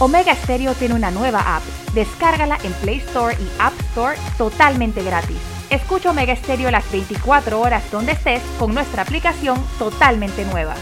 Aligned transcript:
Omega 0.00 0.34
Stereo 0.34 0.74
tiene 0.74 0.94
una 0.94 1.10
nueva 1.10 1.56
app. 1.56 1.62
Descárgala 1.94 2.58
en 2.64 2.72
Play 2.74 2.98
Store 2.98 3.36
y 3.38 3.48
App 3.60 3.72
Store 3.90 4.16
totalmente 4.36 5.02
gratis. 5.02 5.36
Escucha 5.70 6.10
Omega 6.10 6.34
Stereo 6.36 6.70
las 6.70 6.90
24 6.90 7.60
horas 7.60 7.90
donde 7.90 8.12
estés 8.12 8.42
con 8.58 8.74
nuestra 8.74 9.02
aplicación 9.02 9.58
totalmente 9.78 10.44
nueva. 10.46 10.74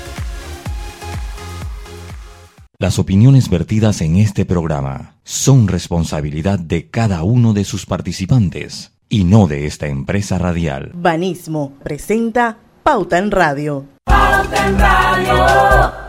Las 2.78 2.98
opiniones 2.98 3.48
vertidas 3.48 4.00
en 4.00 4.16
este 4.16 4.44
programa 4.44 5.14
son 5.22 5.68
responsabilidad 5.68 6.58
de 6.58 6.90
cada 6.90 7.22
uno 7.22 7.52
de 7.52 7.64
sus 7.64 7.86
participantes 7.86 8.92
y 9.08 9.22
no 9.24 9.46
de 9.46 9.66
esta 9.66 9.86
empresa 9.86 10.38
radial. 10.38 10.90
Banismo 10.94 11.74
presenta 11.84 12.56
Pauta 12.82 13.18
en 13.18 13.30
Radio. 13.30 13.86
Pauta 14.04 14.66
en 14.66 14.78
Radio. 14.78 16.01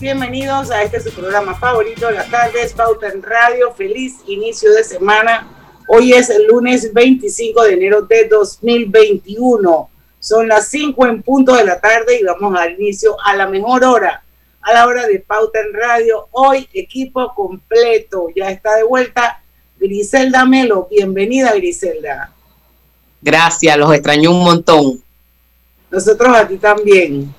Bienvenidos 0.00 0.70
a 0.70 0.82
este 0.82 1.00
su 1.00 1.10
programa 1.10 1.54
favorito, 1.54 2.10
las 2.10 2.30
tardes, 2.30 2.72
Pauta 2.72 3.08
en 3.08 3.22
Radio. 3.22 3.72
Feliz 3.72 4.16
inicio 4.26 4.72
de 4.72 4.84
semana. 4.84 5.48
Hoy 5.88 6.12
es 6.12 6.30
el 6.30 6.46
lunes 6.46 6.92
25 6.92 7.64
de 7.64 7.72
enero 7.72 8.02
de 8.02 8.28
2021. 8.28 9.90
Son 10.20 10.46
las 10.46 10.68
5 10.68 11.06
en 11.06 11.22
punto 11.22 11.54
de 11.56 11.64
la 11.64 11.80
tarde 11.80 12.18
y 12.20 12.24
vamos 12.24 12.56
al 12.58 12.72
inicio 12.80 13.16
a 13.24 13.34
la 13.34 13.48
mejor 13.48 13.84
hora, 13.84 14.22
a 14.60 14.72
la 14.72 14.86
hora 14.86 15.06
de 15.06 15.18
Pauta 15.20 15.58
en 15.60 15.72
Radio. 15.72 16.28
Hoy 16.30 16.68
equipo 16.74 17.34
completo, 17.34 18.26
ya 18.34 18.50
está 18.50 18.76
de 18.76 18.84
vuelta 18.84 19.42
Griselda 19.78 20.44
Melo. 20.44 20.86
Bienvenida 20.90 21.52
Griselda. 21.54 22.32
Gracias, 23.20 23.76
los 23.76 23.92
extraño 23.92 24.30
un 24.30 24.44
montón. 24.44 25.02
Nosotros 25.90 26.36
a 26.36 26.46
ti 26.46 26.56
también. 26.56 27.34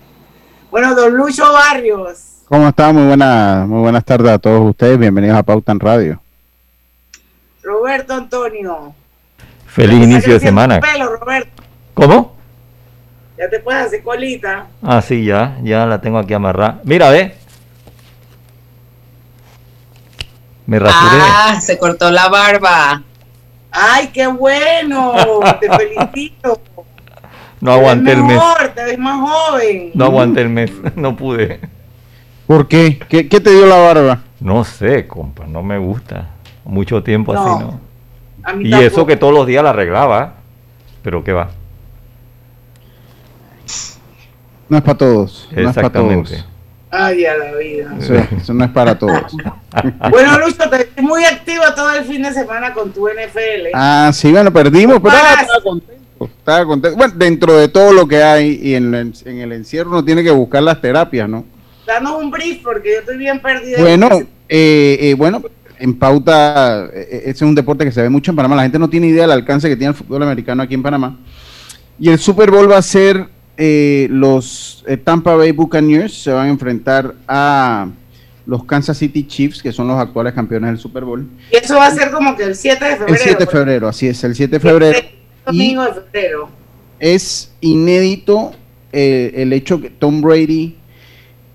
Bueno, 0.69 0.93
don 0.93 1.13
Lucho 1.13 1.51
Barrios. 1.53 2.28
¿Cómo 2.49 2.67
está? 2.67 2.91
Muy, 2.91 3.03
buena, 3.05 3.65
muy 3.67 3.81
buenas 3.81 4.03
tardes 4.03 4.31
a 4.31 4.39
todos 4.39 4.71
ustedes. 4.71 4.97
Bienvenidos 4.97 5.37
a 5.37 5.43
Pauta 5.43 5.71
en 5.71 5.79
Radio. 5.79 6.19
Roberto 7.61 8.15
Antonio. 8.15 8.95
Feliz 9.67 10.03
inicio 10.03 10.33
de 10.33 10.39
semana. 10.39 10.79
Pelo, 10.79 11.15
Roberto. 11.15 11.61
¿Cómo? 11.93 12.35
Ya 13.37 13.47
te 13.51 13.59
puedes 13.59 13.85
hacer 13.85 14.01
colita. 14.01 14.65
Ah, 14.81 14.99
sí, 14.99 15.23
ya, 15.25 15.59
ya 15.61 15.85
la 15.85 16.01
tengo 16.01 16.17
aquí 16.17 16.33
amarrada. 16.33 16.79
Mira, 16.85 17.11
ve. 17.11 17.35
Me 20.65 20.79
rasuré. 20.79 21.21
Ah, 21.21 21.61
se 21.61 21.77
cortó 21.77 22.09
la 22.09 22.29
barba. 22.29 23.03
Ay, 23.69 24.07
qué 24.07 24.25
bueno. 24.25 25.13
te 25.59 25.69
felicito. 25.77 26.59
No 27.61 27.73
aguanté 27.73 28.13
el 28.13 28.23
mes. 28.23 28.41
Te 28.73 28.83
ves 28.85 28.97
más 28.97 29.19
joven. 29.29 29.91
No 29.93 30.05
aguanté 30.05 30.41
el 30.41 30.49
mes, 30.49 30.71
no 30.95 31.15
pude. 31.15 31.59
¿Por 32.49 32.67
qué? 32.67 32.97
qué? 33.07 33.23
te 33.25 33.51
dio 33.51 33.67
la 33.67 33.75
barba? 33.75 34.23
No 34.39 34.63
sé, 34.63 35.05
compa, 35.05 35.45
no 35.45 35.61
me 35.61 35.77
gusta. 35.77 36.29
Mucho 36.65 37.03
tiempo 37.03 37.31
así, 37.31 37.63
¿no? 37.63 37.79
y 38.59 38.73
eso 38.73 39.05
que 39.05 39.15
todos 39.15 39.31
los 39.31 39.45
días 39.45 39.63
la 39.63 39.69
arreglaba, 39.69 40.33
pero 41.03 41.23
¿qué 41.23 41.31
va? 41.31 41.51
No 44.67 44.77
es 44.77 44.83
para 44.83 44.97
todos. 44.97 45.47
Exactamente. 45.55 46.37
No 46.37 46.43
Ay, 46.89 47.23
a 47.27 47.37
la 47.37 47.53
vida. 47.53 47.95
Eso, 47.99 48.55
no 48.55 48.65
es 48.65 48.71
para 48.71 48.97
todos. 48.97 49.31
bueno, 50.09 50.39
Lucho, 50.39 50.67
te 50.71 51.03
muy 51.03 51.23
activa 51.25 51.75
todo 51.75 51.93
el 51.93 52.03
fin 52.03 52.23
de 52.23 52.33
semana 52.33 52.73
con 52.73 52.91
tu 52.91 53.07
NFL. 53.09 53.67
Ah, 53.75 54.09
sí, 54.11 54.31
bueno, 54.31 54.51
perdimos, 54.51 54.99
pero 54.99 55.15
estaba 55.15 55.61
contento. 55.63 56.25
Estaba 56.25 56.65
contento. 56.65 56.97
Bueno, 56.97 57.13
dentro 57.15 57.55
de 57.55 57.67
todo 57.67 57.93
lo 57.93 58.07
que 58.07 58.23
hay 58.23 58.59
y 58.59 58.73
en, 58.73 58.95
el 58.95 59.51
encierro 59.51 59.91
uno 59.91 60.03
tiene 60.03 60.23
que 60.23 60.31
buscar 60.31 60.63
las 60.63 60.81
terapias, 60.81 61.29
¿no? 61.29 61.45
Danos 61.89 62.21
un 62.21 62.29
brief 62.29 62.61
porque 62.61 62.93
yo 62.93 62.99
estoy 62.99 63.17
bien 63.17 63.39
perdido. 63.41 63.81
Bueno, 63.81 64.09
eh, 64.47 64.97
eh, 65.01 65.15
bueno, 65.15 65.41
en 65.79 65.97
pauta, 65.97 66.85
eh, 66.93 67.21
ese 67.23 67.31
es 67.31 67.41
un 67.41 67.55
deporte 67.55 67.83
que 67.83 67.91
se 67.91 68.03
ve 68.03 68.09
mucho 68.09 68.31
en 68.31 68.35
Panamá. 68.35 68.55
La 68.55 68.61
gente 68.61 68.77
no 68.77 68.87
tiene 68.87 69.07
idea 69.07 69.23
del 69.23 69.31
alcance 69.31 69.67
que 69.67 69.75
tiene 69.75 69.89
el 69.89 69.95
fútbol 69.97 70.21
americano 70.21 70.61
aquí 70.61 70.75
en 70.75 70.83
Panamá. 70.83 71.17
Y 71.99 72.09
el 72.09 72.19
Super 72.19 72.51
Bowl 72.51 72.69
va 72.69 72.77
a 72.77 72.81
ser 72.83 73.27
los 73.57 74.85
Tampa 75.03 75.35
Bay 75.35 75.51
Buccaneers 75.51 76.13
se 76.13 76.31
van 76.31 76.47
a 76.47 76.49
enfrentar 76.49 77.15
a 77.27 77.87
los 78.45 78.63
Kansas 78.63 78.97
City 78.97 79.25
Chiefs, 79.27 79.61
que 79.61 79.71
son 79.71 79.87
los 79.87 79.99
actuales 79.99 80.33
campeones 80.33 80.69
del 80.69 80.79
Super 80.79 81.03
Bowl. 81.03 81.27
Y 81.51 81.57
eso 81.57 81.75
va 81.75 81.87
a 81.87 81.91
ser 81.91 82.11
como 82.11 82.35
que 82.37 82.43
el 82.43 82.55
7 82.55 82.85
de 82.85 82.91
febrero. 82.91 83.13
El 83.13 83.19
7 83.19 83.45
de 83.45 83.51
febrero, 83.51 83.87
así 83.87 84.07
es, 84.07 84.23
el 84.23 84.35
7 84.35 84.51
de 84.51 84.59
febrero 84.59 84.99
domingo 85.45 85.83
de 85.83 85.93
febrero. 85.93 86.49
Es 86.99 87.51
inédito 87.61 88.51
eh, 88.91 89.31
el 89.35 89.53
hecho 89.53 89.81
que 89.81 89.89
Tom 89.89 90.21
Brady 90.21 90.78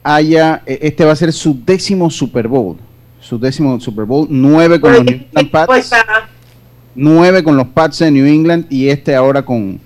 haya, 0.04 0.62
eh, 0.66 0.78
este 0.82 1.04
va 1.04 1.12
a 1.12 1.16
ser 1.16 1.32
su 1.32 1.58
décimo 1.64 2.10
Super 2.10 2.46
Bowl, 2.46 2.76
su 3.18 3.38
décimo 3.38 3.80
Super 3.80 4.04
Bowl, 4.04 4.26
nueve 4.30 4.78
con 4.78 4.92
los 4.92 5.04
New 5.04 5.14
England 5.14 5.50
Pats, 5.50 5.90
nueve 6.94 7.42
con 7.42 7.56
los 7.56 7.68
Pats 7.68 7.98
de 8.00 8.10
New 8.10 8.26
England 8.26 8.66
y 8.68 8.88
este 8.88 9.16
ahora 9.16 9.42
con, 9.42 9.80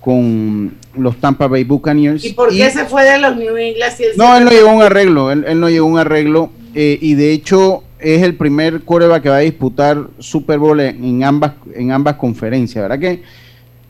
con 0.00 0.74
los 0.96 1.16
Tampa 1.16 1.46
Bay 1.46 1.62
Buccaneers. 1.62 2.24
¿Y 2.24 2.32
por 2.32 2.50
qué 2.50 2.70
se 2.70 2.84
fue 2.84 3.04
de 3.04 3.18
los 3.18 3.36
New 3.36 3.56
England? 3.56 3.94
no, 4.16 4.36
él 4.36 4.44
no 4.44 4.50
llegó 4.50 4.68
a 4.68 4.72
un 4.74 4.82
arreglo, 4.82 5.30
él, 5.30 5.60
no 5.60 5.70
llegó 5.70 5.86
a 5.86 5.90
un 5.90 5.98
arreglo 5.98 6.50
eh, 6.74 6.98
y 7.00 7.14
de 7.14 7.32
hecho 7.32 7.84
es 8.00 8.22
el 8.22 8.34
primer 8.34 8.82
coreback 8.82 9.22
que 9.22 9.28
va 9.28 9.36
a 9.36 9.40
disputar 9.40 10.08
Super 10.18 10.58
Bowl 10.58 10.80
en, 10.80 11.22
ambas, 11.22 11.52
en 11.72 11.92
ambas 11.92 12.16
conferencias, 12.16 12.82
¿verdad 12.82 12.98
que? 12.98 13.22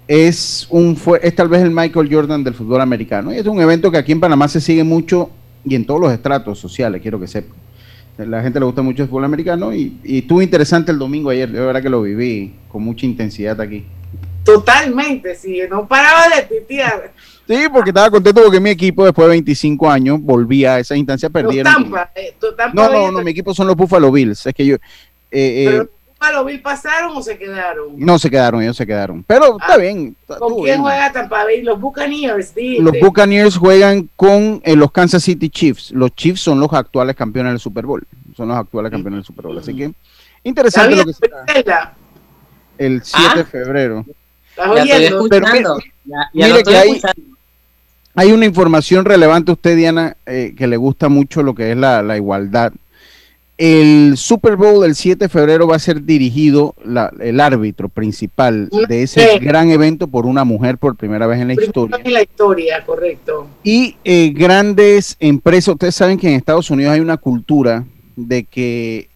Es, 0.07 0.67
un, 0.69 0.97
fue, 0.97 1.21
es 1.23 1.35
tal 1.35 1.49
vez 1.49 1.63
el 1.63 1.71
Michael 1.71 2.13
Jordan 2.13 2.45
del 2.45 2.53
fútbol 2.53 2.83
americano. 2.83 3.33
Y 3.33 3.39
es 3.39 3.47
un 3.47 3.59
evento 3.63 3.91
que 3.91 3.97
aquí 3.97 4.13
en 4.13 4.21
Panamá 4.21 4.47
se 4.49 4.61
sigue 4.61 4.85
mucho 4.85 5.31
y 5.65 5.75
en 5.75 5.87
todos 5.87 6.01
los 6.01 6.13
estratos 6.13 6.59
sociales, 6.59 7.01
quiero 7.01 7.21
que 7.21 7.27
sepan. 7.27 7.57
La 8.19 8.43
gente 8.43 8.61
le 8.61 8.67
gusta 8.67 8.83
mucho 8.83 9.03
el 9.03 9.09
fútbol 9.09 9.25
americano 9.25 9.75
y, 9.75 9.99
estuvo 10.05 10.43
interesante 10.43 10.93
el 10.93 10.99
domingo 10.99 11.31
ayer. 11.31 11.51
De 11.51 11.61
verdad 11.61 11.83
que 11.83 11.89
lo 11.89 12.03
viví 12.03 12.55
con 12.69 12.83
mucha 12.83 13.07
intensidad 13.07 13.61
aquí. 13.61 13.85
Totalmente, 14.45 15.35
sí, 15.35 15.61
no 15.71 15.87
paraba 15.87 16.25
de 16.29 16.43
titear. 16.43 17.13
Sí, 17.47 17.67
porque 17.73 17.91
estaba 17.91 18.11
contento 18.11 18.43
porque 18.43 18.61
mi 18.61 18.71
equipo 18.71 19.05
después 19.05 19.27
de 19.27 19.31
25 19.31 19.91
años 19.91 20.21
volvía 20.21 20.75
a 20.75 20.81
esa 20.81 20.97
instancia, 20.97 21.31
perdieron. 21.31 21.73
Eh, 22.15 22.35
no, 22.75 22.91
no, 22.91 23.13
no, 23.13 23.23
mi 23.23 23.31
equipo 23.31 23.55
son 23.55 23.67
los 23.67 23.77
Buffalo 23.77 24.11
Bills. 24.11 24.47
Es 24.47 24.55
que 24.55 24.67
yo. 24.67 24.77
Eh, 25.31 25.65
¿Pero 25.67 25.83
eh, 25.83 25.89
Bills 26.45 26.63
pasaron 26.63 27.17
o 27.17 27.23
se 27.23 27.39
quedaron? 27.39 27.95
No 27.97 28.19
se 28.19 28.31
quedaron, 28.31 28.63
ellos 28.63 28.77
se 28.77 28.87
quedaron. 28.87 29.25
Pero 29.27 29.59
está 29.59 29.75
ah, 29.75 29.77
bien. 29.77 30.17
¿Con 30.27 30.63
quién 30.63 30.81
juega 30.81 31.13
Tampa 31.13 31.45
Bay? 31.45 31.63
Los 31.63 31.81
Buccaneers. 31.81 32.55
Los 32.81 32.95
Buccaneers 33.01 33.57
juegan 33.57 34.09
con 34.17 34.63
los 34.65 34.93
Kansas 34.93 35.23
City 35.23 35.49
Chiefs. 35.49 35.91
Los 35.93 36.15
Chiefs 36.15 36.41
son 36.41 36.61
los 36.61 36.73
actuales 36.73 37.17
campeones 37.17 37.53
del 37.53 37.61
Super 37.61 37.87
Bowl. 37.87 38.07
Son 38.37 38.49
los 38.49 38.57
actuales 38.57 38.91
campeones 38.91 39.19
del 39.19 39.25
Super 39.25 39.47
Bowl. 39.47 39.59
Así 39.59 39.75
que 39.77 39.93
interesante 40.45 40.97
lo 40.97 41.05
que 41.05 41.13
se 41.13 41.31
El 42.79 43.03
7 43.03 43.39
de 43.39 43.45
febrero. 43.45 44.05
¿Estás 44.51 44.69
oyendo? 44.69 45.27
Pero, 45.29 45.79
mire 46.35 46.63
que 46.63 46.77
hay, 46.77 47.01
hay 48.15 48.33
una 48.33 48.45
información 48.45 49.05
relevante 49.05 49.53
usted, 49.53 49.77
Diana, 49.77 50.17
eh, 50.27 50.55
que 50.57 50.67
le 50.67 50.77
gusta 50.77 51.09
mucho 51.09 51.43
lo 51.43 51.55
que 51.55 51.73
es 51.73 51.77
la, 51.77 52.17
igualdad. 52.17 52.73
El 53.65 54.17
Super 54.17 54.57
Bowl 54.57 54.83
del 54.83 54.97
7 54.97 55.27
de 55.27 55.29
febrero 55.29 55.69
va 55.69 55.77
a 55.77 55.79
ser 55.79 56.03
dirigido 56.03 56.75
el 57.21 57.39
árbitro 57.39 57.89
principal 57.89 58.69
de 58.89 59.05
ese 59.05 59.39
gran 59.39 59.71
evento 59.71 60.09
por 60.09 60.27
una 60.27 60.43
mujer 60.43 60.79
por 60.79 60.97
primera 60.97 61.29
vez 61.29 61.41
en 61.41 61.47
la 61.47 61.55
historia. 61.55 62.01
En 62.03 62.13
la 62.13 62.23
historia, 62.23 62.85
correcto. 62.85 63.47
Y 63.63 63.95
eh, 64.03 64.33
grandes 64.35 65.17
empresas, 65.21 65.75
ustedes 65.75 65.95
saben 65.95 66.19
que 66.19 66.27
en 66.27 66.35
Estados 66.35 66.73
Unidos 66.73 66.93
hay 66.93 66.99
una 66.99 67.19
cultura 67.19 67.85
de 68.17 68.43
que 68.43 69.09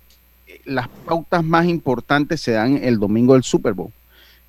las 0.64 0.86
pautas 1.04 1.42
más 1.42 1.66
importantes 1.66 2.40
se 2.40 2.52
dan 2.52 2.78
el 2.80 3.00
domingo 3.00 3.34
del 3.34 3.42
Super 3.42 3.72
Bowl. 3.72 3.90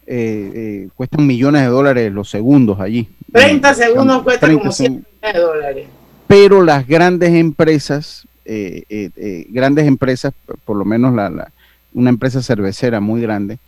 Eh, 0.06 0.52
eh, 0.54 0.90
cuestan 0.94 1.26
millones 1.26 1.64
de 1.64 1.70
dólares 1.70 2.14
los 2.14 2.30
segundos 2.30 2.80
allí. 2.80 3.10
30 3.32 3.74
segundos 3.74 4.22
cuestan 4.22 4.60
como 4.60 4.72
100 4.72 4.92
millones 4.92 5.34
de 5.34 5.40
dólares. 5.40 5.88
Pero 6.28 6.62
las 6.62 6.86
grandes 6.86 7.34
empresas, 7.34 8.27
eh, 8.48 9.46
grandes 9.50 9.88
empresas, 9.88 10.34
por 10.66 10.78
lo 10.78 10.86
menos 10.86 11.14
la, 11.14 11.52
una 11.94 12.10
empresa 12.10 12.42
cervecera 12.42 13.00
muy 13.00 13.22
grande, 13.22 13.60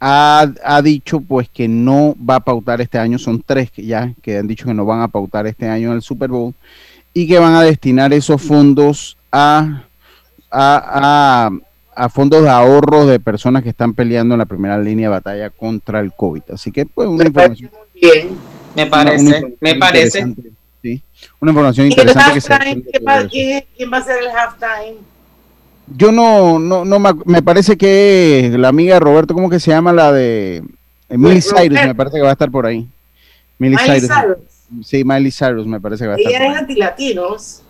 ha, 0.00 0.52
ha, 0.64 0.82
dicho 0.82 1.20
pues 1.20 1.48
que 1.48 1.68
no 1.68 2.14
va 2.18 2.36
a 2.36 2.40
pautar 2.40 2.80
este 2.80 2.98
año, 2.98 3.18
son 3.18 3.42
tres 3.44 3.70
que 3.70 3.84
ya 3.84 4.12
que 4.22 4.38
han 4.38 4.46
dicho 4.46 4.66
que 4.66 4.74
no 4.74 4.84
van 4.84 5.00
a 5.00 5.08
pautar 5.08 5.46
este 5.46 5.68
año 5.68 5.90
en 5.90 5.96
el 5.96 6.02
Super 6.02 6.30
Bowl 6.30 6.54
y 7.14 7.26
que 7.26 7.38
van 7.38 7.54
a 7.54 7.62
destinar 7.62 8.12
esos 8.12 8.42
fondos 8.42 9.16
a, 9.32 9.84
a, 10.50 11.50
a, 11.94 12.08
fondos 12.10 12.42
de 12.42 12.50
ahorro 12.50 13.06
de 13.06 13.18
personas 13.20 13.62
que 13.62 13.70
están 13.70 13.94
peleando 13.94 14.34
en 14.34 14.38
la 14.40 14.44
primera 14.44 14.78
línea 14.78 15.08
de 15.08 15.14
batalla 15.14 15.50
contra 15.50 16.00
el 16.00 16.12
COVID. 16.12 16.42
Así 16.52 16.70
que 16.70 16.84
pues 16.84 17.08
una 17.08 17.24
información. 17.24 17.70
Bien, 17.94 18.28
me 18.74 18.86
parece, 18.86 19.56
me 19.60 19.74
parece. 19.76 20.26
Sí, 20.86 21.02
una 21.40 21.50
información 21.50 21.88
interesante 21.88 22.34
que 22.34 22.40
se 22.40 23.66
¿Quién 23.76 23.92
va 23.92 23.96
a 23.96 24.02
ser 24.04 24.22
el 24.22 24.28
halftime? 24.28 24.98
Yo 25.96 26.12
no, 26.12 26.60
no, 26.60 26.84
no 26.84 27.00
me, 27.00 27.42
parece 27.42 27.76
que 27.76 28.54
la 28.56 28.68
amiga 28.68 28.94
de 28.94 29.00
Roberto, 29.00 29.34
¿cómo 29.34 29.50
que 29.50 29.58
se 29.58 29.72
llama 29.72 29.92
la 29.92 30.12
de 30.12 30.62
eh, 31.08 31.18
Miley 31.18 31.42
Cyrus? 31.42 31.84
Me 31.84 31.94
parece 31.96 32.18
que 32.18 32.22
va 32.22 32.28
a 32.28 32.32
estar 32.32 32.52
por 32.52 32.66
ahí. 32.66 32.86
Miley 33.58 33.78
Cyrus. 33.78 34.08
Sí, 34.84 35.02
Miley 35.02 35.32
Cyrus 35.32 35.66
me 35.66 35.80
parece 35.80 36.04
que 36.04 36.08
va 36.08 36.14
a 36.14 36.18
estar. 36.18 36.32
Ella 36.32 36.52
es 36.52 36.56
antilatinos. 36.56 37.62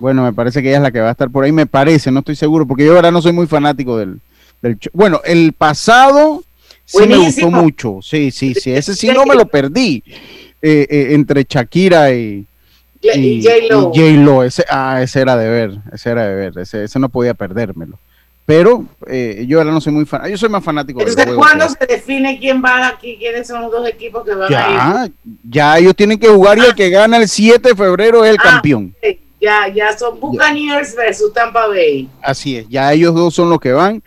Bueno, 0.00 0.24
me 0.24 0.32
parece 0.32 0.60
que 0.60 0.68
ella 0.70 0.78
es 0.78 0.82
la 0.82 0.90
que 0.90 1.00
va 1.00 1.10
a 1.10 1.12
estar 1.12 1.30
por 1.30 1.44
ahí, 1.44 1.52
me 1.52 1.66
parece, 1.66 2.10
no 2.10 2.18
estoy 2.18 2.34
seguro, 2.34 2.66
porque 2.66 2.84
yo 2.84 2.96
ahora 2.96 3.12
no 3.12 3.22
soy 3.22 3.32
muy 3.32 3.46
fanático 3.46 3.96
del, 3.96 4.20
del 4.60 4.76
Bueno, 4.92 5.20
el 5.24 5.52
pasado 5.52 6.42
sí 6.84 7.06
me 7.06 7.16
gustó 7.16 7.48
mucho, 7.48 8.00
sí, 8.02 8.32
sí, 8.32 8.54
sí, 8.54 8.72
ese 8.72 8.96
sí 8.96 9.06
no 9.14 9.24
me 9.24 9.36
lo 9.36 9.46
perdí, 9.46 10.02
eh, 10.60 10.86
eh, 10.90 11.08
entre 11.12 11.46
Shakira 11.48 12.12
y, 12.12 12.46
y, 13.00 13.42
J-Lo. 13.42 13.92
J-Lo, 13.94 14.42
ese, 14.44 14.64
ah, 14.68 15.00
ese 15.02 15.20
era 15.20 15.36
de 15.36 15.48
ver, 15.48 15.78
ese 15.92 16.10
era 16.10 16.26
de 16.26 16.34
ver, 16.34 16.58
ese, 16.58 16.84
ese 16.84 16.98
no 16.98 17.08
podía 17.08 17.34
perdérmelo. 17.34 17.98
Pero 18.46 18.84
eh, 19.08 19.44
yo 19.48 19.58
ahora 19.58 19.72
no 19.72 19.80
soy 19.80 19.92
muy 19.92 20.04
fan, 20.04 20.30
yo 20.30 20.38
soy 20.38 20.48
más 20.48 20.62
fanático 20.62 21.00
de 21.00 21.10
Entonces, 21.10 21.34
¿cuándo 21.34 21.68
se 21.68 21.84
define 21.84 22.38
quién 22.38 22.62
va 22.64 22.86
aquí, 22.86 23.16
quiénes 23.18 23.48
son 23.48 23.60
los 23.62 23.72
dos 23.72 23.88
equipos 23.88 24.24
que 24.24 24.34
van 24.34 24.48
ya, 24.48 25.00
a 25.02 25.06
ir? 25.06 25.12
Ya, 25.50 25.78
ellos 25.78 25.96
tienen 25.96 26.16
que 26.16 26.28
jugar 26.28 26.56
y 26.56 26.60
el 26.60 26.70
ah. 26.70 26.74
que 26.74 26.88
gana 26.88 27.16
el 27.16 27.28
7 27.28 27.70
de 27.70 27.74
febrero 27.74 28.24
es 28.24 28.30
el 28.30 28.36
ah, 28.38 28.42
campeón. 28.44 28.94
Ya, 29.40 29.66
ya 29.68 29.98
son 29.98 30.20
Buccaneers 30.20 30.94
versus 30.94 31.32
Tampa 31.32 31.66
Bay. 31.66 32.08
Así 32.22 32.56
es, 32.56 32.68
ya 32.68 32.92
ellos 32.92 33.16
dos 33.16 33.34
son 33.34 33.50
los 33.50 33.58
que 33.58 33.72
van. 33.72 34.00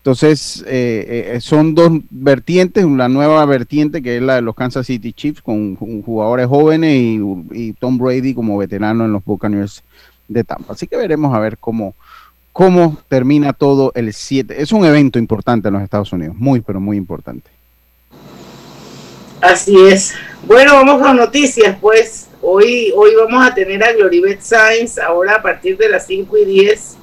Entonces, 0.00 0.64
eh, 0.66 1.34
eh, 1.34 1.40
son 1.42 1.74
dos 1.74 1.90
vertientes, 2.08 2.86
la 2.86 3.10
nueva 3.10 3.44
vertiente 3.44 4.00
que 4.02 4.16
es 4.16 4.22
la 4.22 4.36
de 4.36 4.40
los 4.40 4.54
Kansas 4.54 4.86
City 4.86 5.12
Chiefs 5.12 5.42
con, 5.42 5.76
jugadores 5.76 6.46
jóvenes 6.46 7.20
y, 7.52 7.74
Tom 7.74 7.98
Brady 7.98 8.32
como 8.32 8.56
veterano 8.56 9.04
en 9.04 9.12
los 9.12 9.22
Buccaneers 9.22 9.82
de 10.26 10.42
Tampa. 10.42 10.72
Así 10.72 10.86
que 10.86 10.96
veremos 10.96 11.34
a 11.34 11.38
ver 11.38 11.58
cómo, 11.58 11.94
cómo 12.54 12.96
termina 13.10 13.52
todo 13.52 13.92
el 13.94 14.14
7. 14.14 14.62
Es 14.62 14.72
un 14.72 14.86
evento 14.86 15.18
importante 15.18 15.68
en 15.68 15.74
los 15.74 15.82
Estados 15.82 16.10
Unidos, 16.14 16.34
muy, 16.34 16.62
pero 16.62 16.80
muy 16.80 16.96
importante. 16.96 17.50
Así 19.42 19.76
es. 19.86 20.14
Bueno, 20.46 20.76
vamos 20.76 21.02
con 21.02 21.14
noticias, 21.14 21.76
pues. 21.78 22.28
Hoy, 22.40 22.90
hoy 22.96 23.10
vamos 23.16 23.46
a 23.46 23.54
tener 23.54 23.84
a 23.84 23.92
Gloribet 23.92 24.40
Sainz, 24.40 24.98
ahora 24.98 25.36
a 25.36 25.42
partir 25.42 25.76
de 25.76 25.90
las 25.90 26.06
5 26.06 26.38
y 26.38 26.44
10 26.46 26.96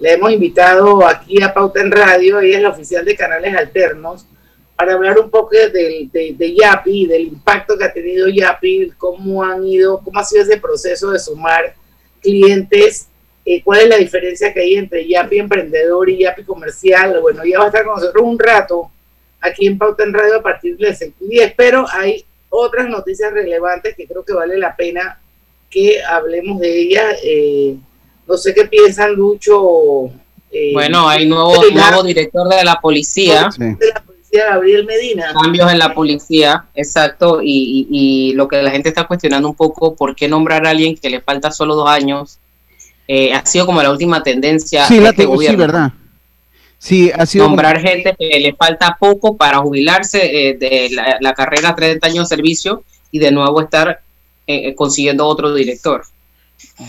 le 0.00 0.14
hemos 0.14 0.32
invitado 0.32 1.06
aquí 1.06 1.42
a 1.42 1.52
Pauta 1.52 1.80
en 1.80 1.90
Radio, 1.90 2.40
ella 2.40 2.56
es 2.56 2.62
la 2.62 2.70
oficial 2.70 3.04
de 3.04 3.14
Canales 3.14 3.54
Alternos, 3.54 4.26
para 4.74 4.94
hablar 4.94 5.18
un 5.18 5.30
poco 5.30 5.50
de, 5.50 6.08
de, 6.10 6.54
Yapi, 6.54 7.06
del 7.06 7.26
impacto 7.26 7.76
que 7.76 7.84
ha 7.84 7.92
tenido 7.92 8.26
Yapi, 8.28 8.92
cómo 8.96 9.44
han 9.44 9.62
ido, 9.66 10.00
cómo 10.02 10.18
ha 10.18 10.24
sido 10.24 10.42
ese 10.42 10.56
proceso 10.56 11.10
de 11.10 11.18
sumar 11.18 11.74
clientes, 12.22 13.08
eh, 13.44 13.62
cuál 13.62 13.80
es 13.80 13.88
la 13.88 13.96
diferencia 13.98 14.54
que 14.54 14.60
hay 14.60 14.76
entre 14.76 15.06
Yapi 15.06 15.38
emprendedor 15.38 16.08
y 16.08 16.20
Yapi 16.20 16.44
comercial. 16.44 17.20
Bueno, 17.20 17.42
ella 17.42 17.58
va 17.58 17.64
a 17.64 17.68
estar 17.68 17.84
con 17.84 17.96
nosotros 17.96 18.24
un 18.24 18.38
rato 18.38 18.90
aquí 19.38 19.66
en 19.66 19.76
Pauta 19.76 20.02
en 20.04 20.14
Radio 20.14 20.36
a 20.36 20.42
partir 20.42 20.78
de 20.78 20.88
las 20.88 20.98
10, 20.98 21.52
pero 21.58 21.84
hay 21.92 22.24
otras 22.48 22.88
noticias 22.88 23.30
relevantes 23.34 23.94
que 23.94 24.06
creo 24.06 24.24
que 24.24 24.32
vale 24.32 24.56
la 24.56 24.74
pena 24.74 25.20
que 25.68 26.02
hablemos 26.02 26.58
de 26.58 26.78
ellas. 26.78 27.18
Eh, 27.22 27.76
no 28.30 28.36
sé 28.36 28.54
qué 28.54 28.64
piensan 28.66 29.12
Lucho. 29.14 30.06
Eh, 30.52 30.70
bueno, 30.72 31.08
hay 31.08 31.26
nuevo, 31.26 31.52
nuevo 31.72 32.02
director 32.04 32.48
de 32.48 32.64
la 32.64 32.76
policía. 32.76 33.50
De 33.58 33.76
la 33.92 34.02
policía, 34.02 34.46
Gabriel 34.50 34.86
Medina. 34.86 35.32
Cambios 35.32 35.70
en 35.72 35.78
la 35.78 35.92
policía, 35.92 36.64
exacto. 36.74 37.40
Y, 37.42 38.32
lo 38.36 38.46
que 38.46 38.62
la 38.62 38.70
gente 38.70 38.88
está 38.88 39.06
cuestionando 39.08 39.48
un 39.48 39.56
poco, 39.56 39.96
¿por 39.96 40.14
qué 40.14 40.28
nombrar 40.28 40.64
a 40.64 40.70
alguien 40.70 40.96
que 40.96 41.10
le 41.10 41.20
falta 41.20 41.50
solo 41.50 41.74
dos 41.74 41.88
años? 41.88 42.38
Eh, 43.08 43.32
ha 43.32 43.44
sido 43.44 43.66
como 43.66 43.82
la 43.82 43.90
última 43.90 44.22
tendencia. 44.22 44.86
Sí, 44.86 45.00
la 45.00 45.10
este 45.10 45.26
sí, 45.26 45.56
verdad. 45.56 45.92
Sí, 46.78 47.10
ha 47.12 47.26
sido 47.26 47.48
nombrar 47.48 47.80
gente 47.80 48.14
que 48.16 48.38
le 48.38 48.54
falta 48.54 48.96
poco 48.98 49.36
para 49.36 49.58
jubilarse 49.58 50.50
eh, 50.50 50.54
de 50.54 50.90
la, 51.20 51.34
carrera 51.34 51.74
30 51.74 52.06
años 52.06 52.28
de 52.28 52.36
servicio 52.36 52.84
y 53.10 53.18
de 53.18 53.32
nuevo 53.32 53.60
estar 53.60 54.00
consiguiendo 54.76 55.26
otro 55.26 55.54
director. 55.54 56.02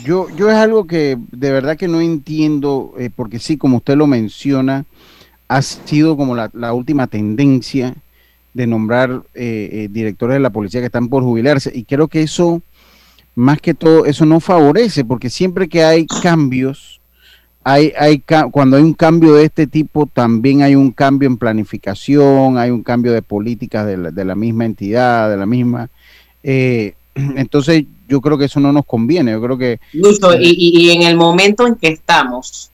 Yo, 0.03 0.29
yo 0.35 0.49
es 0.49 0.55
algo 0.55 0.87
que 0.87 1.17
de 1.31 1.51
verdad 1.51 1.77
que 1.77 1.87
no 1.87 2.01
entiendo, 2.01 2.93
eh, 2.97 3.09
porque 3.13 3.39
sí, 3.39 3.57
como 3.57 3.77
usted 3.77 3.95
lo 3.95 4.07
menciona, 4.07 4.85
ha 5.47 5.61
sido 5.61 6.15
como 6.15 6.35
la, 6.35 6.73
última 6.73 7.07
tendencia 7.07 7.93
de 8.53 8.67
nombrar 8.67 9.23
eh, 9.33 9.69
eh, 9.71 9.87
directores 9.91 10.35
de 10.35 10.39
la 10.39 10.49
policía 10.49 10.79
que 10.79 10.85
están 10.85 11.09
por 11.09 11.23
jubilarse. 11.23 11.71
Y 11.75 11.83
creo 11.83 12.07
que 12.07 12.21
eso, 12.21 12.61
más 13.35 13.59
que 13.59 13.73
todo, 13.73 14.05
eso 14.05 14.25
no 14.25 14.39
favorece, 14.39 15.03
porque 15.03 15.29
siempre 15.29 15.67
que 15.67 15.83
hay 15.83 16.05
cambios, 16.07 17.01
hay, 17.63 17.91
hay 17.99 18.23
cuando 18.51 18.77
hay 18.77 18.83
un 18.83 18.93
cambio 18.93 19.35
de 19.35 19.43
este 19.43 19.67
tipo, 19.67 20.05
también 20.05 20.61
hay 20.61 20.75
un 20.75 20.91
cambio 20.91 21.27
en 21.27 21.37
planificación, 21.37 22.57
hay 22.57 22.71
un 22.71 22.81
cambio 22.81 23.11
de 23.11 23.21
políticas 23.21 23.85
de 23.85 23.97
la, 23.97 24.11
de 24.11 24.25
la 24.25 24.35
misma 24.35 24.65
entidad, 24.65 25.29
de 25.29 25.37
la 25.37 25.45
misma... 25.45 25.89
entonces 27.35 27.85
yo 28.07 28.21
creo 28.21 28.37
que 28.37 28.45
eso 28.45 28.59
no 28.59 28.71
nos 28.71 28.85
conviene. 28.85 29.31
Yo 29.31 29.41
creo 29.41 29.57
que. 29.57 29.79
y, 29.93 30.91
en 30.91 31.03
el 31.03 31.15
momento 31.15 31.65
en 31.67 31.75
que 31.75 31.87
estamos, 31.87 32.71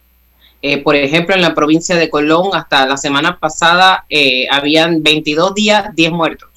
eh, 0.62 0.82
por 0.82 0.96
ejemplo, 0.96 1.36
en 1.36 1.42
la 1.42 1.54
provincia 1.54 1.96
de 1.96 2.10
Colón, 2.10 2.50
hasta 2.54 2.88
la 2.88 2.98
semana 2.98 3.40
pasada 3.40 4.06
eh, 4.10 4.48
habían 4.52 5.04
22 5.04 5.54
días, 5.54 5.96
10 5.96 6.12
muertos. 6.12 6.50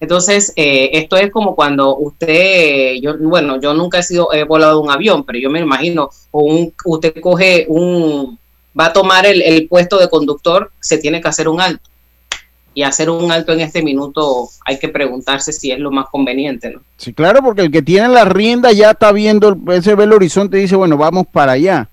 Entonces, 0.00 0.52
eh, 0.54 0.90
esto 0.92 1.16
es 1.16 1.30
como 1.32 1.56
cuando 1.56 1.96
usted, 1.96 2.94
yo, 3.02 3.18
bueno, 3.18 3.60
yo 3.60 3.74
nunca 3.74 3.98
he 3.98 4.02
sido, 4.04 4.32
he 4.32 4.44
volado 4.44 4.80
un 4.80 4.90
avión, 4.92 5.24
pero 5.24 5.40
yo 5.40 5.50
me 5.50 5.58
imagino, 5.58 6.10
o 6.30 6.42
un, 6.42 6.72
usted 6.84 7.20
coge 7.20 7.66
un, 7.68 8.38
va 8.78 8.86
a 8.86 8.92
tomar 8.92 9.26
el, 9.26 9.42
el 9.42 9.66
puesto 9.66 9.98
de 9.98 10.08
conductor, 10.08 10.70
se 10.78 10.98
tiene 10.98 11.20
que 11.20 11.26
hacer 11.26 11.48
un 11.48 11.60
alto 11.60 11.88
y 12.78 12.84
hacer 12.84 13.10
un 13.10 13.32
alto 13.32 13.52
en 13.52 13.58
este 13.58 13.82
minuto 13.82 14.48
hay 14.64 14.78
que 14.78 14.88
preguntarse 14.88 15.52
si 15.52 15.72
es 15.72 15.80
lo 15.80 15.90
más 15.90 16.06
conveniente, 16.12 16.70
¿no? 16.70 16.80
Sí, 16.96 17.12
claro, 17.12 17.42
porque 17.42 17.62
el 17.62 17.72
que 17.72 17.82
tiene 17.82 18.06
la 18.06 18.24
rienda 18.24 18.70
ya 18.70 18.92
está 18.92 19.10
viendo, 19.10 19.58
ese 19.72 19.96
ve 19.96 20.04
el 20.04 20.12
horizonte 20.12 20.58
y 20.58 20.60
dice, 20.60 20.76
bueno, 20.76 20.96
vamos 20.96 21.26
para 21.26 21.50
allá. 21.50 21.88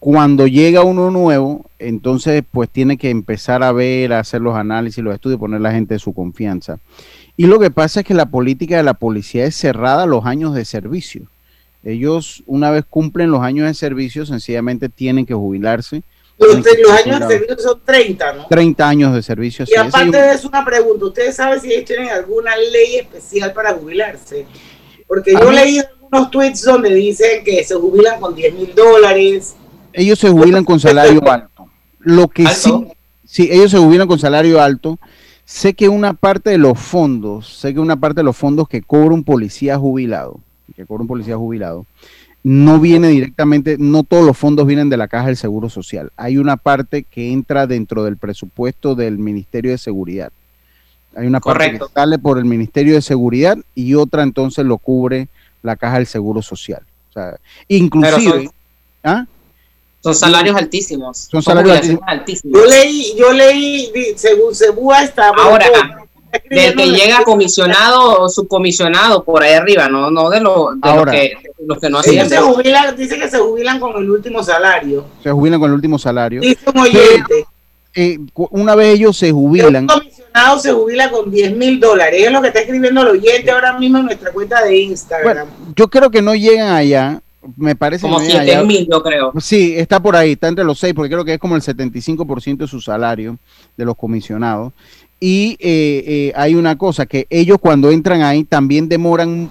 Cuando 0.00 0.48
llega 0.48 0.82
uno 0.82 1.12
nuevo, 1.12 1.66
entonces 1.78 2.42
pues 2.50 2.68
tiene 2.68 2.96
que 2.96 3.10
empezar 3.10 3.62
a 3.62 3.70
ver, 3.70 4.12
a 4.12 4.18
hacer 4.18 4.40
los 4.40 4.56
análisis, 4.56 5.04
los 5.04 5.14
estudios, 5.14 5.38
poner 5.38 5.60
la 5.60 5.70
gente 5.70 5.94
de 5.94 6.00
su 6.00 6.12
confianza. 6.12 6.80
Y 7.36 7.46
lo 7.46 7.60
que 7.60 7.70
pasa 7.70 8.00
es 8.00 8.06
que 8.06 8.14
la 8.14 8.26
política 8.26 8.76
de 8.76 8.82
la 8.82 8.94
policía 8.94 9.44
es 9.44 9.54
cerrada 9.54 10.04
los 10.04 10.26
años 10.26 10.52
de 10.52 10.64
servicio. 10.64 11.28
Ellos 11.84 12.42
una 12.46 12.72
vez 12.72 12.84
cumplen 12.90 13.30
los 13.30 13.42
años 13.42 13.68
de 13.68 13.74
servicio, 13.74 14.26
sencillamente 14.26 14.88
tienen 14.88 15.26
que 15.26 15.34
jubilarse 15.34 16.02
los, 16.38 16.56
años 16.56 17.20
de 17.20 17.26
servicio 17.28 17.58
son 17.58 17.80
30, 17.84 18.32
¿no? 18.32 18.46
30 18.46 18.88
años 18.88 19.14
de 19.14 19.22
servicio. 19.22 19.64
Y 19.68 19.76
aparte 19.76 20.16
de 20.16 20.32
eso, 20.32 20.48
una 20.48 20.64
pregunta. 20.64 21.06
¿Ustedes 21.06 21.36
saben 21.36 21.60
si 21.60 21.72
ellos 21.72 21.84
tienen 21.84 22.08
alguna 22.08 22.56
ley 22.56 22.96
especial 22.96 23.52
para 23.52 23.72
jubilarse? 23.72 24.46
Porque 25.06 25.32
yo 25.32 25.50
he 25.50 25.54
leído 25.54 25.84
algunos 25.88 26.30
tweets 26.30 26.62
donde 26.62 26.92
dicen 26.92 27.44
que 27.44 27.62
se 27.62 27.74
jubilan 27.74 28.20
con 28.20 28.34
10 28.34 28.54
mil 28.54 28.74
dólares. 28.74 29.54
Ellos 29.92 30.18
se 30.18 30.28
jubilan 30.28 30.64
con 30.64 30.80
salario 30.80 31.20
alto. 31.30 31.68
Lo 32.00 32.28
que 32.28 32.46
sí, 32.48 32.72
sí, 33.24 33.48
ellos 33.50 33.70
se 33.70 33.78
jubilan 33.78 34.08
con 34.08 34.18
salario 34.18 34.60
alto. 34.60 34.98
Sé 35.44 35.74
que 35.74 35.88
una 35.88 36.14
parte 36.14 36.50
de 36.50 36.58
los 36.58 36.78
fondos, 36.78 37.58
sé 37.58 37.74
que 37.74 37.80
una 37.80 37.96
parte 37.96 38.20
de 38.20 38.24
los 38.24 38.36
fondos 38.36 38.68
que 38.68 38.82
cobra 38.82 39.14
un 39.14 39.24
policía 39.24 39.78
jubilado, 39.78 40.40
que 40.74 40.86
cobra 40.86 41.02
un 41.02 41.08
policía 41.08 41.36
jubilado, 41.36 41.86
no 42.44 42.78
viene 42.78 43.08
directamente, 43.08 43.76
no 43.78 44.02
todos 44.02 44.24
los 44.24 44.36
fondos 44.36 44.66
vienen 44.66 44.90
de 44.90 44.98
la 44.98 45.08
caja 45.08 45.28
del 45.28 45.36
Seguro 45.38 45.70
Social. 45.70 46.12
Hay 46.16 46.36
una 46.36 46.58
parte 46.58 47.02
que 47.02 47.32
entra 47.32 47.66
dentro 47.66 48.04
del 48.04 48.18
presupuesto 48.18 48.94
del 48.94 49.18
Ministerio 49.18 49.70
de 49.70 49.78
Seguridad. 49.78 50.30
Hay 51.16 51.26
una 51.26 51.40
parte 51.40 51.78
que 51.78 51.84
sale 51.94 52.18
por 52.18 52.36
el 52.36 52.44
Ministerio 52.44 52.94
de 52.94 53.02
Seguridad 53.02 53.56
y 53.74 53.94
otra 53.94 54.22
entonces 54.22 54.66
lo 54.66 54.76
cubre 54.76 55.28
la 55.62 55.76
caja 55.76 55.96
del 55.96 56.06
Seguro 56.06 56.42
Social. 56.42 56.82
O 57.10 57.12
sea, 57.14 57.38
inclusive... 57.66 58.50
¿ah? 59.02 59.24
Son 60.02 60.14
salarios 60.14 60.54
altísimos. 60.54 61.16
Son 61.16 61.42
salarios 61.42 61.98
altísimos. 62.06 62.60
Yo 62.60 62.66
leí, 62.66 63.14
yo 63.16 63.32
leí, 63.32 63.90
según 64.16 64.54
Cebúa 64.54 65.02
estaba... 65.02 65.44
Ahora, 65.44 65.66
del 66.50 66.74
que 66.74 66.86
llega 66.90 67.24
comisionado 67.24 68.22
o 68.22 68.28
subcomisionado 68.28 69.24
por 69.24 69.42
ahí 69.42 69.54
arriba, 69.54 69.88
no, 69.88 70.10
no 70.10 70.30
de, 70.30 70.40
lo, 70.40 70.72
los, 70.72 71.06
que, 71.06 71.34
los 71.66 71.78
que 71.78 71.88
no 71.88 71.98
hacen. 71.98 72.28
Se 72.28 72.92
dice 72.96 73.18
que 73.18 73.28
se 73.28 73.38
jubilan 73.38 73.80
con 73.80 73.96
el 73.96 74.10
último 74.10 74.42
salario. 74.42 75.06
Se 75.22 75.30
jubilan 75.30 75.60
con 75.60 75.70
el 75.70 75.74
último 75.74 75.98
salario. 75.98 76.40
Dice 76.40 76.64
un 76.72 76.80
oyente. 76.80 77.46
Eh, 77.96 78.18
una 78.34 78.74
vez 78.74 78.94
ellos 78.94 79.16
se 79.16 79.30
jubilan. 79.30 79.84
Un 79.84 79.86
comisionado 79.86 80.58
se 80.58 80.72
jubila 80.72 81.10
con 81.10 81.30
10 81.30 81.56
mil 81.56 81.78
dólares. 81.78 82.24
Es 82.24 82.32
lo 82.32 82.40
que 82.42 82.48
está 82.48 82.60
escribiendo 82.60 83.02
el 83.02 83.08
oyente 83.08 83.50
ahora 83.50 83.78
mismo 83.78 83.98
en 83.98 84.06
nuestra 84.06 84.32
cuenta 84.32 84.64
de 84.64 84.76
Instagram. 84.76 85.46
yo 85.76 85.88
creo 85.88 86.10
que 86.10 86.22
no 86.22 86.34
llegan 86.34 86.74
allá. 86.74 87.20
Me 87.56 87.76
parece 87.76 88.02
como 88.02 88.20
7 88.20 88.64
mil, 88.64 88.88
yo 88.90 89.02
creo. 89.02 89.32
Sí, 89.38 89.74
está 89.76 90.00
por 90.00 90.16
ahí, 90.16 90.32
está 90.32 90.48
entre 90.48 90.64
los 90.64 90.78
6, 90.78 90.94
porque 90.94 91.10
creo 91.10 91.24
que 91.26 91.34
es 91.34 91.38
como 91.38 91.56
el 91.56 91.62
75% 91.62 92.56
de 92.56 92.66
su 92.66 92.80
salario 92.80 93.36
de 93.76 93.84
los 93.84 93.96
comisionados. 93.96 94.72
Y 95.20 95.56
eh, 95.60 96.04
eh, 96.06 96.32
hay 96.36 96.54
una 96.54 96.76
cosa, 96.76 97.06
que 97.06 97.26
ellos 97.30 97.58
cuando 97.60 97.90
entran 97.90 98.22
ahí 98.22 98.44
también 98.44 98.88
demoran 98.88 99.48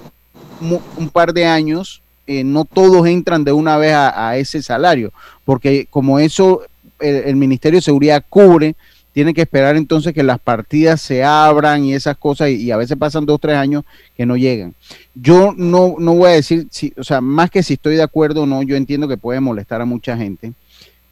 un, 0.98 1.10
par 1.10 1.34
de 1.34 1.46
años, 1.46 2.03
eh, 2.26 2.44
no 2.44 2.66
todos 2.66 3.06
entran 3.08 3.44
de 3.44 3.52
una 3.52 3.78
vez 3.78 3.94
a, 3.94 4.38
ese 4.38 4.62
salario, 4.62 5.12
porque 5.44 5.88
como 5.90 6.20
eso 6.20 6.62
el, 7.00 7.36
Ministerio 7.36 7.80
de 7.80 7.84
Seguridad 7.84 8.24
cubre, 8.30 8.76
tiene 9.12 9.34
que 9.34 9.42
esperar 9.42 9.76
entonces 9.76 10.14
que 10.14 10.24
las 10.24 10.40
partidas 10.40 11.02
se 11.02 11.24
abran 11.24 11.84
y 11.84 11.94
esas 11.94 12.18
cosas, 12.18 12.50
y, 12.50 12.72
a 12.72 12.78
veces 12.78 12.98
pasan 12.98 13.26
dos 13.26 13.40
tres 13.40 13.58
años 13.58 13.84
que 14.16 14.26
no 14.26 14.38
llegan. 14.38 14.74
Yo 15.14 15.54
no, 15.56 15.96
no 16.00 16.16
voy 16.16 16.32
a 16.32 16.36
decir, 16.36 16.68
si, 16.72 16.94
o 16.98 17.04
sea, 17.04 17.22
más 17.22 17.52
que 17.52 17.62
si 17.62 17.74
estoy 17.74 17.96
de 17.96 18.04
acuerdo 18.04 18.44
o 18.44 18.46
no, 18.46 18.64
yo 18.64 18.76
entiendo 18.76 19.08
que 19.08 19.18
puede 19.18 19.40
molestar 19.40 19.82
a 19.82 19.86
mucha 19.86 20.18
gente, 20.18 20.54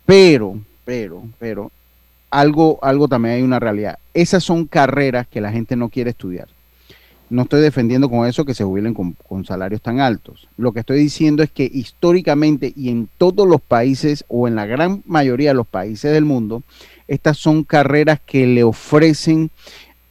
pero, 0.06 0.60
pero, 0.86 1.24
pero, 1.38 1.72
algo, 2.32 2.80
algo 2.82 3.08
también 3.08 3.36
hay 3.36 3.42
una 3.42 3.60
realidad. 3.60 4.00
Esas 4.14 4.44
son 4.44 4.66
carreras 4.66 5.28
que 5.28 5.42
la 5.42 5.52
gente 5.52 5.76
no 5.76 5.90
quiere 5.90 6.12
estudiar. 6.12 6.48
No 7.32 7.44
estoy 7.44 7.62
defendiendo 7.62 8.10
con 8.10 8.28
eso 8.28 8.44
que 8.44 8.54
se 8.54 8.66
jubilen 8.66 8.94
con, 8.94 9.46
salarios 9.46 9.82
tan 9.82 10.02
altos. 10.02 10.50
Lo 10.58 10.74
que 10.74 10.82
estoy 10.82 11.00
diciendo 11.00 11.44
es 11.44 11.50
que 11.50 11.64
históricamente 11.64 12.74
y 12.76 12.90
en 12.90 13.08
todos 13.18 13.48
los 13.48 13.62
países 13.62 14.26
o 14.28 14.50
en 14.50 14.56
la 14.56 14.66
gran 14.66 15.02
mayoría 15.06 15.52
de 15.52 15.56
los 15.56 15.66
países 15.66 16.12
del 16.12 16.26
mundo, 16.26 16.62
estas 17.08 17.38
son 17.38 17.64
carreras 17.64 18.20
que 18.20 18.46
le 18.48 18.66
ofrecen 18.66 19.50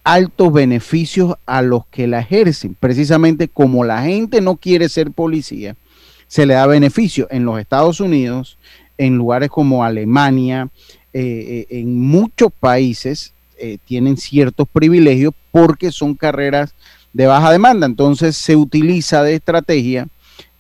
altos 0.03 0.51
beneficios 0.51 1.35
a 1.45 1.61
los 1.61 1.85
que 1.89 2.07
la 2.07 2.21
ejercen. 2.21 2.75
Precisamente 2.81 3.49
como 3.49 3.85
la 3.85 4.03
gente 4.03 4.41
no 4.41 4.57
quiere 4.57 4.89
ser 4.89 5.11
policía, 5.11 5.77
se 6.27 6.47
le 6.47 6.55
da 6.55 6.67
beneficio 6.67 7.29
en 7.31 7.45
los 7.45 7.61
Estados 7.61 8.01
Unidos, 8.01 8.57
en 8.97 9.19
lugares 9.19 9.51
como 9.51 9.85
Alemania, 9.85 10.71
eh, 11.13 11.67
eh, 11.71 11.81
en 11.81 12.01
muchos 12.01 12.51
países 12.51 13.35
eh, 13.59 13.77
tienen 13.85 14.17
ciertos 14.17 14.67
privilegios 14.67 15.35
porque 15.53 15.93
son 15.93 16.15
carreras 16.15 16.75
de 17.13 17.27
baja 17.27 17.51
demanda. 17.51 17.87
Entonces 17.87 18.37
se 18.37 18.57
utiliza 18.57 19.23
de 19.23 19.35
estrategia 19.35 20.09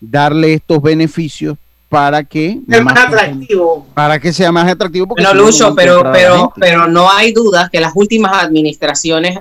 darle 0.00 0.54
estos 0.54 0.80
beneficios 0.82 1.56
para 1.88 2.22
que 2.22 2.60
sea 2.68 2.82
más, 2.82 2.96
atractivo. 2.96 3.86
Para 3.94 4.20
que 4.20 4.32
sea 4.32 4.52
más 4.52 4.70
atractivo. 4.70 5.08
Porque 5.08 5.22
no, 5.24 5.34
Lucho, 5.34 5.74
pero, 5.74 6.10
pero, 6.12 6.52
pero 6.56 6.86
no 6.86 7.10
hay 7.10 7.32
dudas 7.32 7.68
que 7.68 7.80
las 7.80 7.92
últimas 7.96 8.44
administraciones, 8.44 9.38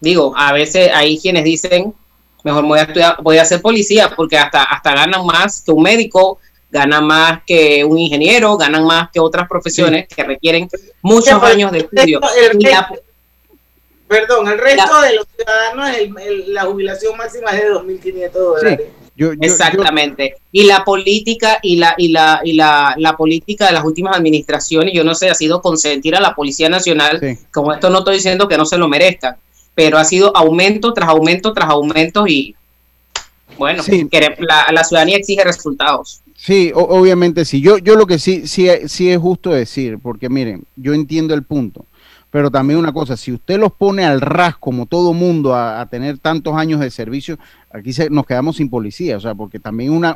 digo, 0.00 0.34
a 0.36 0.52
veces 0.52 0.90
hay 0.94 1.18
quienes 1.18 1.44
dicen, 1.44 1.94
mejor 2.44 2.64
voy 2.66 2.78
a, 2.78 2.82
estudiar, 2.82 3.16
voy 3.22 3.38
a 3.38 3.44
ser 3.44 3.62
policía 3.62 4.12
porque 4.14 4.36
hasta, 4.36 4.64
hasta 4.64 4.94
ganan 4.94 5.24
más 5.24 5.62
que 5.62 5.72
un 5.72 5.82
médico, 5.82 6.38
ganan 6.70 7.06
más 7.06 7.40
que 7.46 7.84
un 7.84 7.98
ingeniero, 7.98 8.56
ganan 8.58 8.84
más 8.84 9.10
que 9.10 9.18
otras 9.18 9.48
profesiones 9.48 10.06
que 10.08 10.22
requieren 10.22 10.68
muchos 11.00 11.42
años 11.42 11.72
de 11.72 11.78
estudio. 11.78 12.20
Perdón, 14.08 14.48
el 14.48 14.58
resto 14.58 15.00
de 15.02 15.14
los 15.16 15.26
ciudadanos, 15.34 15.90
la 16.48 16.62
jubilación 16.64 17.16
máxima 17.16 17.50
es 17.50 17.62
de 17.62 17.70
2.500 17.70 18.30
dólares. 18.32 18.80
Exactamente. 19.40 20.36
y 20.52 20.64
la 20.64 20.84
política 20.84 21.58
y 21.62 21.76
la 21.76 21.94
y 21.96 22.08
la 22.08 22.40
y 22.44 22.52
la, 22.52 22.94
la, 22.98 23.16
política 23.16 23.66
de 23.66 23.72
las 23.72 23.84
últimas 23.84 24.14
administraciones, 24.14 24.92
yo 24.92 25.04
no 25.04 25.14
sé, 25.14 25.30
ha 25.30 25.34
sido 25.34 25.62
consentir 25.62 26.14
a 26.14 26.20
la 26.20 26.34
Policía 26.34 26.68
Nacional, 26.68 27.38
como 27.50 27.72
esto 27.72 27.88
no 27.88 28.00
estoy 28.00 28.16
diciendo 28.16 28.46
que 28.46 28.58
no 28.58 28.66
se 28.66 28.76
lo 28.76 28.88
merezcan, 28.88 29.36
pero 29.74 29.96
ha 29.96 30.04
sido 30.04 30.36
aumento 30.36 30.92
tras 30.92 31.08
aumento 31.08 31.54
tras 31.54 31.70
aumento 31.70 32.26
y 32.26 32.54
bueno, 33.56 33.82
la, 34.38 34.66
la 34.70 34.84
ciudadanía 34.84 35.16
exige 35.16 35.42
resultados. 35.44 36.20
Sí, 36.36 36.70
obviamente 36.74 37.44
sí. 37.44 37.60
Yo, 37.60 37.78
yo 37.78 37.96
lo 37.96 38.06
que 38.06 38.18
sí, 38.18 38.46
sí, 38.46 38.68
sí 38.86 39.10
es 39.10 39.18
justo 39.18 39.50
decir, 39.50 39.98
porque 40.02 40.28
miren, 40.28 40.64
yo 40.76 40.92
entiendo 40.92 41.34
el 41.34 41.42
punto, 41.42 41.86
pero 42.36 42.50
también 42.50 42.78
una 42.78 42.92
cosa, 42.92 43.16
si 43.16 43.32
usted 43.32 43.58
los 43.58 43.72
pone 43.72 44.04
al 44.04 44.20
ras 44.20 44.58
como 44.58 44.84
todo 44.84 45.14
mundo 45.14 45.54
a, 45.54 45.86
tener 45.86 46.18
tantos 46.18 46.54
años 46.54 46.80
de 46.80 46.90
servicio, 46.90 47.38
aquí 47.72 47.94
se, 47.94 48.10
nos 48.10 48.26
quedamos 48.26 48.56
sin 48.56 48.68
policía, 48.68 49.16
o 49.16 49.20
sea, 49.20 49.34
porque 49.34 49.58
también 49.58 49.90
una, 49.90 50.14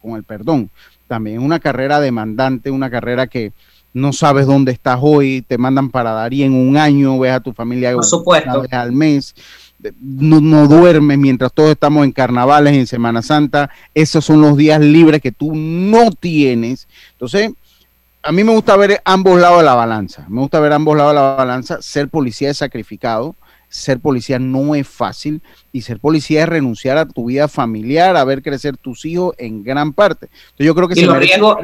con 0.00 0.16
el 0.16 0.24
perdón, 0.24 0.70
también 1.06 1.38
una 1.38 1.60
carrera 1.60 2.00
demandante, 2.00 2.72
una 2.72 2.90
carrera 2.90 3.28
que 3.28 3.52
no 3.94 4.12
sabes 4.12 4.44
dónde 4.44 4.72
estás 4.72 4.98
hoy, 5.00 5.42
te 5.46 5.56
mandan 5.56 5.88
para 5.88 6.10
dar 6.10 6.34
y 6.34 6.42
en 6.42 6.52
un 6.52 6.76
año 6.76 7.16
ves 7.20 7.30
a 7.30 7.38
tu 7.38 7.52
familia 7.52 7.96
una 7.96 8.56
vez 8.56 8.72
al 8.72 8.90
mes 8.90 9.32
no, 10.00 10.40
no 10.40 10.66
duermes 10.66 11.16
mientras 11.16 11.52
todos 11.52 11.70
estamos 11.70 12.04
en 12.04 12.10
carnavales, 12.10 12.74
en 12.74 12.88
Semana 12.88 13.22
Santa, 13.22 13.70
esos 13.94 14.24
son 14.24 14.40
los 14.40 14.56
días 14.56 14.80
libres 14.80 15.20
que 15.20 15.30
tú 15.30 15.54
no 15.54 16.10
tienes. 16.10 16.88
Entonces, 17.12 17.52
a 18.22 18.32
mí 18.32 18.44
me 18.44 18.52
gusta 18.52 18.76
ver 18.76 19.00
ambos 19.04 19.40
lados 19.40 19.58
de 19.58 19.64
la 19.64 19.74
balanza, 19.74 20.24
me 20.28 20.40
gusta 20.40 20.60
ver 20.60 20.72
ambos 20.72 20.96
lados 20.96 21.12
de 21.12 21.20
la 21.20 21.34
balanza, 21.34 21.82
ser 21.82 22.08
policía 22.08 22.50
es 22.50 22.58
sacrificado, 22.58 23.34
ser 23.68 23.98
policía 23.98 24.38
no 24.38 24.74
es 24.74 24.86
fácil 24.86 25.40
y 25.72 25.82
ser 25.82 25.98
policía 25.98 26.42
es 26.42 26.48
renunciar 26.48 26.98
a 26.98 27.06
tu 27.06 27.26
vida 27.26 27.48
familiar, 27.48 28.16
a 28.16 28.24
ver 28.24 28.42
crecer 28.42 28.76
tus 28.76 29.04
hijos 29.04 29.34
en 29.38 29.64
gran 29.64 29.92
parte. 29.92 30.26
Entonces 30.26 30.66
yo 30.66 30.74
creo 30.74 30.88
que 30.88 31.00
y 31.00 31.04
los 31.04 31.18
riesgos, 31.18 31.56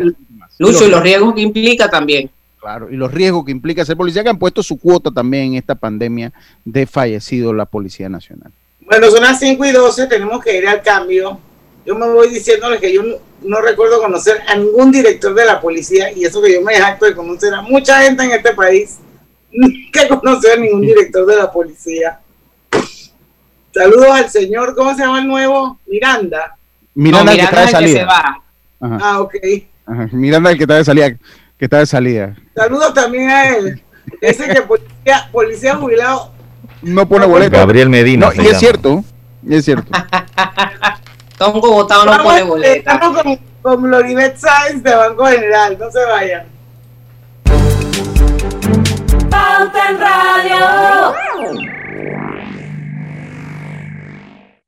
Lucho, 0.59 0.87
y 0.87 0.91
los 0.91 1.03
riesgos 1.03 1.35
que 1.35 1.43
implica 1.43 1.89
también. 1.89 2.31
Claro, 2.61 2.91
y 2.91 2.97
los 2.97 3.13
riesgos 3.13 3.45
que 3.45 3.53
implica 3.53 3.85
ser 3.85 3.97
policía, 3.97 4.25
que 4.25 4.31
han 4.31 4.39
puesto 4.39 4.65
su 4.65 4.79
cuota 4.79 5.13
también 5.13 5.45
en 5.45 5.55
esta 5.55 5.77
pandemia 5.77 6.33
de 6.65 6.87
fallecido 6.87 7.53
la 7.53 7.67
Policía 7.67 8.09
Nacional. 8.09 8.51
Bueno, 8.81 9.09
son 9.11 9.23
las 9.23 9.39
5 9.39 9.65
y 9.65 9.71
12, 9.71 10.07
tenemos 10.09 10.43
que 10.43 10.59
ir 10.59 10.67
al 10.67 10.83
cambio. 10.83 11.39
Yo 11.89 11.95
me 11.95 12.07
voy 12.07 12.29
diciéndoles 12.29 12.81
que 12.81 12.93
yo 12.93 13.01
no, 13.41 13.61
recuerdo 13.63 13.99
conocer 13.99 14.43
a 14.47 14.55
ningún 14.57 14.93
director 14.93 15.35
de 15.35 15.47
la 15.47 15.59
policía, 15.59 16.13
y 16.13 16.23
eso 16.23 16.43
que 16.43 16.53
yo 16.53 16.61
me 16.61 16.75
jacto 16.75 17.07
de 17.07 17.15
conocer 17.15 17.55
a 17.55 17.63
mucha 17.63 18.03
gente 18.03 18.25
en 18.25 18.33
este 18.33 18.53
país 18.53 18.99
que 19.93 20.07
conoce 20.07 20.53
a 20.53 20.57
ningún 20.57 20.83
director 20.83 21.25
de 21.25 21.37
la 21.37 21.51
policía. 21.51 22.21
Saludos 23.73 24.09
al 24.11 24.29
señor, 24.29 24.75
¿cómo 24.75 24.95
se 24.95 25.01
llama 25.01 25.21
el 25.21 25.29
nuevo? 25.29 25.81
Miranda. 25.87 26.59
Miranda, 26.95 27.33
el 27.33 27.39
que 27.39 27.45
está 27.45 27.61
de 27.63 27.69
salida. 27.69 28.43
Ah, 28.83 29.21
ok. 29.23 29.35
Miranda 30.13 30.51
el 30.51 30.59
que 30.59 30.65
está 30.65 30.75
de 30.75 30.85
salida 30.85 31.17
que 31.59 31.65
está 31.65 31.79
de 31.79 31.87
salida. 31.87 32.37
Saludos 32.55 32.93
también 32.93 33.31
a 33.31 33.49
él. 33.49 33.83
Ese 34.21 34.47
que 34.47 34.61
policía, 34.61 35.29
policía 35.33 35.77
jubilado. 35.77 36.33
No 36.83 37.09
pone 37.09 37.25
boleta. 37.25 37.57
Gabriel 37.57 37.89
Medina. 37.89 38.31
y 38.35 38.47
es 38.47 38.59
cierto. 38.59 39.03
Y 39.43 39.55
es 39.55 39.65
cierto. 39.65 39.91
Tom 41.39 41.61
Bogotá 41.61 42.05
no 42.05 42.23
pone 42.23 42.43
boleta. 42.43 42.93
Estamos 42.93 43.23
con, 43.23 43.39
con 43.63 43.91
Loribet 43.91 44.37
Sáenz 44.37 44.83
de 44.83 44.95
Banco 44.95 45.25
General. 45.27 45.79
No 45.79 45.91
se 45.91 46.05
vayan. 46.05 46.47
Pauta 49.31 49.91
en 49.91 50.01
Radio. 50.01 51.78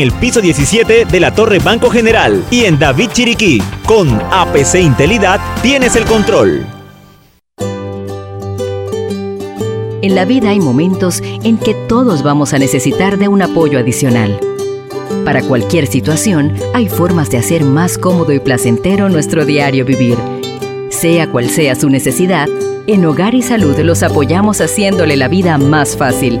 el 0.00 0.12
piso 0.12 0.40
17 0.40 1.04
de 1.04 1.20
la 1.20 1.34
Torre 1.34 1.58
Banco 1.58 1.90
General 1.90 2.44
y 2.50 2.64
en 2.64 2.78
David 2.78 3.10
Chiriquí. 3.12 3.62
Con 3.86 4.20
APC 4.30 4.76
Intelidad 4.76 5.40
tienes 5.62 5.96
el 5.96 6.04
control. 6.04 6.66
En 10.02 10.14
la 10.16 10.24
vida 10.24 10.50
hay 10.50 10.58
momentos 10.58 11.22
en 11.44 11.58
que 11.58 11.74
todos 11.74 12.22
vamos 12.22 12.52
a 12.52 12.58
necesitar 12.58 13.18
de 13.18 13.28
un 13.28 13.40
apoyo 13.40 13.78
adicional. 13.78 14.40
Para 15.24 15.42
cualquier 15.42 15.86
situación, 15.86 16.54
hay 16.74 16.88
formas 16.88 17.30
de 17.30 17.38
hacer 17.38 17.62
más 17.62 17.98
cómodo 17.98 18.32
y 18.32 18.40
placentero 18.40 19.08
nuestro 19.08 19.44
diario 19.44 19.84
vivir. 19.84 20.18
Sea 20.90 21.30
cual 21.30 21.48
sea 21.48 21.76
su 21.76 21.88
necesidad, 21.88 22.48
en 22.88 23.04
Hogar 23.04 23.34
y 23.34 23.42
Salud 23.42 23.78
los 23.78 24.02
apoyamos 24.02 24.60
haciéndole 24.60 25.16
la 25.16 25.28
vida 25.28 25.56
más 25.56 25.96
fácil, 25.96 26.40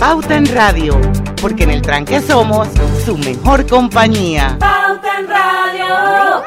Pauta 0.00 0.34
en 0.34 0.46
Radio, 0.46 0.98
porque 1.42 1.64
en 1.64 1.70
el 1.72 1.82
tranque 1.82 2.22
somos 2.22 2.68
su 3.04 3.18
mejor 3.18 3.66
compañía. 3.66 4.56
Pauta 4.58 5.18
en 5.18 5.28
Radio. 5.28 6.42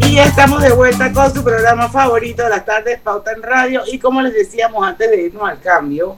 Y 0.00 0.14
ya 0.14 0.24
estamos 0.24 0.62
de 0.62 0.72
vuelta 0.72 1.12
con 1.12 1.30
su 1.30 1.44
programa 1.44 1.90
favorito 1.90 2.42
de 2.42 2.48
las 2.48 2.64
tardes, 2.64 2.98
Pauta 3.00 3.32
en 3.32 3.42
Radio. 3.42 3.82
Y 3.86 3.98
como 3.98 4.22
les 4.22 4.32
decíamos 4.32 4.82
antes 4.82 5.10
de 5.10 5.24
irnos 5.24 5.46
al 5.46 5.60
cambio, 5.60 6.16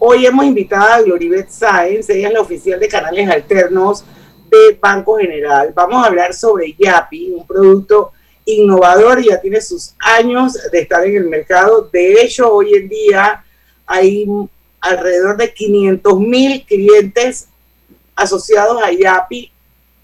hoy 0.00 0.26
hemos 0.26 0.44
invitado 0.44 0.92
a 0.92 1.02
Gloribet 1.02 1.50
Sáenz, 1.50 2.10
ella 2.10 2.26
es 2.26 2.34
la 2.34 2.40
oficial 2.40 2.80
de 2.80 2.88
canales 2.88 3.30
alternos 3.30 4.04
de 4.50 4.76
Banco 4.82 5.18
General. 5.18 5.72
Vamos 5.72 6.02
a 6.02 6.08
hablar 6.08 6.34
sobre 6.34 6.74
Yapi, 6.76 7.30
un 7.30 7.46
producto 7.46 8.10
innovador, 8.54 9.22
ya 9.22 9.40
tiene 9.40 9.60
sus 9.60 9.94
años 9.98 10.58
de 10.70 10.80
estar 10.80 11.04
en 11.06 11.16
el 11.16 11.24
mercado. 11.24 11.88
De 11.92 12.22
hecho, 12.22 12.52
hoy 12.52 12.74
en 12.74 12.88
día 12.88 13.44
hay 13.86 14.26
alrededor 14.80 15.36
de 15.36 15.52
500 15.52 16.20
mil 16.20 16.64
clientes 16.64 17.48
asociados 18.14 18.82
a 18.82 18.92
YAPI. 18.92 19.50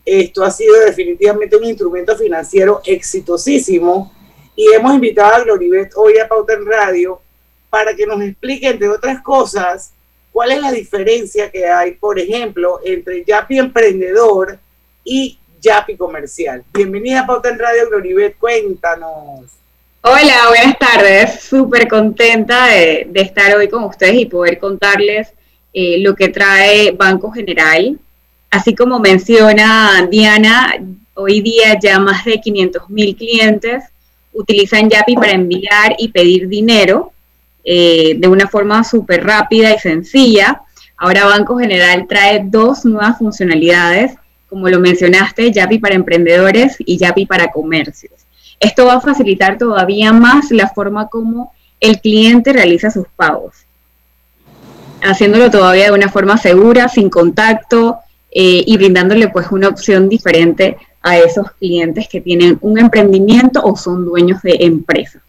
Esto 0.04 0.44
ha 0.44 0.50
sido 0.50 0.78
definitivamente 0.80 1.56
un 1.56 1.64
instrumento 1.64 2.16
financiero 2.16 2.80
exitosísimo 2.84 4.12
y 4.54 4.72
hemos 4.72 4.94
invitado 4.94 5.34
a 5.34 5.40
Gloribet 5.40 5.92
hoy 5.96 6.18
a 6.18 6.28
Pauta 6.28 6.54
en 6.54 6.64
Radio 6.64 7.20
para 7.68 7.94
que 7.94 8.06
nos 8.06 8.22
explique, 8.22 8.68
entre 8.68 8.88
otras 8.88 9.22
cosas, 9.22 9.92
cuál 10.32 10.52
es 10.52 10.60
la 10.60 10.72
diferencia 10.72 11.50
que 11.50 11.66
hay, 11.66 11.92
por 11.92 12.18
ejemplo, 12.18 12.80
entre 12.84 13.24
YAPI 13.24 13.58
Emprendedor 13.58 14.58
y 15.04 15.38
Yapi 15.66 15.96
Comercial. 15.96 16.62
Bienvenida 16.72 17.20
a 17.20 17.26
Pauta 17.26 17.48
en 17.48 17.58
Radio, 17.58 17.88
Gloribet, 17.88 18.38
cuéntanos. 18.38 19.46
Hola, 20.00 20.44
buenas 20.48 20.78
tardes. 20.78 21.40
Súper 21.40 21.88
contenta 21.88 22.66
de, 22.66 23.10
estar 23.14 23.56
hoy 23.56 23.68
con 23.68 23.82
ustedes 23.82 24.14
y 24.14 24.26
poder 24.26 24.60
contarles 24.60 25.32
eh, 25.72 25.98
lo 25.98 26.14
que 26.14 26.28
trae 26.28 26.92
Banco 26.92 27.32
General. 27.32 27.98
Así 28.48 28.76
como 28.76 29.00
menciona 29.00 30.06
Diana, 30.08 30.74
hoy 31.14 31.40
día 31.40 31.76
ya 31.82 31.98
más 31.98 32.24
de 32.24 32.40
500 32.40 32.88
mil 32.88 33.16
clientes 33.16 33.82
utilizan 34.32 34.88
Yapi 34.88 35.16
para 35.16 35.32
enviar 35.32 35.96
y 35.98 36.08
pedir 36.08 36.46
dinero 36.46 37.10
eh, 37.64 38.14
de 38.16 38.28
una 38.28 38.46
forma 38.46 38.84
súper 38.84 39.24
rápida 39.24 39.74
y 39.74 39.80
sencilla. 39.80 40.62
Ahora 40.96 41.24
Banco 41.24 41.58
General 41.58 42.06
trae 42.08 42.42
dos 42.44 42.84
nuevas 42.84 43.18
funcionalidades 43.18 44.14
como 44.48 44.68
lo 44.68 44.80
mencionaste, 44.80 45.52
Yapi 45.52 45.78
para 45.78 45.94
emprendedores 45.94 46.76
y 46.78 46.96
Yapi 46.98 47.26
para 47.26 47.50
comercios. 47.50 48.12
Esto 48.60 48.86
va 48.86 48.94
a 48.94 49.00
facilitar 49.00 49.58
todavía 49.58 50.12
más 50.12 50.50
la 50.50 50.68
forma 50.68 51.08
como 51.08 51.52
el 51.80 52.00
cliente 52.00 52.52
realiza 52.52 52.90
sus 52.90 53.06
pagos, 53.16 53.54
haciéndolo 55.02 55.50
todavía 55.50 55.86
de 55.86 55.92
una 55.92 56.08
forma 56.08 56.38
segura, 56.38 56.88
sin 56.88 57.10
contacto 57.10 57.98
eh, 58.30 58.64
y 58.66 58.76
brindándole 58.76 59.28
pues 59.28 59.48
una 59.50 59.68
opción 59.68 60.08
diferente 60.08 60.78
a 61.02 61.18
esos 61.18 61.52
clientes 61.52 62.08
que 62.08 62.20
tienen 62.20 62.58
un 62.62 62.78
emprendimiento 62.78 63.62
o 63.62 63.76
son 63.76 64.04
dueños 64.04 64.42
de 64.42 64.56
empresas. 64.60 65.22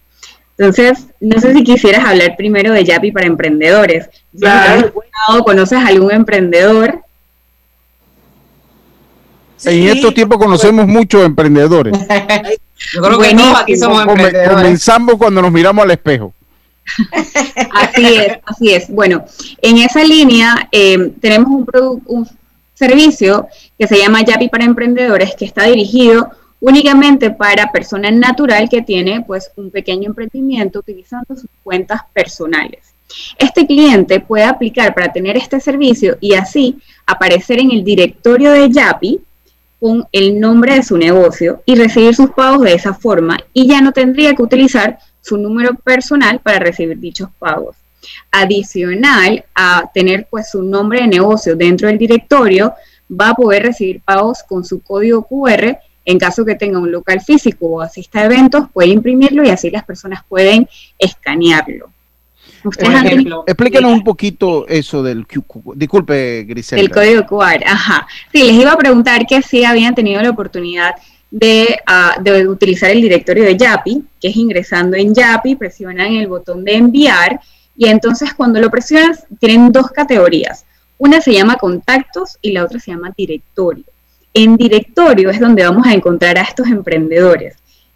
Entonces, 0.58 1.08
no 1.20 1.40
sé 1.40 1.54
si 1.54 1.64
quisieras 1.64 2.04
hablar 2.04 2.36
primero 2.36 2.74
de 2.74 2.84
Yapi 2.84 3.12
para 3.12 3.28
emprendedores. 3.28 4.10
¿Conoces 5.46 5.78
algún 5.78 6.12
emprendedor 6.12 7.02
en 9.66 9.88
estos 9.88 10.14
tiempos 10.14 10.38
conocemos 10.38 10.88
muchos 10.88 11.26
emprendedores. 11.26 11.98
Yo 12.94 13.02
creo 13.02 13.20
que 13.20 13.36
todos 13.36 13.58
aquí 13.60 13.76
somos 13.76 14.02
emprendedores. 14.02 14.50
Comenzamos 14.50 15.16
cuando 15.16 15.42
nos 15.42 15.52
miramos 15.52 15.84
al 15.84 15.92
espejo. 15.92 16.34
Así 17.72 18.16
es, 18.16 18.38
así 18.46 18.74
es. 18.74 18.90
Bueno, 18.90 19.26
en 19.62 19.78
esa 19.80 20.06
línea 20.06 20.70
eh, 20.72 21.12
tenemos 21.20 21.50
un, 21.50 22.02
un 22.06 22.30
servicio 22.74 23.48
que 23.78 23.88
se 23.88 23.98
llama 23.98 24.24
Yapi 24.24 24.48
para 24.48 24.64
emprendedores 24.64 25.36
que 25.36 25.44
está 25.44 25.66
dirigido 25.66 26.32
únicamente 26.60 27.30
para 27.30 27.72
persona 27.72 28.10
natural 28.12 28.70
que 28.70 28.82
tiene 28.82 29.22
pues 29.22 29.52
un 29.58 29.70
pequeño 29.70 30.08
emprendimiento 30.08 30.80
utilizando 30.80 31.36
sus 31.36 31.50
cuentas 31.64 32.02
personales. 32.14 32.94
Este 33.38 33.66
cliente 33.66 34.20
puede 34.20 34.44
aplicar 34.44 34.94
para 34.94 35.12
tener 35.12 35.38
este 35.38 35.60
servicio 35.60 36.18
y 36.20 36.34
así 36.34 36.78
aparecer 37.06 37.60
en 37.60 37.72
el 37.72 37.84
directorio 37.84 38.52
de 38.52 38.70
Yapi 38.70 39.22
con 39.80 40.08
el 40.12 40.40
nombre 40.40 40.76
de 40.76 40.84
su 40.84 40.98
negocio 40.98 41.62
y 41.66 41.76
recibir 41.76 42.16
sus 42.16 42.32
pagos 42.32 42.62
de 42.62 42.74
esa 42.74 42.94
forma 42.94 43.38
y 43.54 43.68
ya 43.68 43.82
no 43.82 43.92
tendría 43.92 44.34
que 44.34 44.42
utilizar 44.42 44.98
su 45.22 45.38
número 45.38 45.76
personal 45.76 46.40
para 46.40 46.60
recibir 46.60 47.00
dichos 47.00 47.30
pagos. 47.38 47.76
Adicional 48.32 49.44
a 49.54 49.90
tener 49.94 50.28
pues 50.30 50.50
su 50.50 50.64
nombre 50.64 51.02
de 51.02 51.08
negocio 51.08 51.56
dentro 51.56 51.88
del 51.88 51.98
directorio, 51.98 52.74
va 53.10 53.30
a 53.30 53.36
poder 53.36 53.64
recibir 53.64 54.02
pagos 54.02 54.40
con 54.48 54.64
su 54.64 54.82
código 54.82 55.24
QR 55.24 55.78
en 56.08 56.20
caso 56.20 56.46
que 56.46 56.56
tenga 56.56 56.80
un 56.80 56.90
local 56.90 57.20
físico 57.20 57.68
o 57.68 57.82
asista 57.82 58.22
a 58.22 58.26
eventos, 58.26 58.70
puede 58.72 58.88
imprimirlo 58.90 59.44
y 59.44 59.50
así 59.50 59.70
las 59.70 59.84
personas 59.84 60.24
pueden 60.30 60.68
escanearlo. 60.98 61.92
Explíquenos 62.64 63.92
un 63.92 64.04
poquito 64.04 64.68
eso 64.68 65.04
del 65.04 65.26
Disculpe, 65.76 66.44
Griselda. 66.44 66.82
El 66.82 66.90
código 66.90 67.26
QR, 67.26 67.64
ajá. 67.66 68.08
Sí, 68.32 68.44
les 68.44 68.54
iba 68.54 68.72
a 68.72 68.78
preguntar 68.78 69.26
que 69.26 69.42
si 69.42 69.64
habían 69.64 69.96
tenido 69.96 70.22
la 70.22 70.30
oportunidad 70.30 70.96
ah, 71.86 72.18
de, 72.22 72.48
utilizar 72.48 72.92
el 72.92 73.02
directorio 73.02 73.44
de 73.44 73.58
Yapi, 73.58 74.04
que 74.20 74.30
es 74.30 74.36
ingresando 74.36 74.98
en 74.98 75.14
Yapi, 75.14 75.56
presionan 75.56 76.14
el 76.14 76.28
botón 76.28 76.64
de 76.64 76.76
enviar 76.76 77.40
y 77.76 77.88
entonces 77.88 78.34
cuando 78.34 78.60
lo 78.60 78.70
presionas 78.70 79.26
tienen 79.40 79.72
dos 79.72 79.92
categorías. 79.92 80.66
Una 80.98 81.22
se 81.22 81.34
llama 81.34 81.58
contactos 81.58 82.38
y 82.42 82.52
la 82.52 82.64
otra 82.64 82.80
se 82.80 82.92
llama 82.92 83.14
directorio. 83.16 83.86
En 84.34 84.58
directorio 84.58 85.30
es 85.30 85.40
donde 85.40 85.64
vamos 85.64 85.86
a 85.86 85.94
encontrar 85.94 86.38
a 86.38 86.42
estos 86.42 86.68
emprendedores. 86.68 87.56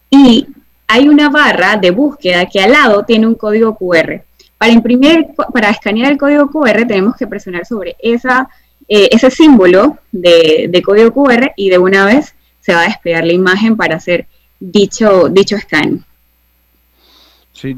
Y 0.09 0.47
hay 0.87 1.07
una 1.07 1.29
barra 1.29 1.77
de 1.77 1.89
búsqueda 1.89 2.45
que 2.45 2.59
al 2.59 2.73
lado 2.73 3.03
tiene 3.05 3.25
un 3.25 3.35
código 3.35 3.75
QR. 3.75 4.23
Para 4.61 4.73
imprimir, 4.73 5.29
para 5.51 5.71
escanear 5.71 6.11
el 6.11 6.19
código 6.19 6.51
QR 6.51 6.85
tenemos 6.85 7.15
que 7.15 7.25
presionar 7.25 7.65
sobre 7.65 7.95
esa, 7.97 8.47
eh, 8.87 9.09
ese 9.11 9.31
símbolo 9.31 9.97
de, 10.11 10.83
código 10.85 11.11
QR 11.11 11.53
y 11.55 11.71
de 11.71 11.79
una 11.79 12.05
vez 12.05 12.35
se 12.59 12.75
va 12.75 12.81
a 12.81 12.87
desplegar 12.87 13.25
la 13.25 13.33
imagen 13.33 13.75
para 13.75 13.95
hacer 13.95 14.27
dicho, 14.59 15.29
dicho 15.29 15.57
scan. 15.57 16.05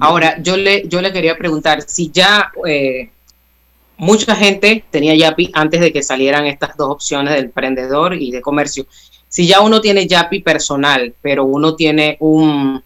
Ahora, 0.02 0.42
yo 0.42 0.58
le, 0.58 0.86
yo 0.90 1.02
le 1.02 1.14
quería 1.14 1.38
preguntar 1.38 1.84
si 1.84 2.12
ya 2.12 2.52
eh, 2.68 3.10
mucha 3.96 4.36
gente 4.36 4.84
tenía 4.92 5.16
Yapi 5.16 5.52
antes 5.54 5.80
de 5.80 5.94
que 5.94 6.04
salieran 6.04 6.48
estas 6.48 6.76
dos 6.76 6.90
opciones 6.90 7.34
del 7.34 7.46
emprendedor 7.46 8.14
y 8.14 8.30
de 8.30 8.42
comercio. 8.42 8.88
Si 9.30 9.48
ya 9.48 9.62
uno 9.62 9.80
tiene 9.80 10.06
Yapi 10.06 10.42
personal, 10.42 11.16
pero 11.22 11.46
uno 11.46 11.78
tiene 11.78 12.18
un, 12.20 12.84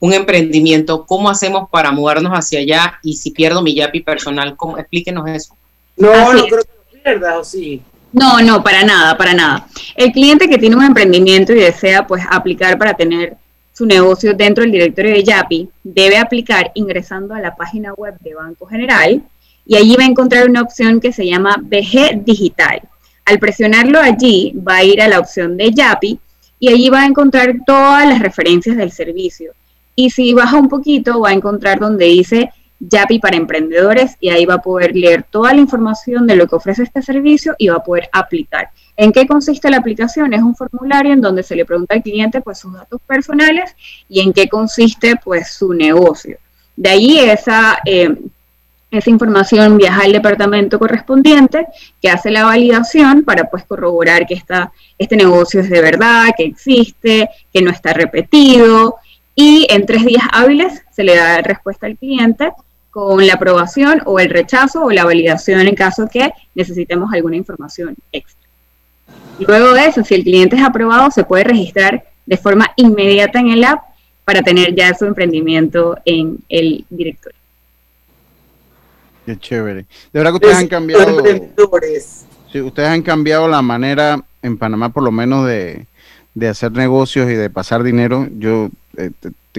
un 0.00 0.12
emprendimiento, 0.12 1.04
¿cómo 1.06 1.28
hacemos 1.28 1.68
para 1.70 1.90
movernos 1.90 2.32
hacia 2.32 2.60
allá? 2.60 2.98
Y 3.02 3.16
si 3.16 3.30
pierdo 3.30 3.62
mi 3.62 3.74
Yapi 3.74 4.00
personal, 4.00 4.56
¿cómo? 4.56 4.78
explíquenos 4.78 5.28
eso. 5.28 5.56
No, 5.96 6.32
no 6.32 6.46
creo 6.46 6.62
que 6.62 6.96
lo 6.96 7.02
pierdas, 7.02 7.36
¿o 7.36 7.44
sí? 7.44 7.82
No, 8.12 8.40
no, 8.40 8.62
para 8.62 8.84
nada, 8.84 9.16
para 9.16 9.34
nada. 9.34 9.66
El 9.96 10.12
cliente 10.12 10.48
que 10.48 10.58
tiene 10.58 10.76
un 10.76 10.84
emprendimiento 10.84 11.52
y 11.52 11.56
desea 11.56 12.06
pues 12.06 12.22
aplicar 12.30 12.78
para 12.78 12.94
tener 12.94 13.36
su 13.72 13.86
negocio 13.86 14.34
dentro 14.34 14.62
del 14.62 14.72
directorio 14.72 15.12
de 15.12 15.22
Yapi, 15.22 15.68
debe 15.84 16.16
aplicar 16.16 16.70
ingresando 16.74 17.34
a 17.34 17.40
la 17.40 17.54
página 17.54 17.92
web 17.94 18.14
de 18.20 18.34
Banco 18.34 18.66
General 18.66 19.22
y 19.66 19.76
allí 19.76 19.94
va 19.96 20.04
a 20.04 20.08
encontrar 20.08 20.48
una 20.48 20.62
opción 20.62 21.00
que 21.00 21.12
se 21.12 21.26
llama 21.26 21.56
BG 21.60 22.24
Digital. 22.24 22.80
Al 23.24 23.38
presionarlo 23.38 24.00
allí 24.00 24.54
va 24.66 24.76
a 24.76 24.84
ir 24.84 25.02
a 25.02 25.08
la 25.08 25.20
opción 25.20 25.56
de 25.56 25.72
Yapi 25.72 26.18
y 26.58 26.68
allí 26.68 26.88
va 26.88 27.02
a 27.02 27.06
encontrar 27.06 27.54
todas 27.66 28.08
las 28.08 28.20
referencias 28.20 28.76
del 28.76 28.90
servicio 28.90 29.52
y 29.98 30.10
si 30.10 30.32
baja 30.32 30.56
un 30.56 30.68
poquito, 30.68 31.18
va 31.18 31.30
a 31.30 31.32
encontrar 31.32 31.80
donde 31.80 32.04
dice 32.04 32.52
Yapi 32.78 33.18
para 33.18 33.36
emprendedores 33.36 34.16
y 34.20 34.28
ahí 34.28 34.46
va 34.46 34.54
a 34.54 34.62
poder 34.62 34.94
leer 34.94 35.24
toda 35.28 35.52
la 35.52 35.58
información 35.58 36.24
de 36.24 36.36
lo 36.36 36.46
que 36.46 36.54
ofrece 36.54 36.84
este 36.84 37.02
servicio 37.02 37.56
y 37.58 37.66
va 37.66 37.78
a 37.78 37.82
poder 37.82 38.08
aplicar. 38.12 38.70
¿En 38.96 39.10
qué 39.10 39.26
consiste 39.26 39.68
la 39.68 39.78
aplicación? 39.78 40.32
Es 40.34 40.40
un 40.40 40.54
formulario 40.54 41.12
en 41.12 41.20
donde 41.20 41.42
se 41.42 41.56
le 41.56 41.64
pregunta 41.64 41.96
al 41.96 42.04
cliente 42.04 42.40
pues 42.40 42.60
sus 42.60 42.74
datos 42.74 43.00
personales 43.08 43.74
y 44.08 44.20
en 44.20 44.32
qué 44.32 44.48
consiste 44.48 45.16
pues 45.16 45.50
su 45.50 45.74
negocio. 45.74 46.38
De 46.76 46.90
ahí 46.90 47.18
esa, 47.18 47.78
eh, 47.84 48.14
esa 48.92 49.10
información 49.10 49.78
viaja 49.78 50.02
al 50.02 50.12
departamento 50.12 50.78
correspondiente 50.78 51.66
que 52.00 52.08
hace 52.08 52.30
la 52.30 52.44
validación 52.44 53.24
para 53.24 53.50
pues 53.50 53.64
corroborar 53.64 54.28
que 54.28 54.40
este 54.96 55.16
negocio 55.16 55.58
es 55.58 55.68
de 55.68 55.80
verdad, 55.80 56.28
que 56.36 56.44
existe, 56.44 57.28
que 57.52 57.62
no 57.62 57.72
está 57.72 57.92
repetido 57.94 59.00
y 59.40 59.68
en 59.70 59.86
tres 59.86 60.04
días 60.04 60.24
hábiles 60.32 60.82
se 60.90 61.04
le 61.04 61.14
da 61.14 61.40
respuesta 61.42 61.86
al 61.86 61.96
cliente 61.96 62.50
con 62.90 63.24
la 63.24 63.34
aprobación 63.34 64.02
o 64.04 64.18
el 64.18 64.30
rechazo 64.30 64.82
o 64.82 64.90
la 64.90 65.04
validación 65.04 65.60
en 65.60 65.76
caso 65.76 66.08
que 66.12 66.32
necesitemos 66.56 67.12
alguna 67.12 67.36
información 67.36 67.94
extra. 68.10 68.48
Luego 69.38 69.74
de 69.74 69.86
eso, 69.86 70.02
si 70.02 70.16
el 70.16 70.24
cliente 70.24 70.56
es 70.56 70.62
aprobado, 70.62 71.08
se 71.12 71.22
puede 71.22 71.44
registrar 71.44 72.02
de 72.26 72.36
forma 72.36 72.72
inmediata 72.74 73.38
en 73.38 73.50
el 73.50 73.62
app 73.62 73.84
para 74.24 74.42
tener 74.42 74.74
ya 74.74 74.92
su 74.92 75.04
emprendimiento 75.04 75.96
en 76.04 76.38
el 76.48 76.84
directorio. 76.90 77.38
Qué 79.24 79.38
chévere. 79.38 79.82
De 80.12 80.18
verdad 80.18 80.32
que 80.32 80.36
ustedes 80.36 80.56
han 80.56 80.66
cambiado. 80.66 81.22
Sí, 82.50 82.60
ustedes 82.60 82.88
han 82.88 83.02
cambiado 83.02 83.46
la 83.46 83.62
manera 83.62 84.20
en 84.42 84.58
Panamá, 84.58 84.88
por 84.88 85.04
lo 85.04 85.12
menos, 85.12 85.46
de, 85.46 85.86
de 86.34 86.48
hacer 86.48 86.72
negocios 86.72 87.30
y 87.30 87.34
de 87.34 87.50
pasar 87.50 87.84
dinero. 87.84 88.26
Yo 88.36 88.70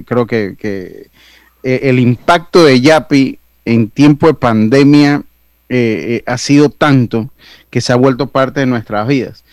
creo 0.05 0.25
que, 0.25 1.09
eh, 1.63 1.79
el 1.83 1.99
impacto 1.99 2.63
de 2.63 2.79
Yapi 2.79 3.39
en 3.65 3.89
tiempo 3.89 4.27
de 4.27 4.33
pandemia 4.33 5.23
eh, 5.67 6.23
ha 6.25 6.37
sido 6.37 6.69
tanto 6.69 7.29
que 7.69 7.81
se 7.81 7.93
ha 7.93 7.95
vuelto 7.95 8.27
parte 8.27 8.61
de 8.61 8.65
nuestras 8.65 9.07
vidas. 9.07 9.43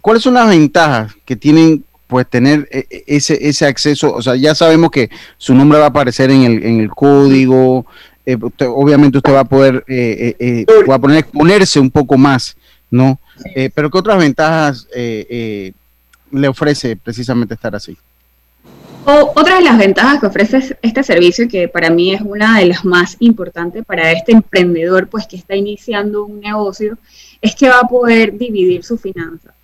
¿Cuáles 0.00 0.24
son 0.24 0.34
las 0.34 0.48
ventajas 0.48 1.14
que 1.24 1.36
tienen 1.36 1.84
pues 2.08 2.28
tener 2.28 2.68
ese, 3.06 3.38
ese 3.48 3.66
acceso? 3.66 4.12
O 4.12 4.20
sea, 4.20 4.34
ya 4.34 4.52
sabemos 4.52 4.90
que 4.90 5.10
su 5.38 5.54
nombre 5.54 5.78
va 5.78 5.84
a 5.84 5.88
aparecer 5.88 6.32
en 6.32 6.42
el, 6.42 6.64
en 6.64 6.80
el 6.80 6.90
código, 6.90 7.86
obviamente 8.26 9.18
usted 9.18 9.32
va 9.32 9.40
a 9.40 9.44
poder, 9.44 9.84
va 10.90 10.94
a 10.96 10.98
poner 10.98 11.18
exponerse 11.18 11.78
un 11.78 11.90
poco 11.90 12.18
más, 12.18 12.56
¿no? 12.90 13.20
pero 13.74 13.90
¿qué 13.90 13.98
otras 13.98 14.18
ventajas 14.18 14.88
le 14.92 16.48
ofrece 16.48 16.96
precisamente 16.96 17.54
estar 17.54 17.76
así? 17.76 17.96
Otra 19.06 19.56
de 19.56 19.62
las 19.62 19.78
ventajas 19.78 20.20
que 20.20 20.26
ofrece 20.26 20.78
este 20.80 21.02
servicio, 21.02 21.48
que 21.48 21.68
para 21.68 21.90
mí 21.90 22.14
es 22.14 22.22
una 22.22 22.58
de 22.58 22.66
las 22.66 22.84
más 22.84 23.16
importantes 23.20 23.84
para 23.84 24.12
este 24.12 24.32
emprendedor, 24.32 25.08
pues 25.08 25.26
que 25.26 25.36
está 25.36 25.54
iniciando 25.54 26.24
un 26.24 26.40
negocio, 26.40 26.96
es 27.40 27.54
que 27.54 27.68
va 27.68 27.80
a 27.80 27.88
poder 27.88 28.36
dividir 28.38 28.82
su 28.82 28.96
finanzas. 28.96 29.54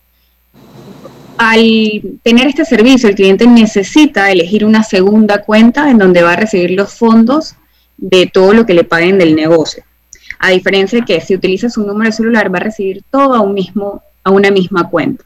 Al 1.39 2.03
tener 2.23 2.49
este 2.49 2.67
servicio, 2.67 3.09
el 3.09 3.15
cliente 3.15 3.47
necesita 3.47 4.31
elegir 4.31 4.65
una 4.65 4.83
segunda 4.83 5.43
cuenta 5.43 5.91
en 5.91 5.97
donde 5.97 6.23
va 6.23 6.35
a 6.35 6.37
recibir 6.37 6.73
los 6.73 6.93
fondos 6.93 7.55
de 7.97 8.27
todo 8.27 8.53
lo 8.53 8.67
que 8.67 8.75
le 8.75 8.85
paguen 8.85 9.19
del 9.19 9.35
negocio. 9.35 9.83
A 10.39 10.51
diferencia 10.51 11.01
de 11.01 11.07
que 11.07 11.21
si 11.21 11.35
utiliza 11.35 11.71
su 11.71 11.87
número 11.87 12.11
de 12.11 12.17
celular, 12.17 12.53
va 12.53 12.59
a 12.59 12.65
recibir 12.65 13.03
todo 13.11 13.35
a, 13.35 13.41
un 13.41 13.55
mismo, 13.55 14.03
a 14.23 14.31
una 14.31 14.51
misma 14.51 14.91
cuenta. 14.91 15.25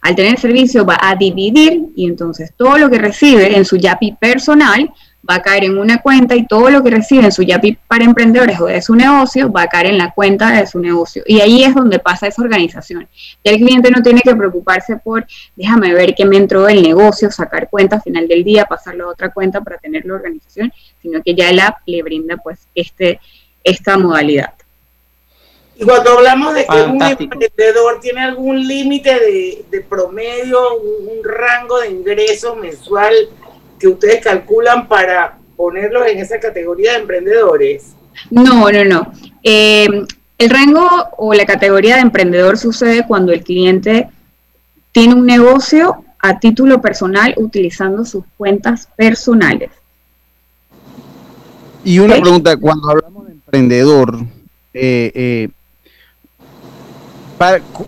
Al 0.00 0.14
tener 0.14 0.38
servicio 0.38 0.84
va 0.84 0.98
a 1.00 1.16
dividir 1.16 1.86
y 1.96 2.06
entonces 2.06 2.52
todo 2.56 2.78
lo 2.78 2.88
que 2.88 2.98
recibe 2.98 3.56
en 3.56 3.64
su 3.64 3.76
YAPI 3.76 4.16
personal 4.20 4.90
va 5.28 5.36
a 5.36 5.42
caer 5.42 5.64
en 5.64 5.78
una 5.78 5.98
cuenta 5.98 6.34
y 6.36 6.46
todo 6.46 6.70
lo 6.70 6.82
que 6.82 6.90
recibe 6.90 7.24
en 7.24 7.32
su 7.32 7.42
YAPI 7.42 7.78
para 7.86 8.04
emprendedores 8.04 8.60
o 8.60 8.66
de 8.66 8.80
su 8.80 8.94
negocio 8.94 9.50
va 9.52 9.62
a 9.62 9.66
caer 9.66 9.86
en 9.86 9.98
la 9.98 10.12
cuenta 10.12 10.52
de 10.52 10.66
su 10.66 10.78
negocio. 10.78 11.22
Y 11.26 11.40
ahí 11.40 11.64
es 11.64 11.74
donde 11.74 11.98
pasa 11.98 12.26
esa 12.26 12.42
organización. 12.42 13.08
el 13.44 13.56
cliente 13.56 13.90
no 13.90 14.02
tiene 14.02 14.20
que 14.20 14.34
preocuparse 14.34 14.96
por, 14.96 15.26
déjame 15.56 15.92
ver 15.92 16.14
qué 16.14 16.24
me 16.24 16.36
entró 16.36 16.64
del 16.64 16.82
negocio, 16.82 17.30
sacar 17.30 17.68
cuenta 17.68 17.96
al 17.96 18.02
final 18.02 18.28
del 18.28 18.44
día, 18.44 18.64
pasarlo 18.64 19.08
a 19.08 19.12
otra 19.12 19.30
cuenta 19.30 19.60
para 19.60 19.78
tener 19.78 20.04
la 20.06 20.14
organización, 20.14 20.72
sino 21.02 21.22
que 21.22 21.34
ya 21.34 21.50
el 21.50 21.60
app 21.60 21.78
le 21.86 22.02
brinda 22.02 22.36
pues 22.36 22.68
este, 22.74 23.20
esta 23.64 23.98
modalidad. 23.98 24.52
Y 25.80 25.84
cuando 25.84 26.18
hablamos 26.18 26.54
de 26.54 26.66
que 26.66 26.82
un 26.82 27.00
emprendedor 27.00 28.00
tiene 28.00 28.22
algún 28.22 28.66
límite 28.66 29.14
de, 29.70 29.80
promedio, 29.88 30.76
un, 30.76 31.22
rango 31.22 31.78
de 31.78 31.90
ingreso 31.90 32.56
mensual 32.56 33.14
que 33.78 33.86
ustedes 33.86 34.24
calculan 34.24 34.88
para 34.88 35.38
ponerlos 35.56 36.04
en 36.08 36.18
esa 36.18 36.40
categoría 36.40 36.94
de 36.94 36.98
emprendedores. 36.98 37.94
No, 38.28 38.72
no, 38.72 38.84
no. 38.84 39.12
Eh, 39.44 39.86
el 40.36 40.50
rango 40.50 40.88
o 41.16 41.32
la 41.32 41.46
categoría 41.46 41.94
de 41.94 42.00
emprendedor 42.00 42.58
sucede 42.58 43.06
cuando 43.06 43.32
el 43.32 43.44
cliente 43.44 44.08
tiene 44.90 45.14
un 45.14 45.26
negocio 45.26 46.04
a 46.18 46.40
título 46.40 46.80
personal 46.80 47.34
utilizando 47.36 48.04
sus 48.04 48.24
cuentas 48.36 48.88
personales. 48.96 49.70
Y 51.84 52.00
una 52.00 52.20
pregunta, 52.20 52.56
cuando 52.56 52.90
hablamos 52.90 53.26
de 53.26 53.32
emprendedor, 53.34 54.18
eh, 54.74 55.12
eh, 55.14 55.48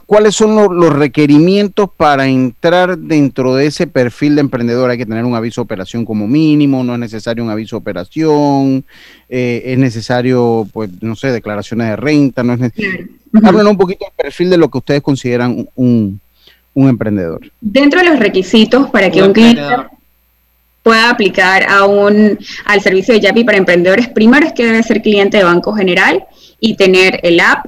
¿Cuáles 0.07 0.35
son 0.35 0.55
los, 0.55 0.93
requerimientos 0.93 1.91
para 1.97 2.29
entrar 2.29 2.99
dentro 2.99 3.55
de 3.55 3.67
ese 3.67 3.87
perfil 3.87 4.37
de 4.37 4.43
emprendedor? 4.43 4.91
Hay 4.91 4.99
que 4.99 5.07
tener 5.07 5.25
un 5.25 5.35
aviso 5.35 5.61
de 5.61 5.65
operación 5.65 6.05
como 6.05 6.29
mínimo, 6.29 6.85
no 6.85 6.95
es 6.95 7.01
necesario 7.01 7.43
un 7.43 7.51
aviso 7.51 7.77
de 7.77 7.81
operación, 7.81 8.85
eh, 9.29 9.63
es 9.65 9.79
necesario, 9.79 10.69
pues, 10.73 10.91
no 11.01 11.17
sé, 11.17 11.33
declaraciones 11.33 11.89
de 11.89 11.97
renta, 11.97 12.43
no 12.45 12.55
es 12.55 12.61
necesario. 12.61 13.09
un 13.33 13.77
poquito 13.77 14.05
del 14.05 14.15
perfil 14.17 14.51
de 14.51 14.57
lo 14.57 14.71
que 14.71 14.79
ustedes 14.79 15.03
consideran 15.03 15.67
un, 15.75 16.21
emprendedor. 16.75 17.41
Dentro 17.61 18.01
de 18.01 18.07
los 18.09 18.19
requisitos 18.19 18.89
para 18.91 19.11
que 19.11 19.23
un, 19.23 19.33
cliente 19.33 19.63
pueda 20.83 21.11
aplicar 21.11 21.65
a 21.69 21.85
un, 21.85 22.39
al 22.65 22.81
servicio 22.81 23.13
de 23.13 23.21
Yapi 23.21 23.45
para 23.45 23.59
emprendedores, 23.59 24.09
primero 24.09 24.47
es 24.47 24.53
que 24.53 24.65
debe 24.65 24.83
ser 24.83 25.03
cliente 25.03 25.37
de 25.39 25.45
Banco 25.45 25.75
General 25.75 26.25
y 26.59 26.77
tener 26.77 27.21
el 27.23 27.41
app 27.41 27.67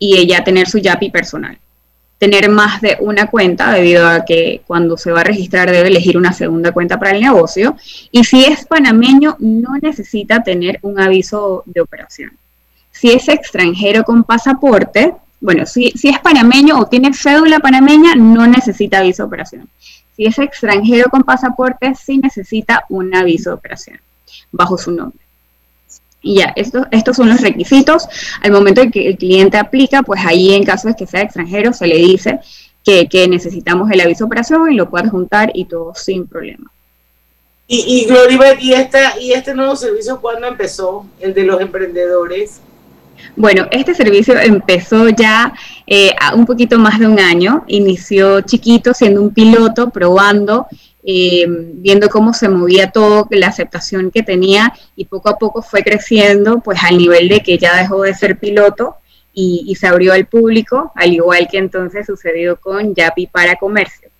y 0.00 0.16
ella 0.16 0.42
tener 0.42 0.68
su 0.68 0.78
YAPI 0.78 1.10
personal. 1.10 1.56
Tener 2.18 2.48
más 2.48 2.80
de 2.80 2.96
una 3.00 3.28
cuenta 3.28 3.70
debido 3.70 4.08
a 4.08 4.24
que 4.24 4.62
cuando 4.66 4.96
se 4.96 5.12
va 5.12 5.20
a 5.20 5.24
registrar 5.24 5.70
debe 5.70 5.88
elegir 5.88 6.16
una 6.18 6.32
segunda 6.32 6.72
cuenta 6.72 6.98
para 6.98 7.12
el 7.12 7.20
negocio. 7.20 7.76
Y 8.10 8.24
si 8.24 8.44
es 8.44 8.66
panameño, 8.66 9.36
no 9.38 9.76
necesita 9.80 10.42
tener 10.42 10.78
un 10.82 10.98
aviso 10.98 11.62
de 11.66 11.80
operación. 11.80 12.32
Si 12.90 13.12
es 13.12 13.28
extranjero 13.28 14.02
con 14.02 14.24
pasaporte, 14.24 15.14
bueno, 15.40 15.64
si, 15.66 15.90
si 15.92 16.08
es 16.08 16.18
panameño 16.18 16.78
o 16.78 16.86
tiene 16.86 17.14
cédula 17.14 17.60
panameña, 17.60 18.14
no 18.16 18.46
necesita 18.46 18.98
aviso 18.98 19.22
de 19.22 19.26
operación. 19.28 19.68
Si 20.16 20.26
es 20.26 20.38
extranjero 20.38 21.08
con 21.10 21.22
pasaporte, 21.22 21.94
sí 21.94 22.18
necesita 22.18 22.84
un 22.88 23.14
aviso 23.14 23.50
de 23.50 23.56
operación 23.56 24.00
bajo 24.50 24.76
su 24.76 24.90
nombre. 24.90 25.29
Y 26.22 26.36
ya, 26.36 26.52
estos, 26.56 26.86
estos 26.90 27.16
son 27.16 27.28
los 27.28 27.40
requisitos. 27.40 28.06
Al 28.42 28.52
momento 28.52 28.82
en 28.82 28.90
que 28.90 29.08
el 29.08 29.16
cliente 29.16 29.56
aplica, 29.56 30.02
pues 30.02 30.20
ahí 30.24 30.54
en 30.54 30.64
caso 30.64 30.88
de 30.88 30.94
que 30.94 31.06
sea 31.06 31.22
extranjero, 31.22 31.72
se 31.72 31.86
le 31.86 31.96
dice 31.96 32.40
que, 32.84 33.08
que 33.08 33.28
necesitamos 33.28 33.90
el 33.90 34.00
aviso 34.00 34.24
de 34.24 34.26
operación 34.26 34.72
y 34.72 34.76
lo 34.76 34.90
puede 34.90 35.08
juntar 35.08 35.50
y 35.54 35.64
todo 35.64 35.94
sin 35.94 36.26
problema. 36.26 36.70
Y, 37.66 37.84
y 37.86 38.04
Gloribet, 38.06 38.60
¿y, 38.60 38.74
esta, 38.74 39.18
¿y 39.20 39.32
este 39.32 39.54
nuevo 39.54 39.76
servicio 39.76 40.20
cuándo 40.20 40.48
empezó? 40.48 41.06
El 41.20 41.32
de 41.34 41.44
los 41.44 41.60
emprendedores. 41.60 42.60
Bueno, 43.36 43.68
este 43.70 43.94
servicio 43.94 44.38
empezó 44.40 45.08
ya 45.10 45.52
eh, 45.90 46.12
un 46.34 46.46
poquito 46.46 46.78
más 46.78 46.98
de 46.98 47.06
un 47.06 47.20
año. 47.20 47.64
Inició 47.66 48.40
chiquito, 48.40 48.94
siendo 48.94 49.20
un 49.20 49.34
piloto, 49.34 49.90
probando 49.90 50.66
eh, 51.02 51.46
viendo 51.48 52.10
cómo 52.10 52.34
se 52.34 52.48
movía 52.48 52.90
todo, 52.90 53.26
la 53.30 53.48
aceptación 53.48 54.10
que 54.10 54.22
tenía 54.22 54.74
y 54.96 55.06
poco 55.06 55.30
a 55.30 55.38
poco 55.38 55.62
fue 55.62 55.82
creciendo, 55.82 56.60
pues 56.60 56.78
al 56.84 56.98
nivel 56.98 57.28
de 57.28 57.40
que 57.40 57.56
ya 57.56 57.76
dejó 57.76 58.02
de 58.02 58.14
ser 58.14 58.38
piloto 58.38 58.96
y, 59.32 59.74
se 59.76 59.86
abrió 59.86 60.12
al 60.12 60.26
público, 60.26 60.92
al 60.94 61.14
igual 61.14 61.48
que 61.50 61.56
entonces 61.56 62.04
sucedió 62.04 62.60
con 62.60 62.94
Yapi 62.94 63.26
para 63.28 63.56
comercio. 63.56 64.10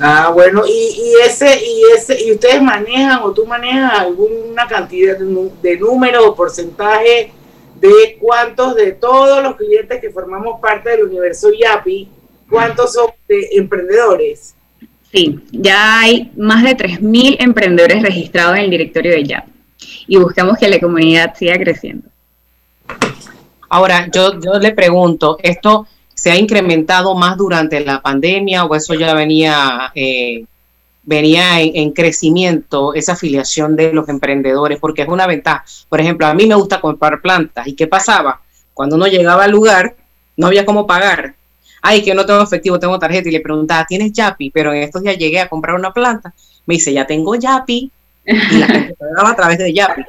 Ah, 0.00 0.30
bueno, 0.32 0.62
y, 0.66 1.14
ese, 1.26 1.60
y 1.62 1.82
ese, 1.94 2.22
y 2.24 2.32
ustedes 2.32 2.62
manejan 2.62 3.20
o 3.22 3.32
tú 3.32 3.44
manejas 3.44 3.92
alguna 3.98 4.66
cantidad 4.66 5.18
de, 5.18 5.50
de 5.60 5.76
número 5.76 6.26
o 6.26 6.34
porcentaje 6.34 7.32
de 7.76 8.16
cuántos 8.20 8.74
de 8.74 8.92
todos 8.92 9.42
los 9.42 9.56
clientes 9.56 10.00
que 10.00 10.10
formamos 10.10 10.60
parte 10.60 10.90
del 10.90 11.04
universo 11.04 11.50
Yapi, 11.52 12.08
cuántos 12.48 12.92
son 12.92 13.10
de 13.28 13.48
emprendedores. 13.52 14.54
Sí, 15.12 15.40
ya 15.50 16.00
hay 16.00 16.30
más 16.36 16.62
de 16.62 16.76
3.000 16.76 17.36
emprendedores 17.40 18.02
registrados 18.02 18.56
en 18.56 18.64
el 18.64 18.70
directorio 18.70 19.12
de 19.12 19.24
YAP 19.24 19.44
y 20.06 20.16
buscamos 20.18 20.56
que 20.58 20.68
la 20.68 20.78
comunidad 20.78 21.34
siga 21.34 21.56
creciendo. 21.58 22.08
Ahora, 23.68 24.08
yo, 24.12 24.38
yo 24.40 24.58
le 24.58 24.72
pregunto, 24.72 25.36
¿esto 25.42 25.86
se 26.14 26.30
ha 26.30 26.36
incrementado 26.36 27.14
más 27.14 27.36
durante 27.36 27.80
la 27.80 28.02
pandemia 28.02 28.64
o 28.64 28.74
eso 28.74 28.94
ya 28.94 29.14
venía, 29.14 29.90
eh, 29.94 30.44
venía 31.10 31.60
en, 31.60 31.90
crecimiento, 31.90 32.94
esa 32.94 33.12
afiliación 33.12 33.76
de 33.76 33.92
los 33.92 34.08
emprendedores? 34.08 34.78
Porque 34.78 35.02
es 35.02 35.08
una 35.08 35.26
ventaja. 35.26 35.64
Por 35.88 36.00
ejemplo, 36.00 36.26
a 36.26 36.34
mí 36.34 36.46
me 36.46 36.54
gusta 36.54 36.80
comprar 36.80 37.20
plantas. 37.20 37.66
¿Y 37.66 37.74
qué 37.74 37.86
pasaba? 37.86 38.40
Cuando 38.72 38.96
uno 38.96 39.06
llegaba 39.06 39.44
al 39.44 39.50
lugar, 39.50 39.96
no 40.36 40.46
había 40.46 40.64
cómo 40.64 40.86
pagar 40.86 41.34
ay, 41.82 42.02
que 42.02 42.14
no 42.14 42.26
tengo 42.26 42.42
efectivo, 42.42 42.78
tengo 42.78 42.98
tarjeta, 42.98 43.28
y 43.28 43.32
le 43.32 43.40
preguntaba, 43.40 43.86
¿tienes 43.86 44.12
Yapi? 44.12 44.50
Pero 44.50 44.72
en 44.72 44.82
estos 44.82 45.02
días 45.02 45.16
llegué 45.16 45.40
a 45.40 45.48
comprar 45.48 45.76
una 45.76 45.92
planta, 45.92 46.34
me 46.66 46.74
dice, 46.74 46.92
ya 46.92 47.06
tengo 47.06 47.34
Yapi, 47.34 47.90
y 48.24 48.56
la 48.56 48.66
gente 48.66 48.94
pagaba 48.94 49.30
a 49.30 49.36
través 49.36 49.58
de 49.58 49.72
Yapi. 49.72 50.02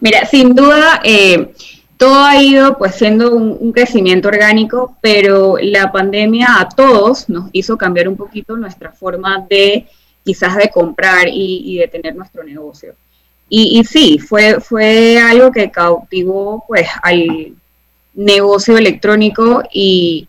Mira, 0.00 0.26
sin 0.26 0.54
duda, 0.54 1.00
eh, 1.04 1.52
todo 1.98 2.24
ha 2.24 2.40
ido 2.40 2.78
pues 2.78 2.94
siendo 2.94 3.34
un, 3.34 3.72
crecimiento 3.72 4.28
orgánico, 4.28 4.96
pero 5.02 5.56
la 5.60 5.92
pandemia 5.92 6.60
a 6.60 6.68
todos 6.68 7.28
nos 7.28 7.50
hizo 7.52 7.76
cambiar 7.76 8.08
un 8.08 8.16
poquito 8.16 8.56
nuestra 8.56 8.92
forma 8.92 9.44
de 9.50 9.86
quizás 10.24 10.56
de 10.56 10.70
comprar 10.70 11.26
y, 11.30 11.76
de 11.78 11.88
tener 11.88 12.16
nuestro 12.16 12.42
negocio. 12.44 12.94
Y, 13.50 13.78
y, 13.78 13.84
sí, 13.84 14.18
fue, 14.18 14.60
fue 14.60 15.18
algo 15.18 15.50
que 15.50 15.70
cautivó 15.70 16.64
pues 16.66 16.86
al, 17.02 17.54
negocio 18.18 18.76
electrónico 18.76 19.62
y, 19.72 20.28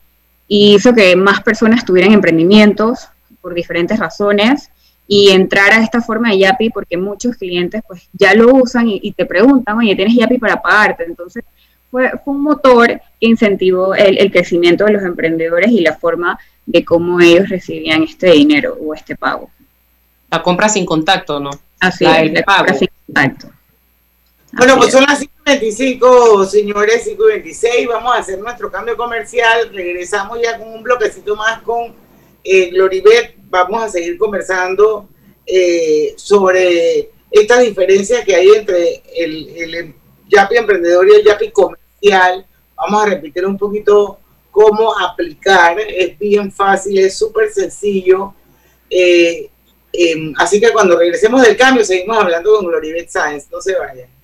hizo 0.52 0.94
que 0.96 1.16
más 1.16 1.42
personas 1.44 1.86
tuvieran 1.86 2.12
emprendimientos 2.12 3.08
por 3.40 3.54
diferentes 3.54 4.00
razones 4.00 4.72
y 5.12 5.32
entrar 5.32 5.72
a 5.72 5.82
esta 5.82 6.04
forma 6.04 6.30
de 6.30 6.38
Yapi 6.38 6.70
porque 6.70 6.96
muchos 6.96 7.36
clientes 7.36 7.82
pues 7.88 8.08
ya 8.14 8.36
lo 8.36 8.54
usan 8.54 8.88
y, 8.88 9.12
te 9.12 9.26
preguntan, 9.26 9.80
oye, 9.80 9.96
¿tienes 9.96 10.16
Yapi 10.16 10.38
para 10.38 10.62
pagarte? 10.62 11.04
Entonces 11.04 11.44
fue, 11.90 12.12
fue 12.24 12.36
un 12.36 12.44
motor 12.44 12.88
que 13.20 13.28
incentivó 13.28 13.96
el, 13.96 14.32
crecimiento 14.32 14.86
de 14.86 14.92
los 14.94 15.02
emprendedores 15.02 15.72
y 15.72 15.82
la 15.82 15.98
forma 15.98 16.40
de 16.64 16.86
cómo 16.86 17.20
ellos 17.20 17.50
recibían 17.50 18.04
este 18.04 18.30
dinero 18.30 18.78
o 18.80 18.94
este 18.94 19.16
pago. 19.16 19.50
La 20.30 20.44
compra 20.44 20.70
sin 20.70 20.86
contacto, 20.86 21.40
¿no? 21.40 21.50
Así 21.80 22.06
es, 22.06 22.32
la 22.32 22.44
compra 22.44 22.76
sin 22.76 22.90
contacto. 23.08 23.50
Bueno, 24.52 24.78
pues 24.78 24.92
son 24.92 25.06
las 25.06 25.20
5.25, 25.20 26.46
señores, 26.46 27.08
5.26. 27.08 27.88
Vamos 27.88 28.16
a 28.16 28.20
hacer 28.20 28.38
nuestro 28.38 28.70
cambio 28.70 28.96
comercial. 28.96 29.72
Regresamos 29.74 30.40
ya 30.40 30.60
con 30.60 30.68
un 30.68 30.84
bloquecito 30.84 31.36
más 31.36 31.64
con 31.64 31.96
eh, 32.44 32.70
Gloribet. 32.70 33.39
Vamos 33.50 33.84
a 33.84 33.90
seguir 33.90 34.18
conversando 34.18 35.10
eh, 35.46 36.14
sobre 36.16 37.10
estas 37.32 37.62
diferencias 37.62 38.24
que 38.24 38.36
hay 38.36 38.50
entre 38.50 39.02
el, 39.16 39.50
el 39.50 39.96
Yapi 40.28 40.58
emprendedor 40.58 41.08
y 41.08 41.16
el 41.16 41.24
Yapi 41.24 41.52
comercial. 41.52 42.46
Vamos 42.76 43.04
a 43.04 43.10
repetir 43.10 43.46
un 43.46 43.58
poquito 43.58 44.20
cómo 44.52 44.98
aplicar. 44.98 45.80
Es 45.80 46.18
bien 46.18 46.52
fácil, 46.52 46.98
es 47.00 47.18
súper 47.18 47.52
sencillo. 47.52 48.34
Eh, 48.90 49.50
em, 49.92 50.34
así 50.38 50.60
que 50.60 50.72
cuando 50.72 50.98
regresemos 50.98 51.42
del 51.42 51.58
cambio, 51.58 51.84
seguimos 51.84 52.18
hablando 52.18 52.56
con 52.56 52.66
Gloribet 52.66 53.10
Science. 53.10 53.48
No 53.52 53.62
se 53.62 53.76
vayan. 53.76 54.19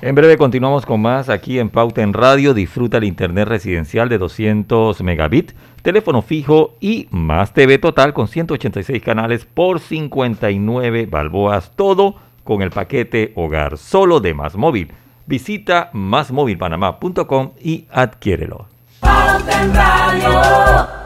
En 0.00 0.14
breve 0.14 0.38
continuamos 0.38 0.86
con 0.86 1.02
más 1.02 1.28
aquí 1.28 1.58
en 1.58 1.70
Pauta 1.70 2.02
en 2.02 2.12
Radio. 2.12 2.54
Disfruta 2.54 2.98
el 2.98 3.04
internet 3.04 3.48
residencial 3.48 4.08
de 4.08 4.18
200 4.18 5.00
megabits, 5.02 5.56
teléfono 5.82 6.22
fijo 6.22 6.76
y 6.80 7.08
más 7.10 7.52
TV 7.52 7.78
total 7.78 8.12
con 8.14 8.28
186 8.28 9.02
canales 9.02 9.44
por 9.44 9.80
59 9.80 11.06
balboas. 11.06 11.72
Todo 11.74 12.14
con 12.44 12.62
el 12.62 12.70
paquete 12.70 13.32
hogar 13.34 13.76
solo 13.76 14.20
de 14.20 14.34
Más 14.34 14.54
Móvil. 14.54 14.92
Visita 15.26 15.90
másmóvilpanamá.com 15.92 17.50
y 17.60 17.86
adquiérelo. 17.90 18.68
Pauta 19.00 19.62
en 19.62 19.74
Radio. 19.74 20.98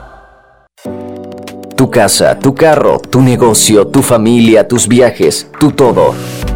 Tu 1.74 1.90
casa, 1.90 2.38
tu 2.38 2.54
carro, 2.54 2.98
tu 2.98 3.22
negocio, 3.22 3.86
tu 3.86 4.02
familia, 4.02 4.68
tus 4.68 4.86
viajes, 4.86 5.50
tu 5.58 5.72
todo. 5.72 6.14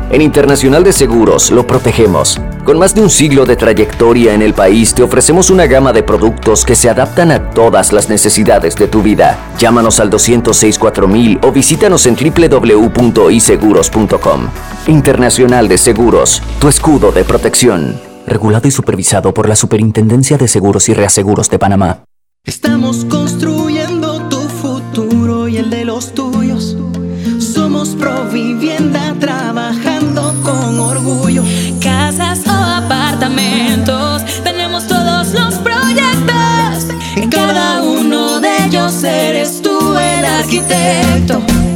En 0.09 0.23
Internacional 0.23 0.85
de 0.85 0.93
Seguros 0.93 1.51
lo 1.51 1.67
protegemos. 1.67 2.41
Con 2.65 2.79
más 2.79 2.95
de 2.95 3.03
un 3.03 3.11
siglo 3.11 3.45
de 3.45 3.57
trayectoria 3.57 4.35
en 4.35 4.43
el 4.43 4.55
país, 4.55 4.95
te 4.95 5.03
ofrecemos 5.03 5.51
una 5.51 5.67
gama 5.67 5.93
de 5.93 6.05
productos 6.05 6.65
que 6.65 6.77
se 6.77 6.89
adaptan 6.89 7.33
a 7.33 7.51
todas 7.51 7.93
las 7.93 8.09
necesidades 8.09 8.77
de 8.77 8.87
tu 8.87 9.03
vida. 9.03 9.37
Llámanos 9.59 9.99
al 9.99 10.09
206-4000 10.11 11.45
o 11.45 11.51
visítanos 11.51 12.07
en 12.07 12.15
www.iseguros.com. 12.15 14.49
Internacional 14.87 15.67
de 15.67 15.79
Seguros, 15.79 16.41
tu 16.61 16.69
escudo 16.69 17.11
de 17.11 17.25
protección. 17.25 18.01
Regulado 18.27 18.69
y 18.69 18.71
supervisado 18.71 19.35
por 19.35 19.49
la 19.49 19.57
Superintendencia 19.57 20.39
de 20.39 20.47
Seguros 20.47 20.89
y 20.89 20.95
Reaseguros 20.95 21.51
de 21.51 21.59
Panamá. 21.59 22.05
Estamos 22.45 23.05
construyendo 23.07 24.21
tu 24.29 24.39
futuro 24.39 25.49
y 25.49 25.57
el 25.59 25.69
de 25.69 25.85
los 25.85 26.15
tuyos. 26.15 26.36
Arquitecto. 40.47 41.76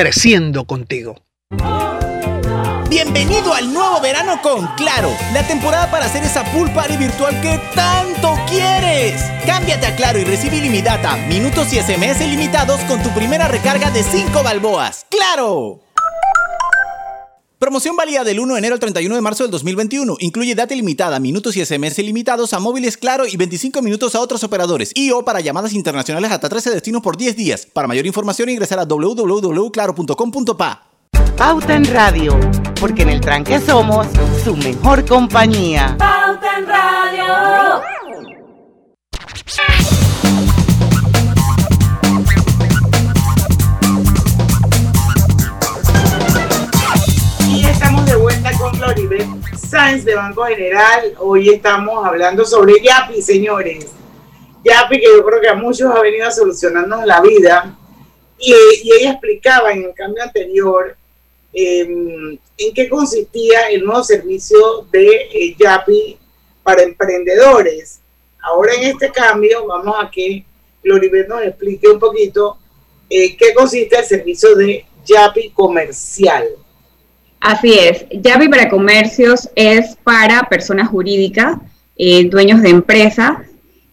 creciendo 0.00 0.64
contigo. 0.64 1.16
Bienvenido 2.88 3.52
al 3.52 3.72
nuevo 3.72 4.00
verano 4.00 4.40
con 4.40 4.64
Claro, 4.76 5.10
la 5.32 5.44
temporada 5.44 5.90
para 5.90 6.06
hacer 6.06 6.22
esa 6.22 6.44
pool 6.52 6.70
party 6.70 6.96
virtual 6.96 7.40
que 7.40 7.60
tanto 7.74 8.36
quieres. 8.48 9.20
Cámbiate 9.44 9.88
a 9.88 9.96
Claro 9.96 10.20
y 10.20 10.24
recibe 10.24 10.58
ilimitada, 10.58 11.16
minutos 11.26 11.72
y 11.72 11.80
SMS 11.80 12.20
ilimitados 12.20 12.80
con 12.82 13.02
tu 13.02 13.10
primera 13.10 13.48
recarga 13.48 13.90
de 13.90 14.04
5 14.04 14.40
balboas. 14.44 15.04
¡Claro! 15.10 15.80
Promoción 17.58 17.96
válida 17.96 18.22
del 18.22 18.38
1 18.38 18.54
de 18.54 18.58
enero 18.60 18.74
al 18.74 18.80
31 18.80 19.16
de 19.16 19.20
marzo 19.20 19.42
del 19.42 19.50
2021. 19.50 20.18
Incluye 20.20 20.54
data 20.54 20.74
ilimitada, 20.74 21.18
minutos 21.18 21.56
y 21.56 21.64
SMS 21.64 21.98
ilimitados 21.98 22.52
a 22.52 22.60
móviles 22.60 22.96
Claro 22.96 23.26
y 23.26 23.36
25 23.36 23.82
minutos 23.82 24.14
a 24.14 24.20
otros 24.20 24.44
operadores. 24.44 24.92
Y 24.94 25.10
o 25.10 25.24
para 25.24 25.40
llamadas 25.40 25.72
internacionales 25.72 26.30
hasta 26.30 26.48
13 26.48 26.70
destinos 26.70 27.02
por 27.02 27.16
10 27.16 27.36
días. 27.36 27.66
Para 27.66 27.88
mayor 27.88 28.06
información 28.06 28.48
ingresar 28.48 28.78
a 28.78 28.84
www.claro.com.pa. 28.84 30.84
Pauta 31.36 31.74
en 31.74 31.84
Radio, 31.86 32.38
porque 32.80 33.02
en 33.02 33.10
el 33.10 33.20
tranque 33.20 33.58
somos 33.58 34.06
su 34.44 34.56
mejor 34.56 35.04
compañía. 35.04 35.96
Pauta 35.98 36.58
en 36.58 36.66
Radio. 36.66 37.24
Vuelta 48.40 48.58
con 48.58 48.74
Floribet 48.74 49.26
Sáenz 49.56 50.04
de 50.04 50.14
Banco 50.14 50.44
General. 50.44 51.14
Hoy 51.18 51.48
estamos 51.48 52.04
hablando 52.04 52.44
sobre 52.44 52.80
Yapi, 52.80 53.20
señores. 53.20 53.86
Yapi, 54.64 55.00
que 55.00 55.06
yo 55.06 55.24
creo 55.24 55.40
que 55.40 55.48
a 55.48 55.54
muchos 55.54 55.90
ha 55.90 56.00
venido 56.00 56.26
a 56.26 56.30
solucionarnos 56.30 57.04
la 57.04 57.20
vida. 57.20 57.76
Y, 58.38 58.52
y 58.52 58.92
ella 58.92 59.12
explicaba 59.12 59.72
en 59.72 59.84
el 59.84 59.94
cambio 59.94 60.22
anterior 60.22 60.96
em, 61.52 62.38
en 62.56 62.74
qué 62.74 62.88
consistía 62.88 63.70
el 63.70 63.84
nuevo 63.84 64.04
servicio 64.04 64.86
de 64.90 65.28
eh, 65.32 65.56
Yapi 65.58 66.18
para 66.62 66.82
emprendedores. 66.82 68.00
Ahora 68.40 68.74
en 68.74 68.84
este 68.84 69.10
cambio 69.10 69.66
vamos 69.66 69.96
a 69.98 70.10
que 70.10 70.44
Floribet 70.82 71.26
nos 71.28 71.42
explique 71.42 71.88
un 71.88 71.98
poquito 71.98 72.58
eh, 73.10 73.36
qué 73.36 73.52
consiste 73.52 73.98
el 73.98 74.04
servicio 74.04 74.54
de 74.54 74.86
Yapi 75.04 75.50
comercial. 75.50 76.46
Así 77.40 77.72
es, 77.72 78.06
Yapi 78.10 78.48
para 78.48 78.68
comercios 78.68 79.48
es 79.54 79.96
para 80.02 80.42
personas 80.44 80.88
jurídicas, 80.88 81.56
eh, 81.96 82.28
dueños 82.28 82.62
de 82.62 82.70
empresa. 82.70 83.44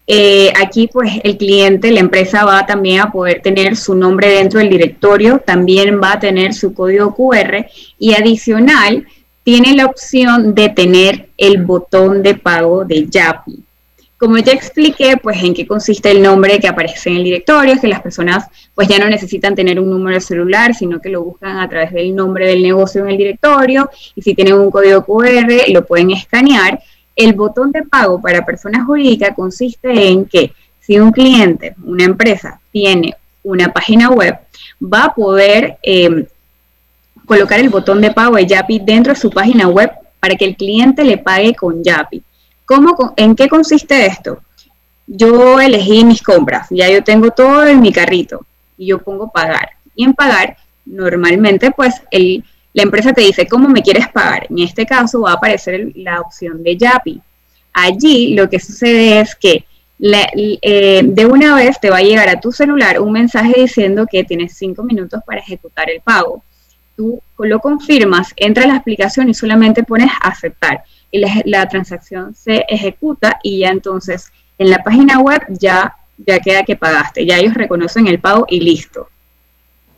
Eh, 0.08 0.52
aquí 0.60 0.88
pues 0.92 1.12
el 1.24 1.36
cliente, 1.36 1.90
la 1.90 2.00
empresa 2.00 2.44
va 2.44 2.64
también 2.64 3.00
a 3.00 3.10
poder 3.10 3.42
tener 3.42 3.76
su 3.76 3.94
nombre 3.94 4.28
dentro 4.28 4.60
del 4.60 4.70
directorio, 4.70 5.40
también 5.40 6.00
va 6.00 6.12
a 6.12 6.20
tener 6.20 6.54
su 6.54 6.74
código 6.74 7.14
QR 7.14 7.66
y 7.98 8.14
adicional 8.14 9.06
tiene 9.42 9.74
la 9.74 9.86
opción 9.86 10.54
de 10.54 10.68
tener 10.68 11.28
el 11.36 11.64
botón 11.64 12.22
de 12.22 12.34
pago 12.34 12.84
de 12.84 13.06
Yapi. 13.08 13.65
Como 14.18 14.38
ya 14.38 14.52
expliqué, 14.52 15.18
pues 15.18 15.42
en 15.42 15.52
qué 15.52 15.66
consiste 15.66 16.10
el 16.10 16.22
nombre 16.22 16.58
que 16.58 16.68
aparece 16.68 17.10
en 17.10 17.16
el 17.16 17.24
directorio, 17.24 17.74
es 17.74 17.80
que 17.80 17.88
las 17.88 18.00
personas 18.00 18.46
pues 18.74 18.88
ya 18.88 18.98
no 18.98 19.08
necesitan 19.10 19.54
tener 19.54 19.78
un 19.78 19.90
número 19.90 20.20
celular, 20.20 20.74
sino 20.74 21.00
que 21.00 21.10
lo 21.10 21.22
buscan 21.22 21.58
a 21.58 21.68
través 21.68 21.92
del 21.92 22.14
nombre 22.14 22.46
del 22.46 22.62
negocio 22.62 23.02
en 23.02 23.10
el 23.10 23.18
directorio 23.18 23.90
y 24.14 24.22
si 24.22 24.34
tienen 24.34 24.54
un 24.54 24.70
código 24.70 25.04
QR 25.04 25.70
lo 25.70 25.84
pueden 25.84 26.12
escanear. 26.12 26.80
El 27.14 27.34
botón 27.34 27.72
de 27.72 27.82
pago 27.82 28.20
para 28.20 28.44
personas 28.44 28.86
jurídicas 28.86 29.34
consiste 29.34 30.08
en 30.08 30.24
que 30.24 30.52
si 30.80 30.98
un 30.98 31.12
cliente, 31.12 31.74
una 31.84 32.04
empresa, 32.04 32.60
tiene 32.70 33.16
una 33.42 33.72
página 33.72 34.10
web, 34.10 34.38
va 34.82 35.04
a 35.04 35.14
poder 35.14 35.78
eh, 35.82 36.26
colocar 37.26 37.60
el 37.60 37.68
botón 37.68 38.00
de 38.00 38.12
pago 38.12 38.36
de 38.36 38.46
Yapi 38.46 38.78
dentro 38.78 39.12
de 39.12 39.20
su 39.20 39.30
página 39.30 39.68
web 39.68 39.90
para 40.20 40.36
que 40.36 40.44
el 40.44 40.56
cliente 40.56 41.04
le 41.04 41.18
pague 41.18 41.54
con 41.54 41.82
Yapi. 41.82 42.22
¿Cómo, 42.66 43.14
¿En 43.16 43.36
qué 43.36 43.48
consiste 43.48 44.06
esto? 44.06 44.40
Yo 45.06 45.60
elegí 45.60 46.04
mis 46.04 46.20
compras, 46.20 46.66
ya 46.70 46.90
yo 46.90 47.02
tengo 47.04 47.30
todo 47.30 47.64
en 47.64 47.80
mi 47.80 47.92
carrito 47.92 48.44
y 48.76 48.86
yo 48.88 48.98
pongo 48.98 49.30
pagar. 49.30 49.70
Y 49.94 50.04
en 50.04 50.14
pagar, 50.14 50.56
normalmente, 50.84 51.70
pues 51.70 51.94
el, 52.10 52.44
la 52.74 52.82
empresa 52.82 53.12
te 53.12 53.22
dice 53.22 53.46
cómo 53.46 53.68
me 53.68 53.82
quieres 53.82 54.08
pagar. 54.08 54.46
En 54.50 54.58
este 54.58 54.84
caso 54.84 55.22
va 55.22 55.30
a 55.30 55.34
aparecer 55.34 55.92
la 55.94 56.20
opción 56.20 56.62
de 56.62 56.76
Yapi. 56.76 57.22
Allí 57.72 58.34
lo 58.34 58.50
que 58.50 58.58
sucede 58.58 59.20
es 59.20 59.36
que 59.36 59.64
eh, 59.98 61.02
de 61.04 61.26
una 61.26 61.54
vez 61.54 61.80
te 61.80 61.88
va 61.88 61.98
a 61.98 62.02
llegar 62.02 62.28
a 62.28 62.40
tu 62.40 62.52
celular 62.52 63.00
un 63.00 63.12
mensaje 63.12 63.60
diciendo 63.60 64.06
que 64.10 64.24
tienes 64.24 64.54
cinco 64.56 64.82
minutos 64.82 65.22
para 65.24 65.40
ejecutar 65.40 65.88
el 65.88 66.00
pago. 66.00 66.42
Tú 66.96 67.22
lo 67.38 67.60
confirmas, 67.60 68.32
entra 68.36 68.64
a 68.64 68.68
la 68.68 68.76
aplicación 68.76 69.28
y 69.30 69.34
solamente 69.34 69.84
pones 69.84 70.10
aceptar 70.20 70.82
y 71.16 71.20
la, 71.20 71.42
la, 71.44 71.68
transacción 71.68 72.34
se 72.34 72.64
ejecuta 72.68 73.38
y 73.42 73.60
ya 73.60 73.70
entonces 73.70 74.30
en 74.58 74.70
la 74.70 74.82
página 74.82 75.18
web 75.20 75.42
ya, 75.48 75.96
ya 76.18 76.38
queda 76.40 76.64
que 76.64 76.76
pagaste, 76.76 77.26
ya 77.26 77.38
ellos 77.38 77.54
reconocen 77.54 78.06
el 78.06 78.20
pago 78.20 78.46
y 78.48 78.60
listo. 78.60 79.08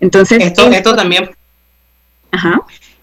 Entonces, 0.00 0.38
esto, 0.40 0.62
esto, 0.62 0.76
esto 0.76 0.96
también 0.96 1.30
Ajá. 2.30 2.60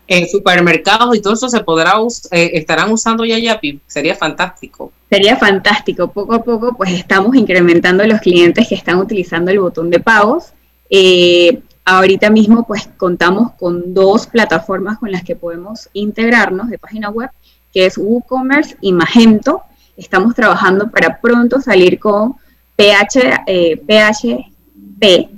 en 0.07 0.27
supermercados 0.29 1.15
y 1.15 1.21
todo 1.21 1.33
eso 1.33 1.49
se 1.49 1.61
podrá 1.61 1.99
us 1.99 2.27
eh, 2.31 2.51
estarán 2.53 2.91
usando 2.91 3.25
ya 3.25 3.37
Yapi, 3.37 3.79
sería 3.87 4.15
fantástico. 4.15 4.91
Sería 5.09 5.35
fantástico, 5.37 6.11
poco 6.11 6.33
a 6.33 6.43
poco 6.43 6.75
pues 6.75 6.91
estamos 6.91 7.35
incrementando 7.35 8.05
los 8.05 8.19
clientes 8.21 8.67
que 8.67 8.75
están 8.75 8.97
utilizando 8.97 9.51
el 9.51 9.59
botón 9.59 9.89
de 9.89 9.99
pagos. 9.99 10.53
Eh, 10.89 11.61
ahorita 11.83 12.29
mismo 12.29 12.65
pues 12.65 12.89
contamos 12.97 13.51
con 13.53 13.93
dos 13.93 14.27
plataformas 14.27 14.97
con 14.97 15.11
las 15.11 15.23
que 15.23 15.35
podemos 15.35 15.89
integrarnos 15.93 16.69
de 16.69 16.79
página 16.79 17.09
web 17.09 17.29
que 17.75 17.85
es 17.85 17.97
WooCommerce 17.97 18.77
y 18.79 18.93
Magento. 18.93 19.61
Estamos 19.97 20.33
trabajando 20.33 20.89
para 20.89 21.19
pronto 21.19 21.59
salir 21.59 21.99
con 21.99 22.35
PH, 22.77 23.43
eh, 23.47 23.81
PHP 23.85 25.29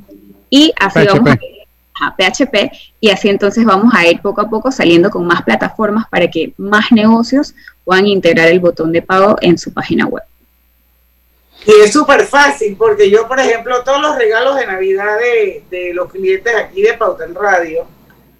y 0.52 0.72
así 0.80 1.00
PHP. 1.00 1.14
vamos 1.14 1.30
a, 2.00 2.06
a 2.06 2.16
PHP 2.16 2.72
y 3.02 3.10
así 3.10 3.30
entonces 3.30 3.66
vamos 3.66 3.92
a 3.96 4.06
ir 4.06 4.22
poco 4.22 4.42
a 4.42 4.50
poco 4.50 4.72
saliendo 4.72 5.10
con 5.10 5.26
más 5.26 5.42
plataformas 5.42 6.06
para 6.12 6.30
que 6.30 6.54
más 6.58 6.92
negocios 6.92 7.56
puedan 7.84 8.06
integrar 8.06 8.50
el 8.50 8.60
botón 8.60 8.92
de 8.92 9.02
pago 9.02 9.36
en 9.42 9.58
su 9.58 9.74
página 9.74 10.06
web. 10.06 10.24
Y 11.66 11.72
es 11.84 11.92
súper 11.92 12.24
fácil 12.28 12.76
porque 12.78 13.10
yo, 13.10 13.28
por 13.28 13.40
ejemplo, 13.40 13.84
todos 13.84 14.00
los 14.00 14.16
regalos 14.16 14.58
de 14.58 14.68
Navidad 14.68 15.18
de, 15.18 15.64
de 15.72 15.94
los 15.96 16.12
clientes 16.12 16.54
aquí 16.56 16.84
de 16.84 16.94
Pauta 16.94 17.26
en 17.26 17.34
Radio, 17.34 17.88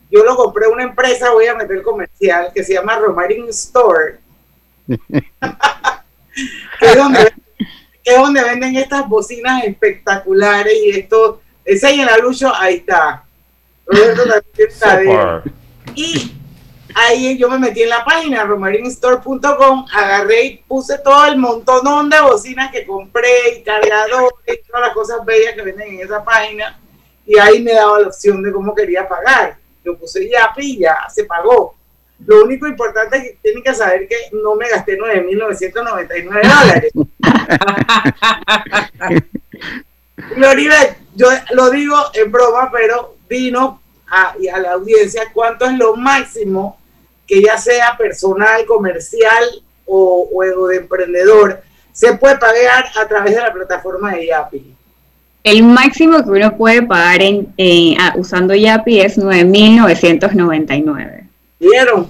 yo 0.10 0.24
lo 0.24 0.36
compré 0.36 0.66
a 0.66 0.70
una 0.70 0.84
empresa, 0.84 1.32
voy 1.32 1.48
a 1.48 1.56
meter 1.56 1.82
comercial, 1.82 2.52
que 2.54 2.64
se 2.64 2.74
llama 2.74 2.98
Romarin 2.98 3.50
Store, 3.50 4.20
que, 4.88 5.24
es 6.80 6.96
donde, 6.96 7.34
que, 8.04 8.12
es 8.12 8.18
donde, 8.18 8.44
venden 8.44 8.76
estas 8.78 9.08
bocinas 9.08 9.64
espectaculares 9.66 10.74
y 10.74 10.92
esto, 10.92 11.42
ese 11.66 11.94
y 11.94 12.00
en 12.00 12.06
la 12.06 12.18
lucho, 12.18 12.54
ahí 12.56 12.76
está. 12.76 13.24
y 15.96 16.34
ahí 16.96 17.38
yo 17.38 17.50
me 17.50 17.60
metí 17.60 17.84
en 17.84 17.90
la 17.90 18.04
página 18.06 18.44
romarinstore.com, 18.46 19.86
agarré 19.94 20.44
y 20.46 20.58
puse 20.68 20.98
todo 21.00 21.26
el 21.26 21.38
montón 21.38 22.10
de 22.10 22.22
bocinas 22.22 22.72
que 22.72 22.86
compré 22.86 23.58
y 23.58 23.64
cargadores 23.64 24.32
y 24.48 24.68
todas 24.68 24.88
las 24.88 24.94
cosas 24.94 25.26
bellas 25.26 25.54
que 25.54 25.62
venden 25.62 25.96
en 25.96 26.02
esa 26.02 26.24
página 26.24 26.80
y 27.26 27.38
ahí 27.38 27.62
me 27.62 27.74
daba 27.74 28.00
la 28.00 28.08
opción 28.08 28.42
de 28.42 28.52
cómo 28.52 28.74
quería 28.74 29.08
pagar 29.08 29.58
lo 29.88 29.98
puse 29.98 30.30
ya 30.30 30.52
y 30.58 30.80
ya 30.80 31.08
se 31.14 31.24
pagó. 31.24 31.76
Lo 32.26 32.44
único 32.44 32.68
importante 32.68 33.18
es 33.18 33.24
que 33.24 33.38
tienen 33.42 33.64
que 33.64 33.74
saber 33.74 34.08
que 34.08 34.16
no 34.32 34.56
me 34.56 34.70
gasté 34.70 34.98
9.999 34.98 36.42
dólares. 36.44 36.92
Floribet, 40.34 40.98
yo 41.16 41.30
lo 41.52 41.70
digo 41.70 41.96
en 42.14 42.32
broma, 42.32 42.72
pero 42.72 43.18
vino 43.30 43.82
a, 44.10 44.36
a 44.54 44.60
la 44.60 44.72
audiencia 44.74 45.24
cuánto 45.34 45.66
es 45.66 45.78
lo 45.78 45.96
máximo 45.96 46.80
que 47.28 47.42
ya 47.42 47.58
sea 47.58 47.96
personal, 47.98 48.66
comercial 48.66 49.64
o, 49.86 50.30
o 50.34 50.68
de 50.68 50.78
emprendedor, 50.78 51.62
se 51.92 52.18
puede 52.18 52.38
pagar 52.38 52.86
a 52.96 53.08
través 53.08 53.36
de 53.36 53.42
la 53.42 53.54
plataforma 53.54 54.14
de 54.14 54.28
Yapi. 54.28 54.77
El 55.48 55.64
máximo 55.64 56.22
que 56.26 56.30
uno 56.30 56.58
puede 56.58 56.82
pagar 56.82 57.22
en, 57.22 57.54
eh, 57.56 57.96
usando 58.18 58.54
Yapi 58.54 59.00
es 59.00 59.18
9.999. 59.18 61.26
¿Vieron? 61.58 62.10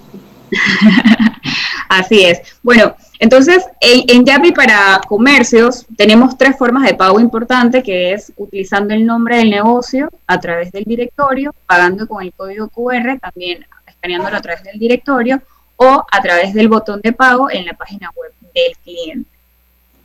Así 1.88 2.24
es. 2.24 2.42
Bueno, 2.64 2.96
entonces 3.20 3.64
en, 3.80 4.06
en, 4.08 4.26
Yapi 4.26 4.54
para 4.54 5.00
comercios 5.08 5.86
tenemos 5.96 6.36
tres 6.36 6.58
formas 6.58 6.84
de 6.84 6.96
pago 6.96 7.20
importantes, 7.20 7.84
que 7.84 8.14
es 8.14 8.34
utilizando 8.38 8.96
el 8.96 9.06
nombre 9.06 9.38
del 9.38 9.52
negocio 9.52 10.10
a 10.26 10.40
través 10.40 10.72
del 10.72 10.86
directorio, 10.86 11.54
pagando 11.68 12.08
con 12.08 12.24
el 12.24 12.34
código 12.34 12.70
QR, 12.70 13.20
también 13.20 13.64
escaneándolo 13.86 14.36
a 14.36 14.42
través 14.42 14.64
del 14.64 14.80
directorio, 14.80 15.44
o 15.76 16.04
a 16.12 16.22
través 16.24 16.56
del 16.56 16.70
botón 16.70 17.02
de 17.02 17.14
pago 17.14 17.52
en 17.52 17.68
la 17.68 17.74
página 17.74 18.10
web 18.16 18.34
del 18.56 18.76
cliente 18.84 19.37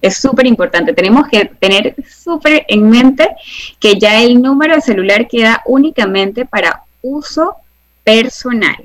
es 0.02 0.16
súper 0.16 0.46
importante. 0.46 0.92
Tenemos 0.92 1.28
que 1.28 1.44
tener 1.44 1.94
súper 2.06 2.66
en 2.68 2.90
mente 2.90 3.28
que 3.78 3.98
ya 3.98 4.20
el 4.20 4.42
número 4.42 4.74
de 4.74 4.80
celular 4.80 5.28
queda 5.28 5.62
únicamente 5.64 6.44
para 6.44 6.82
uso 7.00 7.54
personal. 8.04 8.76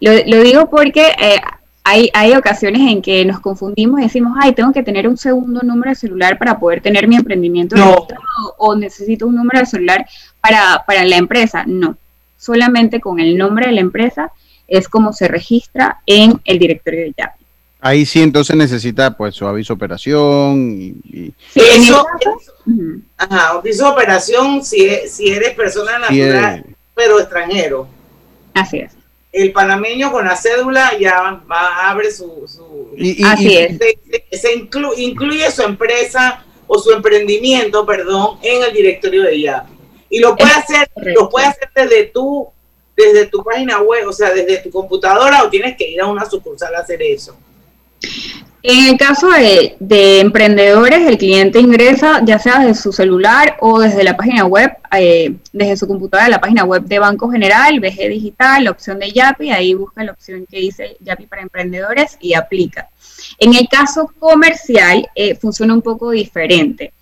Lo, 0.00 0.12
lo 0.26 0.42
digo 0.42 0.70
porque 0.70 1.06
eh, 1.18 1.40
hay, 1.82 2.10
hay, 2.12 2.34
ocasiones 2.34 2.82
en 2.82 3.00
que 3.00 3.24
nos 3.24 3.40
confundimos 3.40 4.00
y 4.00 4.04
decimos, 4.04 4.36
ay, 4.40 4.52
tengo 4.52 4.72
que 4.72 4.82
tener 4.82 5.08
un 5.08 5.16
segundo 5.16 5.62
número 5.62 5.90
de 5.90 5.96
celular 5.96 6.38
para 6.38 6.58
poder 6.58 6.82
tener 6.82 7.08
mi 7.08 7.16
emprendimiento 7.16 7.74
no. 7.74 7.94
o, 7.94 8.06
o, 8.58 8.76
necesito 8.76 9.26
un 9.26 9.34
número 9.34 9.60
de 9.60 9.66
celular 9.66 10.06
para, 10.40 10.84
para 10.86 11.04
la 11.04 11.16
empresa. 11.16 11.64
No, 11.66 11.96
solamente 12.36 13.00
con 13.00 13.18
el 13.18 13.36
nombre 13.38 13.66
de 13.66 13.72
la 13.72 13.80
empresa 13.80 14.30
es 14.68 14.88
como 14.88 15.14
se 15.14 15.26
registra 15.26 16.00
en 16.04 16.40
el 16.44 16.58
directorio 16.58 17.00
de 17.00 17.14
YAPI. 17.16 17.37
Ahí 17.80 18.04
sí 18.04 18.20
entonces 18.22 18.56
necesita 18.56 19.16
pues 19.16 19.34
su 19.34 19.46
aviso 19.46 19.72
de 19.72 19.76
operación 19.76 20.76
y, 21.04 21.32
eso, 21.54 22.04
ajá, 23.16 23.50
aviso 23.50 23.84
de 23.84 23.90
operación 23.90 24.64
si, 24.64 24.84
e, 24.84 25.08
si 25.08 25.28
eres 25.28 25.54
persona 25.54 25.98
natural 25.98 26.64
pero 26.98 27.20
extranjero. 27.20 27.86
Así 28.54 28.78
es. 28.80 28.92
El 29.30 29.52
panameño 29.52 30.10
con 30.10 30.24
la 30.24 30.34
cédula 30.34 30.98
ya 30.98 31.40
va, 31.50 31.90
abre 31.90 32.10
su, 32.10 32.44
su 32.48 32.90
Así 33.24 33.56
es. 33.56 33.78
Se, 34.32 34.54
incluye 34.54 35.50
su 35.52 35.62
empresa 35.62 36.44
o 36.66 36.78
su 36.80 36.90
emprendimiento, 36.90 37.86
perdón, 37.86 38.38
en 38.42 38.64
el 38.64 38.72
directorio 38.72 39.22
de 39.22 39.40
YAPI. 39.40 39.72
Y 40.10 40.18
lo 40.18 40.34
puede 40.34 40.50
hacer, 40.50 40.90
lo 40.96 41.28
puede 41.28 41.46
hacer 41.46 41.70
desde 41.74 42.06
tu, 42.06 42.48
desde 42.96 43.26
tu 43.26 43.44
página 43.44 43.80
web, 43.80 44.08
o 44.08 44.12
sea, 44.12 44.30
desde 44.30 44.58
tu 44.58 44.70
computadora 44.70 45.44
o 45.44 45.50
tienes 45.50 45.76
que 45.76 45.88
ir 45.88 46.00
a 46.00 46.06
una 46.06 46.28
sucursal 46.28 46.74
a 46.74 46.80
hacer 46.80 47.00
eso. 47.00 47.36
En 48.62 48.88
el 48.88 48.98
caso 48.98 49.28
de, 49.30 50.20
emprendedores, 50.20 51.06
el 51.06 51.16
cliente 51.16 51.60
ingresa 51.60 52.22
ya 52.24 52.40
sea 52.40 52.58
desde 52.58 52.82
su 52.82 52.92
celular 52.92 53.56
o 53.60 53.78
desde 53.78 54.02
la 54.02 54.16
página 54.16 54.46
web, 54.46 54.72
eh, 54.92 55.36
desde 55.52 55.76
su 55.76 55.86
computadora, 55.86 56.28
la 56.28 56.40
página 56.40 56.64
web 56.64 56.82
de 56.82 56.98
Banco 56.98 57.30
General, 57.30 57.78
BG 57.78 58.08
Digital, 58.08 58.64
la 58.64 58.72
opción 58.72 58.98
de 58.98 59.12
YAPI, 59.12 59.52
ahí 59.52 59.74
busca 59.74 60.02
la 60.02 60.12
opción 60.12 60.44
que 60.50 60.58
dice 60.58 60.96
YAPI 61.00 61.26
para 61.26 61.42
emprendedores 61.42 62.18
y 62.20 62.34
aplica. 62.34 62.88
En 63.38 63.54
el 63.54 63.68
caso 63.68 64.12
comercial, 64.18 65.08
eh, 65.14 65.36
funciona 65.36 65.72
un 65.72 65.82
poco 65.82 66.10
diferente. 66.10 66.92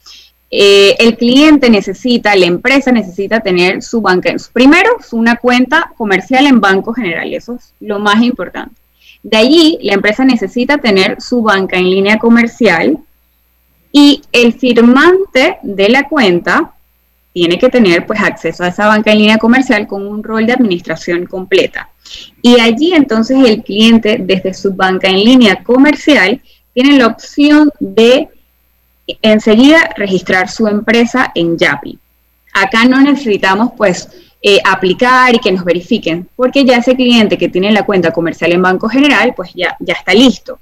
Eh, 0.51 0.95
el 0.99 1.17
cliente 1.17 1.71
necesita, 1.71 2.37
la 2.37 2.47
empresa 2.47 2.93
necesita 2.93 3.41
tener 3.41 3.83
su 3.83 4.01
banca, 4.01 4.33
primero, 4.53 4.91
una 5.13 5.37
cuenta 5.37 5.93
comercial 5.97 6.47
en 6.47 6.61
Banco 6.61 6.93
General, 6.93 7.33
eso 7.33 7.55
es 7.55 7.73
lo 7.81 7.99
más 7.99 8.23
importante. 8.23 8.86
De 9.27 9.37
allí, 9.37 9.77
la 9.83 9.95
empresa 9.95 10.25
necesita 10.25 10.79
tener 10.79 11.21
su 11.21 11.43
banca 11.43 11.77
en 11.77 11.91
línea 11.91 12.17
comercial 12.17 12.97
y 13.91 14.23
el 14.31 14.53
firmante 14.53 15.59
de 15.65 15.89
la 15.89 16.09
cuenta 16.09 16.75
tiene 17.33 17.59
que 17.59 17.69
tener 17.69 18.07
pues 18.07 18.21
acceso 18.21 18.63
a 18.63 18.69
esa 18.69 18.87
banca 18.87 19.11
en 19.11 19.19
línea 19.19 19.39
comercial 19.39 19.89
con 19.89 20.07
un 20.07 20.23
rol 20.23 20.47
de 20.47 20.53
administración 20.53 21.27
completa. 21.27 21.89
Y 22.41 22.61
allí 22.61 22.93
entonces 22.95 23.39
el 23.45 23.65
cliente 23.65 24.19
desde 24.21 24.55
su 24.55 24.73
banca 24.75 25.09
en 25.09 25.25
línea 25.25 25.61
comercial 25.65 26.41
tiene 26.73 26.97
la 26.97 27.09
opción 27.09 27.73
de 27.81 28.29
enseguida 29.23 29.91
registrar 29.97 30.49
su 30.49 30.69
empresa 30.69 31.33
en 31.35 31.59
Yapi. 31.59 31.99
Acá 32.55 32.85
no 32.85 33.01
necesitamos 33.01 33.73
pues 33.77 34.09
eh, 34.49 34.61
aplicar 34.63 35.35
y 35.35 35.41
que 35.41 35.51
nos 35.51 35.65
verifiquen, 35.65 36.29
porque 36.37 36.65
ya 36.65 36.77
ese 36.77 36.95
cliente 36.95 37.37
que 37.37 37.49
tiene 37.49 37.73
la 37.73 37.85
cuenta 37.85 38.13
comercial 38.13 38.53
en 38.53 38.63
Banco 38.63 38.89
General, 38.89 39.35
pues 39.35 39.53
ya, 39.53 39.77
ya 39.81 39.95
está 39.95 40.15
listo. 40.15 40.61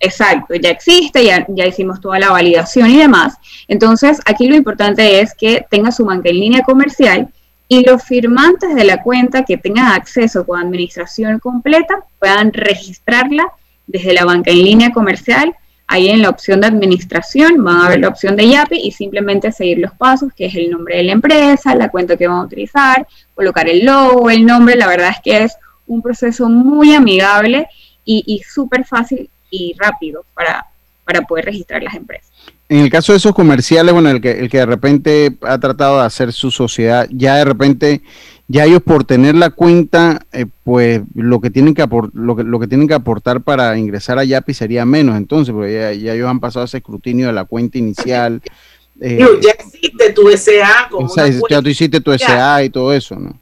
exacto, 0.00 0.56
ya 0.56 0.70
existe, 0.70 1.24
ya, 1.24 1.46
ya 1.48 1.66
hicimos 1.66 2.00
toda 2.00 2.18
la 2.18 2.32
validación 2.32 2.90
y 2.90 2.98
demás. 2.98 3.36
Entonces, 3.68 4.18
aquí 4.24 4.48
lo 4.48 4.56
importante 4.56 5.20
es 5.20 5.34
que 5.36 5.64
tenga 5.70 5.92
su 5.92 6.04
banca 6.04 6.28
en 6.28 6.40
línea 6.40 6.62
comercial 6.62 7.28
y 7.68 7.84
los 7.84 8.02
firmantes 8.02 8.74
de 8.74 8.82
la 8.82 9.04
cuenta 9.04 9.44
que 9.44 9.56
tengan 9.56 9.92
acceso 9.92 10.44
con 10.44 10.58
administración 10.58 11.38
completa 11.38 12.00
puedan 12.18 12.52
registrarla 12.52 13.52
desde 13.86 14.14
la 14.14 14.24
banca 14.24 14.50
en 14.50 14.64
línea 14.64 14.90
comercial 14.90 15.54
Ahí 15.88 16.08
en 16.08 16.20
la 16.20 16.30
opción 16.30 16.60
de 16.60 16.66
administración 16.66 17.62
van 17.62 17.80
a 17.80 17.88
ver 17.88 18.00
la 18.00 18.08
opción 18.08 18.34
de 18.36 18.48
YAPI 18.48 18.80
y 18.82 18.90
simplemente 18.90 19.52
seguir 19.52 19.78
los 19.78 19.92
pasos, 19.92 20.32
que 20.34 20.46
es 20.46 20.54
el 20.56 20.70
nombre 20.70 20.96
de 20.96 21.04
la 21.04 21.12
empresa, 21.12 21.76
la 21.76 21.90
cuenta 21.90 22.16
que 22.16 22.26
van 22.26 22.38
a 22.38 22.44
utilizar, 22.44 23.06
colocar 23.34 23.68
el 23.68 23.84
logo, 23.84 24.28
el 24.28 24.44
nombre. 24.44 24.74
La 24.74 24.88
verdad 24.88 25.10
es 25.10 25.18
que 25.22 25.44
es 25.44 25.56
un 25.86 26.02
proceso 26.02 26.48
muy 26.48 26.94
amigable 26.94 27.68
y, 28.04 28.42
súper 28.48 28.84
fácil 28.84 29.30
y 29.50 29.74
rápido 29.78 30.24
para, 30.34 30.66
para 31.04 31.22
poder 31.22 31.46
registrar 31.46 31.82
las 31.82 31.94
empresas. 31.94 32.30
En 32.68 32.80
el 32.80 32.90
caso 32.90 33.12
de 33.12 33.18
esos 33.18 33.32
comerciales, 33.32 33.92
bueno, 33.92 34.10
el 34.10 34.20
que, 34.20 34.32
el 34.32 34.48
que 34.48 34.58
de 34.58 34.66
repente 34.66 35.36
ha 35.42 35.58
tratado 35.58 36.00
de 36.00 36.06
hacer 36.06 36.32
su 36.32 36.50
sociedad, 36.50 37.06
ya 37.12 37.36
de 37.36 37.44
repente 37.44 38.02
ya 38.48 38.64
ellos 38.64 38.82
por 38.82 39.04
tener 39.04 39.34
la 39.34 39.50
cuenta, 39.50 40.24
eh, 40.32 40.46
pues 40.62 41.02
lo 41.14 41.40
que 41.40 41.50
tienen 41.50 41.74
que 41.74 41.84
lo 42.12 42.36
que, 42.36 42.44
lo 42.44 42.60
que 42.60 42.68
tienen 42.68 42.86
que 42.86 42.94
aportar 42.94 43.40
para 43.40 43.76
ingresar 43.76 44.18
a 44.18 44.24
YAPI 44.24 44.54
sería 44.54 44.84
menos, 44.84 45.16
entonces, 45.16 45.52
porque 45.52 45.98
ya, 46.00 46.12
ellos 46.12 46.28
han 46.28 46.38
pasado 46.38 46.64
ese 46.64 46.76
escrutinio 46.78 47.26
de 47.26 47.32
la 47.32 47.44
cuenta 47.44 47.78
inicial. 47.78 48.42
Eh, 48.98 49.18
ya 49.42 49.50
existe 49.50 50.10
tu 50.14 50.34
SA 50.34 50.88
como 50.90 51.06
Ya 51.50 51.60
tú 51.60 51.68
hiciste 51.68 52.00
tu 52.00 52.16
SA 52.16 52.64
y 52.64 52.70
todo 52.70 52.94
eso, 52.94 53.14
¿no? 53.16 53.38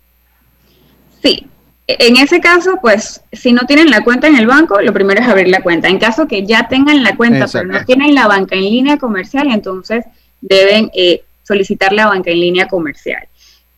Sí. 1.22 1.46
En 1.86 2.16
ese 2.16 2.40
caso, 2.40 2.80
pues, 2.82 3.20
si 3.30 3.52
no 3.52 3.62
tienen 3.64 3.88
la 3.88 4.02
cuenta 4.02 4.26
en 4.26 4.34
el 4.34 4.48
banco, 4.48 4.80
lo 4.80 4.92
primero 4.92 5.20
es 5.20 5.28
abrir 5.28 5.46
la 5.46 5.62
cuenta. 5.62 5.86
En 5.86 6.00
caso 6.00 6.26
que 6.26 6.44
ya 6.44 6.66
tengan 6.66 7.04
la 7.04 7.14
cuenta, 7.14 7.46
pero 7.46 7.66
no 7.66 7.84
tienen 7.84 8.16
la 8.16 8.26
banca 8.26 8.56
en 8.56 8.62
línea 8.62 8.96
comercial, 8.96 9.46
entonces 9.52 10.04
deben 10.40 10.90
eh, 10.92 11.22
solicitar 11.44 11.92
la 11.92 12.08
banca 12.08 12.32
en 12.32 12.40
línea 12.40 12.66
comercial. 12.66 13.28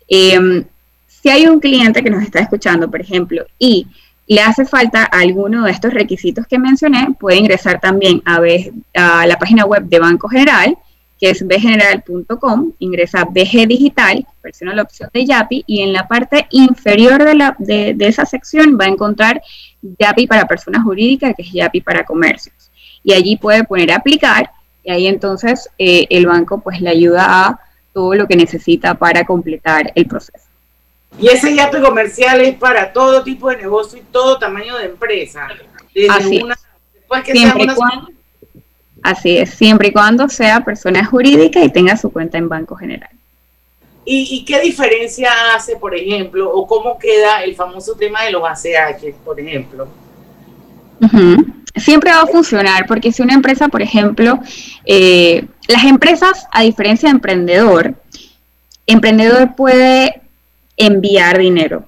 Eh, 0.09 0.64
si 1.27 1.31
hay 1.31 1.49
un 1.49 1.59
cliente 1.59 2.05
que 2.05 2.11
nos 2.11 2.22
está 2.22 2.39
escuchando, 2.39 2.89
por 2.89 3.01
ejemplo, 3.01 3.45
y 3.59 3.89
le 4.29 4.43
hace 4.43 4.64
falta 4.64 5.03
alguno 5.03 5.64
de 5.64 5.72
estos 5.72 5.93
requisitos 5.93 6.47
que 6.47 6.57
mencioné, 6.57 7.09
puede 7.18 7.37
ingresar 7.37 7.81
también 7.81 8.22
a, 8.24 9.27
la 9.27 9.37
página 9.37 9.64
web 9.64 9.83
de 9.87 9.99
Banco 9.99 10.29
General, 10.29 10.79
que 11.18 11.31
es 11.31 11.45
bgeneral.com, 11.45 12.74
ingresa 12.79 13.24
BG 13.24 13.66
Digital, 13.66 14.24
presiona 14.41 14.72
la 14.72 14.83
opción 14.83 15.11
de 15.12 15.27
YAPI 15.27 15.64
y 15.66 15.81
en 15.83 15.93
la 15.93 16.07
parte 16.07 16.47
inferior 16.51 17.24
de, 17.59 17.97
esa 17.99 18.24
sección 18.24 18.79
va 18.81 18.85
a 18.85 18.89
encontrar 18.89 19.43
YAPI 19.83 20.29
para 20.29 20.47
personas 20.47 20.85
jurídicas, 20.85 21.35
que 21.35 21.43
es 21.43 21.51
YAPI 21.51 21.81
para 21.81 22.05
comercios. 22.05 22.70
Y 23.03 23.14
allí 23.14 23.37
puede 23.37 23.64
poner 23.64 23.91
aplicar 23.91 24.49
y 24.85 24.93
ahí 24.93 25.09
entonces 25.09 25.68
eh, 25.77 26.07
el 26.09 26.27
banco 26.27 26.61
pues 26.61 26.81
le 26.81 26.91
ayuda 26.91 27.49
a 27.49 27.61
todo 27.93 28.14
lo 28.14 28.29
que 28.29 28.37
necesita 28.37 28.95
para 28.95 29.24
completar 29.24 29.91
el 29.97 30.07
proceso. 30.07 30.45
Y 31.19 31.29
ese 31.29 31.55
YAPI 31.55 31.81
comercial 31.81 32.41
es 32.43 32.57
para 32.57 32.93
todo 32.93 33.23
tipo 33.23 33.49
de 33.51 33.57
negocio 33.57 33.99
y 33.99 34.03
todo 34.12 34.39
tamaño 34.39 34.77
de 34.77 34.87
empresa. 34.87 35.49
así, 36.11 36.43
siempre 37.33 37.67
cuando, 37.75 38.09
así 39.03 39.39
es, 39.39 39.51
siempre 39.51 39.89
y 39.89 39.93
cuando 39.93 40.29
sea 40.29 40.61
persona 40.61 41.05
jurídica 41.05 41.62
y 41.62 41.73
tenga 41.73 41.97
su 41.97 42.12
cuenta 42.12 42.37
en 42.37 42.49
Banco 42.49 42.77
General. 42.77 43.11
¿Y, 44.09 44.45
qué 44.45 44.61
diferencia 44.61 45.31
hace, 45.55 45.77
por 45.77 45.93
ejemplo, 45.93 46.49
o 46.49 46.64
cómo 46.64 46.97
queda 46.97 47.43
el 47.43 47.57
famoso 47.57 47.97
tema 47.97 48.23
de 48.23 48.31
los 48.31 48.43
ACH, 48.45 49.12
por 49.25 49.41
ejemplo? 49.41 49.89
Siempre 51.75 52.12
va 52.12 52.23
a 52.23 52.27
funcionar, 52.27 52.87
porque 52.87 53.11
si 53.11 53.23
una 53.23 53.35
empresa, 53.35 53.67
por 53.67 53.83
ejemplo, 53.83 54.39
eh, 54.85 55.47
las 55.67 55.83
empresas, 55.83 56.47
a 56.53 56.62
diferencia 56.62 57.09
de 57.09 57.17
emprendedor, 57.17 57.95
emprendedor 58.87 59.57
puede 59.57 60.23
enviar 60.77 61.39
dinero 61.39 61.85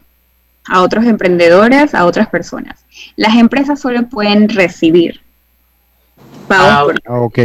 a 0.65 0.83
otros 0.83 1.05
emprendedores, 1.05 1.95
a 1.95 2.05
otras 2.05 2.29
personas. 2.29 2.85
Las 3.17 3.37
empresas 3.37 3.81
solo 3.81 4.09
pueden 4.09 4.49
recibir 4.49 5.21
pagos. 6.47 6.95
Ah, 7.07 7.21
ok. 7.21 7.39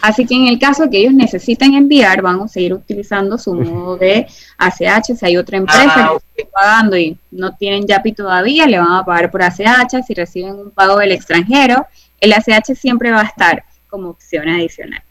Así 0.00 0.26
que 0.26 0.34
en 0.34 0.46
el 0.46 0.58
caso 0.58 0.90
que 0.90 0.98
ellos 0.98 1.14
necesiten 1.14 1.74
enviar, 1.74 2.22
van 2.22 2.40
a 2.40 2.48
seguir 2.48 2.74
utilizando 2.74 3.38
su 3.38 3.54
modo 3.54 3.96
de 3.96 4.26
ACH. 4.58 5.16
Si 5.16 5.26
hay 5.26 5.36
otra 5.36 5.56
empresa 5.56 5.92
ah, 5.94 6.18
que 6.34 6.42
está 6.42 6.52
pagando 6.52 6.96
y 6.96 7.16
no 7.30 7.54
tienen 7.54 7.86
YAPI 7.86 8.12
todavía, 8.12 8.66
le 8.66 8.78
van 8.78 8.92
a 8.92 9.04
pagar 9.04 9.30
por 9.30 9.42
ACH. 9.42 10.04
Si 10.06 10.14
reciben 10.14 10.54
un 10.54 10.70
pago 10.70 10.98
del 10.98 11.12
extranjero, 11.12 11.86
el 12.20 12.32
ACH 12.32 12.74
siempre 12.74 13.10
va 13.10 13.22
a 13.22 13.24
estar 13.24 13.64
como 13.88 14.10
opción 14.10 14.48
adicional. 14.48 15.02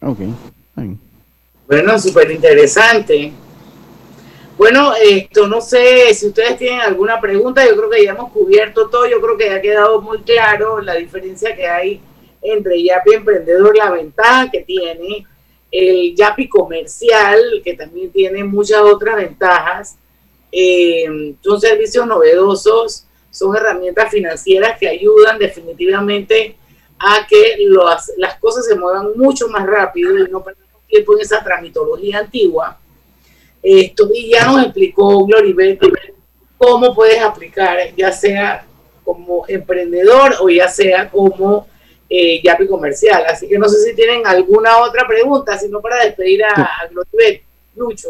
Ok. 0.00 0.18
Bueno, 1.66 1.98
súper 1.98 2.30
interesante. 2.30 3.32
Bueno, 4.62 4.92
esto 4.94 5.48
no 5.48 5.60
sé 5.60 6.14
si 6.14 6.28
ustedes 6.28 6.56
tienen 6.56 6.78
alguna 6.78 7.20
pregunta, 7.20 7.66
yo 7.66 7.76
creo 7.76 7.90
que 7.90 8.04
ya 8.04 8.12
hemos 8.12 8.30
cubierto 8.30 8.88
todo, 8.88 9.08
yo 9.08 9.20
creo 9.20 9.36
que 9.36 9.46
ya 9.46 9.56
ha 9.56 9.60
quedado 9.60 10.00
muy 10.00 10.22
claro 10.22 10.80
la 10.80 10.94
diferencia 10.94 11.56
que 11.56 11.66
hay 11.66 12.00
entre 12.40 12.80
Yapi 12.80 13.14
Emprendedor, 13.14 13.76
la 13.76 13.90
ventaja 13.90 14.52
que 14.52 14.60
tiene, 14.60 15.26
el 15.68 16.14
Yapi 16.14 16.48
Comercial, 16.48 17.60
que 17.64 17.74
también 17.74 18.12
tiene 18.12 18.44
muchas 18.44 18.82
otras 18.82 19.16
ventajas. 19.16 19.96
Eh, 20.52 21.34
son 21.40 21.60
servicios 21.60 22.06
novedosos, 22.06 23.04
son 23.32 23.56
herramientas 23.56 24.12
financieras 24.12 24.78
que 24.78 24.86
ayudan 24.86 25.40
definitivamente 25.40 26.54
a 27.00 27.26
que 27.26 27.56
las 28.16 28.38
cosas 28.38 28.64
se 28.64 28.76
muevan 28.76 29.08
mucho 29.16 29.48
más 29.48 29.66
rápido 29.66 30.16
y 30.16 30.30
no 30.30 30.44
perdamos 30.44 30.86
tiempo 30.86 31.16
en 31.16 31.20
esa 31.22 31.42
tramitología 31.42 32.20
antigua 32.20 32.78
esto, 33.62 34.08
y 34.12 34.30
ya 34.30 34.46
nos 34.46 34.64
explicó 34.64 35.24
Gloribel 35.24 35.78
cómo 36.58 36.94
puedes 36.94 37.20
aplicar, 37.20 37.78
ya 37.96 38.10
sea 38.12 38.64
como 39.04 39.44
emprendedor 39.48 40.34
o 40.40 40.48
ya 40.48 40.68
sea 40.68 41.08
como 41.08 41.66
eh, 42.08 42.40
Yapi 42.42 42.66
comercial. 42.66 43.24
Así 43.26 43.48
que 43.48 43.58
no 43.58 43.68
sé 43.68 43.82
si 43.84 43.94
tienen 43.94 44.26
alguna 44.26 44.78
otra 44.78 45.06
pregunta, 45.06 45.58
sino 45.58 45.80
para 45.80 46.04
despedir 46.04 46.44
a, 46.44 46.86
Gloribel. 46.90 47.42
Lucho. 47.74 48.08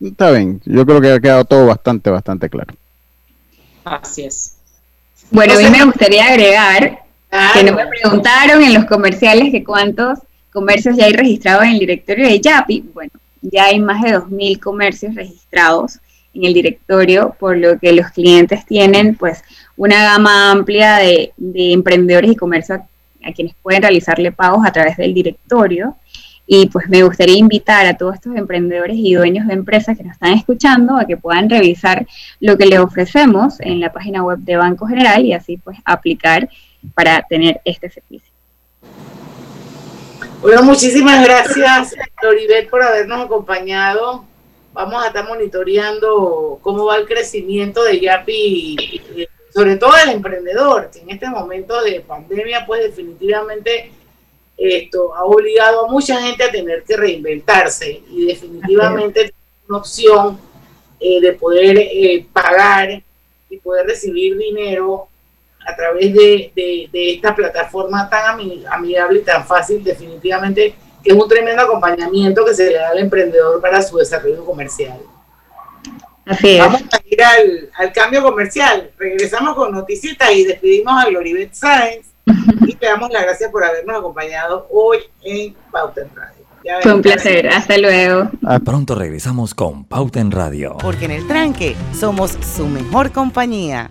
Está 0.00 0.30
bien, 0.32 0.60
yo 0.64 0.84
creo 0.84 1.00
que 1.00 1.12
ha 1.12 1.20
quedado 1.20 1.44
todo 1.44 1.66
bastante, 1.66 2.10
bastante 2.10 2.48
claro. 2.48 2.74
Así 3.84 4.24
es. 4.24 4.56
Bueno, 5.30 5.54
a 5.54 5.58
mí 5.58 5.70
me 5.70 5.84
gustaría 5.84 6.26
agregar 6.26 7.04
que 7.54 7.62
no 7.62 7.74
me 7.74 7.86
preguntaron 7.86 8.62
en 8.62 8.74
los 8.74 8.86
comerciales 8.86 9.50
que 9.50 9.62
cuántos 9.62 10.18
comercios 10.52 10.96
ya 10.96 11.04
hay 11.04 11.12
registrados 11.12 11.64
en 11.64 11.70
el 11.70 11.78
directorio 11.78 12.26
de 12.26 12.40
YAPI. 12.40 12.90
Bueno, 12.94 13.12
ya 13.42 13.66
hay 13.66 13.80
más 13.80 14.02
de 14.02 14.16
2.000 14.16 14.60
comercios 14.60 15.14
registrados 15.14 15.98
en 16.34 16.44
el 16.44 16.54
directorio, 16.54 17.34
por 17.38 17.56
lo 17.56 17.78
que 17.78 17.92
los 17.92 18.08
clientes 18.10 18.64
tienen 18.66 19.14
pues 19.14 19.42
una 19.76 20.02
gama 20.02 20.50
amplia 20.50 20.96
de, 20.96 21.32
de 21.36 21.72
emprendedores 21.72 22.32
y 22.32 22.36
comercios 22.36 22.80
a 23.24 23.32
quienes 23.32 23.54
pueden 23.62 23.82
realizarle 23.82 24.32
pagos 24.32 24.66
a 24.66 24.72
través 24.72 24.96
del 24.96 25.14
directorio. 25.14 25.96
Y 26.50 26.66
pues 26.66 26.88
me 26.88 27.02
gustaría 27.02 27.36
invitar 27.36 27.84
a 27.86 27.96
todos 27.98 28.14
estos 28.14 28.34
emprendedores 28.34 28.96
y 28.96 29.14
dueños 29.14 29.46
de 29.46 29.52
empresas 29.52 29.98
que 29.98 30.04
nos 30.04 30.14
están 30.14 30.32
escuchando 30.32 30.96
a 30.96 31.06
que 31.06 31.18
puedan 31.18 31.50
revisar 31.50 32.06
lo 32.40 32.56
que 32.56 32.64
les 32.64 32.78
ofrecemos 32.78 33.60
en 33.60 33.80
la 33.80 33.92
página 33.92 34.22
web 34.22 34.38
de 34.38 34.56
Banco 34.56 34.86
General 34.86 35.22
y 35.24 35.34
así 35.34 35.58
pues 35.58 35.76
aplicar 35.84 36.48
para 36.94 37.22
tener 37.28 37.60
este 37.66 37.90
servicio. 37.90 38.27
Bueno, 40.40 40.62
muchísimas 40.62 41.24
gracias, 41.24 41.96
Floribel, 42.20 42.68
por 42.68 42.80
habernos 42.80 43.24
acompañado. 43.24 44.24
Vamos 44.72 45.02
a 45.02 45.08
estar 45.08 45.26
monitoreando 45.26 46.60
cómo 46.62 46.84
va 46.84 46.96
el 46.96 47.08
crecimiento 47.08 47.82
de 47.82 47.98
Yapi, 47.98 49.26
sobre 49.52 49.76
todo 49.76 49.92
el 49.96 50.10
emprendedor, 50.10 50.90
que 50.92 51.00
en 51.00 51.10
este 51.10 51.28
momento 51.28 51.82
de 51.82 52.02
pandemia, 52.02 52.64
pues 52.66 52.84
definitivamente 52.84 53.90
esto 54.56 55.12
ha 55.16 55.24
obligado 55.24 55.86
a 55.86 55.90
mucha 55.90 56.22
gente 56.22 56.44
a 56.44 56.52
tener 56.52 56.84
que 56.84 56.96
reinventarse 56.96 58.02
y 58.08 58.26
definitivamente 58.26 59.34
una 59.68 59.78
opción 59.78 60.38
eh, 61.00 61.20
de 61.20 61.32
poder 61.32 61.78
eh, 61.78 62.24
pagar 62.32 63.02
y 63.50 63.56
poder 63.56 63.86
recibir 63.86 64.38
dinero 64.38 65.08
a 65.68 65.76
través 65.76 66.14
de, 66.14 66.88
esta 66.92 67.34
plataforma 67.34 68.08
tan 68.08 68.40
amigable 68.70 69.20
y 69.20 69.22
tan 69.22 69.46
fácil, 69.46 69.84
definitivamente 69.84 70.74
que 71.02 71.10
es 71.10 71.16
un 71.16 71.28
tremendo 71.28 71.62
acompañamiento 71.62 72.44
que 72.44 72.54
se 72.54 72.70
le 72.70 72.78
da 72.78 72.90
al 72.90 72.98
emprendedor 72.98 73.60
para 73.60 73.82
su 73.82 73.98
desarrollo 73.98 74.44
comercial. 74.44 74.98
Vamos 76.58 76.82
a 76.92 77.00
ir 77.04 77.22
al, 77.22 77.70
al, 77.78 77.92
cambio 77.92 78.22
comercial. 78.22 78.90
Regresamos 78.98 79.54
con 79.54 79.72
Noticitas 79.72 80.30
y 80.32 80.44
despedimos 80.44 80.92
a 81.02 81.08
Gloribet 81.08 81.54
Sáenz 81.54 82.06
y 82.66 82.74
te 82.74 82.86
damos 82.86 83.10
las 83.10 83.22
gracias 83.22 83.50
por 83.50 83.64
habernos 83.64 83.96
acompañado 83.98 84.66
hoy 84.70 84.98
en 85.22 85.54
Pauta 85.70 86.02
en 86.02 86.14
Radio. 86.14 86.38
Fue 86.82 86.92
un 86.92 87.02
placer, 87.02 87.48
hasta 87.48 87.78
luego. 87.78 88.30
Pronto 88.64 88.94
regresamos 88.94 89.54
con 89.54 89.84
Pauta 89.84 90.20
en 90.20 90.30
Radio. 90.30 90.76
Porque 90.80 91.06
en 91.06 91.12
el 91.12 91.26
tranque 91.26 91.76
somos 91.98 92.36
su 92.56 92.66
mejor 92.66 93.12
compañía. 93.12 93.90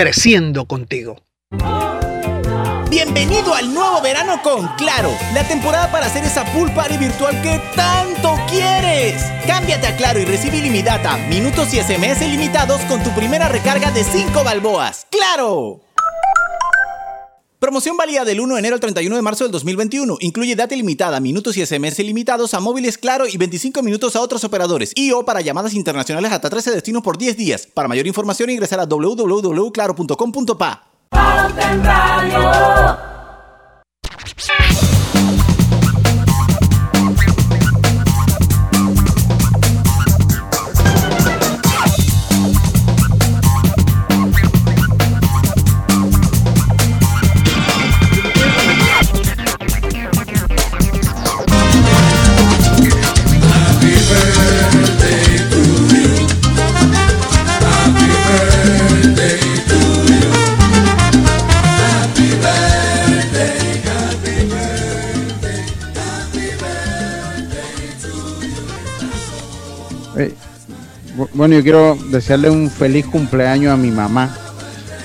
creciendo 0.01 0.65
contigo. 0.65 1.17
Bienvenido 2.89 3.53
al 3.53 3.71
nuevo 3.71 4.01
verano 4.01 4.41
con 4.41 4.67
Claro, 4.69 5.11
la 5.35 5.47
temporada 5.47 5.91
para 5.91 6.07
hacer 6.07 6.23
esa 6.23 6.43
pool 6.45 6.71
party 6.71 6.97
virtual 6.97 7.39
que 7.43 7.61
tanto 7.75 8.35
quieres. 8.49 9.23
Cámbiate 9.45 9.85
a 9.85 9.95
Claro 9.95 10.19
y 10.19 10.25
recibe 10.25 10.57
ilimitada, 10.57 11.17
minutos 11.29 11.71
y 11.75 11.77
SMS 11.83 12.19
ilimitados 12.23 12.81
con 12.85 13.03
tu 13.03 13.11
primera 13.11 13.47
recarga 13.47 13.91
de 13.91 14.03
5 14.03 14.43
balboas. 14.43 15.05
¡Claro! 15.11 15.81
Promoción 17.61 17.95
válida 17.95 18.25
del 18.25 18.39
1 18.39 18.55
de 18.55 18.59
enero 18.59 18.73
al 18.73 18.79
31 18.79 19.15
de 19.15 19.21
marzo 19.21 19.43
del 19.43 19.51
2021. 19.51 20.17
Incluye 20.21 20.55
data 20.55 20.73
ilimitada, 20.73 21.19
minutos 21.19 21.55
y 21.57 21.63
SMS 21.63 21.99
ilimitados 21.99 22.55
a 22.55 22.59
móviles 22.59 22.97
Claro 22.97 23.27
y 23.27 23.37
25 23.37 23.83
minutos 23.83 24.15
a 24.15 24.21
otros 24.21 24.43
operadores. 24.43 24.93
Y 24.95 25.11
o 25.11 25.23
para 25.25 25.41
llamadas 25.41 25.75
internacionales 25.75 26.31
hasta 26.31 26.49
13 26.49 26.71
destinos 26.71 27.03
por 27.03 27.19
10 27.19 27.37
días. 27.37 27.67
Para 27.71 27.87
mayor 27.87 28.07
información 28.07 28.49
ingresar 28.49 28.79
a 28.79 28.87
www.claro.com.pa. 28.87 30.87
Bueno, 71.41 71.55
yo 71.55 71.63
quiero 71.63 71.97
desearle 72.11 72.51
un 72.51 72.69
feliz 72.69 73.07
cumpleaños 73.07 73.73
a 73.73 73.75
mi 73.75 73.89
mamá, 73.89 74.37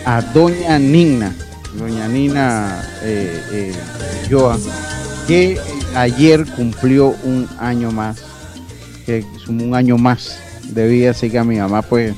a 0.04 0.20
Doña 0.20 0.78
Nina, 0.78 1.34
Doña 1.78 2.08
Nina 2.08 2.84
eh, 3.02 3.40
eh, 3.52 3.72
Joa, 4.30 4.58
que 5.26 5.58
ayer 5.94 6.44
cumplió 6.54 7.14
un 7.24 7.48
año 7.58 7.90
más, 7.90 8.18
que 9.06 9.20
es 9.20 9.48
un 9.48 9.74
año 9.74 9.96
más 9.96 10.38
de 10.64 10.86
vida, 10.86 11.12
así 11.12 11.30
que 11.30 11.38
a 11.38 11.44
mi 11.44 11.56
mamá 11.56 11.80
pues 11.80 12.14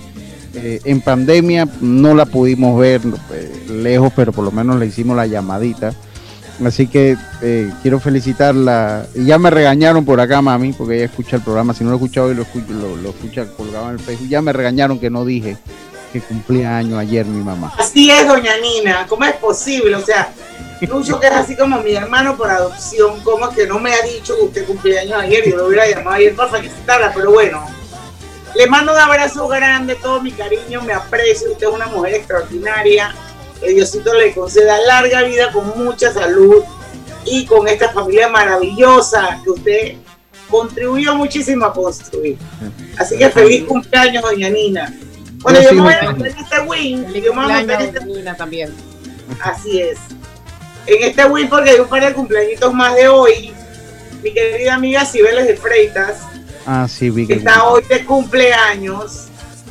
eh, 0.54 0.80
en 0.84 1.00
pandemia 1.00 1.68
no 1.80 2.12
la 2.12 2.26
pudimos 2.26 2.76
ver 2.76 3.00
lejos, 3.70 4.12
pero 4.16 4.32
por 4.32 4.44
lo 4.44 4.50
menos 4.50 4.80
le 4.80 4.86
hicimos 4.86 5.16
la 5.16 5.28
llamadita 5.28 5.94
Así 6.64 6.88
que 6.88 7.16
eh, 7.40 7.70
quiero 7.82 8.00
felicitarla. 8.00 9.06
Ya 9.14 9.38
me 9.38 9.50
regañaron 9.50 10.04
por 10.04 10.20
acá, 10.20 10.42
mami, 10.42 10.72
porque 10.72 10.96
ella 10.96 11.04
escucha 11.04 11.36
el 11.36 11.42
programa. 11.42 11.72
Si 11.72 11.84
no 11.84 11.90
lo 11.90 11.96
he 11.96 11.98
escuchado 11.98 12.28
hoy, 12.28 12.34
lo, 12.34 12.42
escucho, 12.42 12.72
lo, 12.72 13.10
escucha 13.10 13.46
colgado 13.56 13.86
en 13.86 13.92
el 13.92 14.00
Facebook. 14.00 14.28
Ya 14.28 14.42
me 14.42 14.52
regañaron 14.52 14.98
que 14.98 15.10
no 15.10 15.24
dije 15.24 15.56
que 16.12 16.20
cumplía 16.20 16.76
año 16.76 16.98
ayer 16.98 17.26
mi 17.26 17.44
mamá. 17.44 17.72
Así 17.78 18.10
es, 18.10 18.26
doña 18.26 18.56
Nina, 18.58 19.06
¿cómo 19.08 19.24
es 19.24 19.34
posible? 19.34 19.94
O 19.94 20.04
sea, 20.04 20.32
Lucho, 20.86 21.18
que 21.18 21.26
es 21.26 21.32
así 21.32 21.56
como 21.56 21.80
mi 21.80 21.94
hermano 21.94 22.36
por 22.36 22.50
adopción, 22.50 23.20
¿cómo 23.22 23.48
es 23.48 23.56
que 23.56 23.66
no 23.66 23.78
me 23.78 23.92
ha 23.92 24.02
dicho 24.02 24.36
que 24.36 24.42
usted 24.42 24.66
cumplía 24.66 25.00
años 25.00 25.20
ayer? 25.20 25.50
Yo 25.50 25.56
lo 25.56 25.66
hubiera 25.66 25.88
llamado 25.88 26.16
ayer 26.16 26.34
para 26.34 26.50
felicitarla, 26.50 27.12
pero 27.14 27.32
bueno. 27.32 27.64
Le 28.54 28.66
mando 28.66 28.92
un 28.92 28.98
abrazo 28.98 29.46
grande, 29.48 29.96
todo 29.96 30.22
mi 30.22 30.32
cariño, 30.32 30.80
me 30.82 30.92
aprecio, 30.92 31.52
usted 31.52 31.66
es 31.66 31.72
una 31.72 31.86
mujer 31.86 32.14
extraordinaria. 32.14 33.14
Que 33.60 33.70
Diosito 33.70 34.14
le 34.14 34.32
conceda 34.34 34.78
larga 34.86 35.22
vida 35.22 35.52
con 35.52 35.78
mucha 35.78 36.12
salud 36.12 36.62
y 37.24 37.44
con 37.46 37.68
esta 37.68 37.90
familia 37.90 38.28
maravillosa 38.28 39.40
que 39.42 39.50
usted 39.50 39.94
contribuyó 40.48 41.14
muchísimo 41.14 41.66
a 41.66 41.72
construir. 41.72 42.38
Así 42.96 43.18
que 43.18 43.28
feliz 43.30 43.64
cumpleaños, 43.64 44.22
doña 44.22 44.48
Nina. 44.48 44.94
Bueno, 45.40 45.60
yo 45.60 45.72
me 45.74 45.80
voy 45.82 45.94
a 45.94 46.12
meter 46.12 46.32
en 46.32 46.38
este 46.38 46.60
win. 46.60 47.06
Yo 47.12 47.34
me 47.34 47.44
voy 47.44 47.52
a 47.52 47.62
meter 47.62 47.80
en 47.80 47.86
este 47.88 48.04
Nina 48.04 48.36
también. 48.36 48.74
Así 49.40 49.80
es. 49.80 49.98
En 50.86 51.02
este 51.02 51.24
win 51.26 51.48
porque 51.48 51.70
hay 51.70 51.80
un 51.80 51.88
par 51.88 52.04
de 52.04 52.12
cumpleañitos 52.12 52.72
más 52.72 52.94
de 52.94 53.08
hoy. 53.08 53.52
Mi 54.22 54.32
querida 54.32 54.74
amiga 54.74 55.04
Cibeles 55.04 55.46
de 55.46 55.56
Freitas 55.56 56.16
Ah, 56.70 56.86
sí, 56.86 57.08
vi 57.08 57.26
que 57.26 57.32
que 57.32 57.38
está 57.38 57.64
hoy 57.64 57.82
de 57.88 58.04
cumpleaños. 58.04 59.27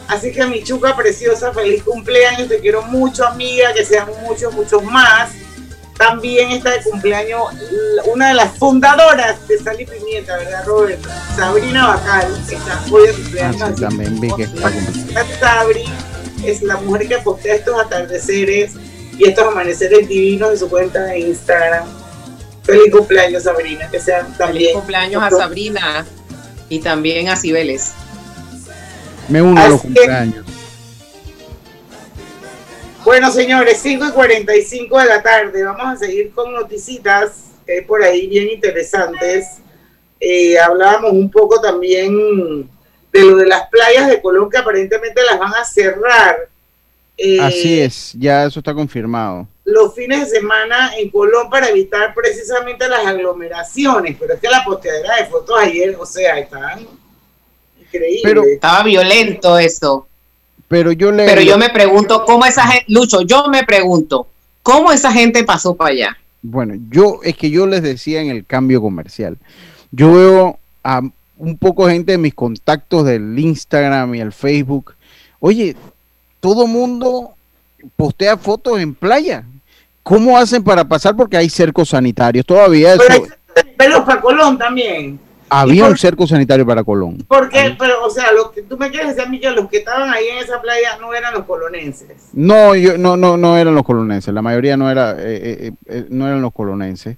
Así 0.08 0.32
que 0.32 0.46
mi 0.46 0.64
chuca 0.64 0.96
preciosa, 0.96 1.52
feliz 1.54 1.84
cumpleaños. 1.84 2.48
Te 2.48 2.60
quiero 2.60 2.82
mucho, 2.84 3.26
amiga, 3.28 3.74
que 3.74 3.84
sean 3.86 4.08
muchos, 4.24 4.54
muchos 4.54 4.84
más. 4.84 5.32
También 5.98 6.52
está 6.52 6.70
de 6.72 6.82
cumpleaños 6.84 7.42
una 8.06 8.28
de 8.30 8.36
las 8.36 8.52
fundadoras 8.58 9.48
de 9.48 9.58
Sal 9.58 9.82
y 9.82 9.86
Pimienta, 9.86 10.38
¿verdad, 10.38 10.64
Roberto? 10.66 11.10
Sabrina 11.36 11.88
Bacal, 11.88 12.28
que 12.48 12.56
está 12.56 12.84
hoy 12.92 13.08
de 13.08 13.10
Ah, 13.10 13.14
cumpleaños. 13.16 13.56
sí, 13.58 13.64
Así 13.64 13.82
también 13.82 14.20
vi 14.22 14.32
que 14.36 14.44
está 14.44 14.72
cumpliendo. 14.72 15.20
esta 15.20 15.40
Sabri 15.56 15.86
es 16.46 16.62
la 16.62 16.78
mujer 16.78 17.08
que 17.08 17.18
postea 17.18 17.56
estos 17.56 17.82
atardeceres 17.82 18.74
y 19.18 19.28
estos 19.28 19.48
amaneceres 19.48 20.08
divinos 20.08 20.52
en 20.52 20.60
su 20.60 20.70
cuenta 20.70 21.02
de 21.04 21.20
Instagram. 21.20 21.88
Feliz 22.62 22.92
cumpleaños, 22.92 23.44
Sabrina, 23.44 23.90
que 23.90 24.00
sean 24.00 24.28
también. 24.38 24.66
Feliz 24.66 24.74
cumpleaños 24.76 25.24
a 25.24 25.30
Sabrina 25.32 26.06
y 26.70 26.80
también 26.80 27.30
a 27.30 27.36
Cibeles. 27.36 27.94
Me 29.30 29.42
uno 29.42 29.60
a 29.62 29.68
los 29.70 29.82
que- 29.82 29.88
cumpleaños. 29.88 30.46
Bueno, 33.04 33.32
señores, 33.32 33.80
5 33.82 34.06
y 34.08 34.12
45 34.12 35.00
de 35.00 35.06
la 35.06 35.24
tarde. 35.24 35.64
Vamos 35.64 35.86
a 35.88 35.96
seguir 35.98 36.32
con 36.32 36.54
noticitas 36.54 37.46
que 37.66 37.74
hay 37.74 37.82
por 37.82 38.04
ahí 38.04 38.28
bien 38.28 38.50
interesantes. 38.50 39.46
Eh, 40.20 40.60
hablábamos 40.60 41.12
un 41.14 41.30
poco 41.32 41.62
también 41.62 42.70
de 43.14 43.22
lo 43.24 43.38
de 43.38 43.46
las 43.46 43.70
playas 43.70 44.10
de 44.10 44.22
Colón 44.22 44.50
que 44.50 44.58
aparentemente 44.58 45.22
las 45.24 45.40
van 45.40 45.54
a 45.54 45.64
cerrar. 45.64 46.38
eh, 47.18 47.40
Así 47.42 47.80
es, 47.80 48.14
ya 48.18 48.46
eso 48.46 48.60
está 48.60 48.74
confirmado. 48.74 49.48
los 49.64 49.94
fines 49.96 50.20
de 50.30 50.38
semana 50.40 50.92
en 50.98 51.10
Colón 51.10 51.50
para 51.50 51.68
evitar 51.70 52.14
precisamente 52.14 52.88
las 52.88 53.06
aglomeraciones. 53.06 54.16
Pero 54.20 54.34
es 54.34 54.40
que 54.40 54.50
la 54.50 54.64
posteadera 54.66 55.16
de 55.18 55.26
fotos 55.26 55.58
ayer, 55.60 55.96
o 56.00 56.06
sea, 56.06 56.38
estaban 56.40 56.86
increíbles. 57.88 58.22
Pero- 58.24 58.44
Estaba 58.44 58.84
violento 58.84 59.58
eso. 59.58 60.08
Pero 60.68 60.92
yo 60.92 61.12
le. 61.12 61.26
Pero 61.26 61.42
yo 61.42 61.58
me 61.58 61.70
pregunto 61.70 62.26
cómo 62.26 62.46
esa 62.46 62.68
gente, 62.68 62.86
Lucho, 62.90 63.22
yo 63.22 63.48
me 63.48 63.64
pregunto, 63.64 64.28
¿cómo 64.64 64.92
esa 64.92 65.12
gente 65.12 65.44
pasó 65.44 65.76
para 65.76 65.92
allá? 65.92 66.18
Bueno, 66.42 66.76
yo 66.90 67.20
es 67.24 67.38
que 67.38 67.50
yo 67.50 67.66
les 67.68 67.82
decía 67.82 68.22
en 68.22 68.30
el 68.30 68.46
cambio 68.46 68.82
comercial. 68.82 69.38
Yo 69.92 70.14
veo 70.14 70.60
a 70.84 71.02
un 71.38 71.58
poco 71.58 71.88
gente 71.88 72.14
de 72.14 72.18
mis 72.18 72.34
contactos 72.34 73.06
del 73.06 73.38
Instagram 73.40 74.16
y 74.16 74.20
el 74.22 74.34
Facebook. 74.34 74.94
Oye, 75.40 75.76
todo 76.42 76.68
mundo 76.68 77.32
postea 77.96 78.38
fotos 78.38 78.80
en 78.80 78.94
playa. 78.94 79.44
¿Cómo 80.04 80.38
hacen 80.38 80.64
para 80.64 80.84
pasar? 80.86 81.16
Porque 81.16 81.38
hay 81.38 81.50
cercos 81.50 81.90
sanitarios. 81.90 82.46
Todavía 82.46 82.94
eso, 82.94 83.04
Pero 83.08 83.26
hay 83.56 83.64
pelos 83.76 84.02
para 84.04 84.22
Colón 84.22 84.58
también. 84.58 85.20
Había 85.50 85.84
por- 85.84 85.92
un 85.92 85.98
cerco 85.98 86.28
sanitario 86.28 86.66
para 86.66 86.84
Colón. 86.84 87.24
Porque, 87.28 87.76
pero, 87.78 88.04
o 88.06 88.10
sea, 88.10 88.32
lo 88.32 88.52
que 88.52 88.62
tú 88.64 88.78
me 88.78 88.90
quieres 88.90 89.10
decir 89.10 89.24
a 89.24 89.30
mí 89.30 89.40
que 89.40 89.50
los 89.52 89.70
que 89.70 89.78
estaban 89.78 90.10
ahí 90.10 90.26
en 90.28 90.40
esa 90.40 90.62
playa 90.62 90.98
no 91.00 91.14
eran 91.14 91.34
los 91.34 91.46
colonenses. 91.46 92.10
No, 92.34 92.76
yo, 92.76 92.98
no, 92.98 93.18
no, 93.18 93.38
no 93.38 93.58
eran 93.58 93.76
los 93.76 93.84
colonenses. 93.86 94.34
La 94.34 94.42
mayoría 94.42 94.78
no 94.78 94.90
era, 94.92 95.12
eh, 95.14 95.16
eh, 95.68 95.72
eh, 95.88 96.06
no 96.10 96.28
eran 96.28 96.42
los 96.42 96.54
colonenses. 96.54 97.18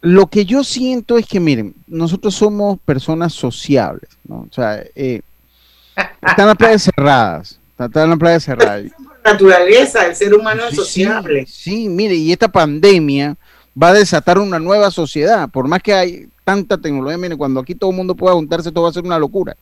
Lo 0.00 0.26
que 0.26 0.44
yo 0.44 0.64
siento 0.64 1.16
es 1.18 1.26
que, 1.26 1.38
miren, 1.40 1.74
nosotros 1.86 2.34
somos 2.34 2.78
personas 2.84 3.32
sociables, 3.32 4.08
¿no? 4.26 4.46
O 4.50 4.52
sea, 4.52 4.82
están 4.94 6.46
las 6.46 6.56
playas 6.56 6.82
cerradas, 6.82 7.58
están 7.78 8.10
las 8.10 8.18
playas 8.18 8.44
cerradas. 8.44 8.84
Naturaleza, 9.24 10.06
el 10.06 10.16
ser 10.16 10.34
humano 10.34 10.62
es 10.68 10.74
sociable. 10.74 11.46
Sí, 11.46 11.88
mire, 11.88 12.14
y 12.14 12.32
esta 12.32 12.48
pandemia 12.48 13.36
va 13.80 13.88
a 13.88 13.92
desatar 13.94 14.38
una 14.38 14.58
nueva 14.58 14.90
sociedad. 14.90 15.48
Por 15.48 15.68
más 15.68 15.80
que 15.80 15.94
hay 15.94 16.28
tanta 16.44 16.78
tecnología, 16.78 17.18
mire, 17.18 17.36
cuando 17.36 17.60
aquí 17.60 17.74
todo 17.74 17.90
el 17.90 17.96
mundo 17.96 18.14
pueda 18.14 18.34
juntarse, 18.34 18.72
todo 18.72 18.84
va 18.84 18.90
a 18.90 18.94
ser 18.94 19.04
una 19.04 19.18
locura. 19.18 19.56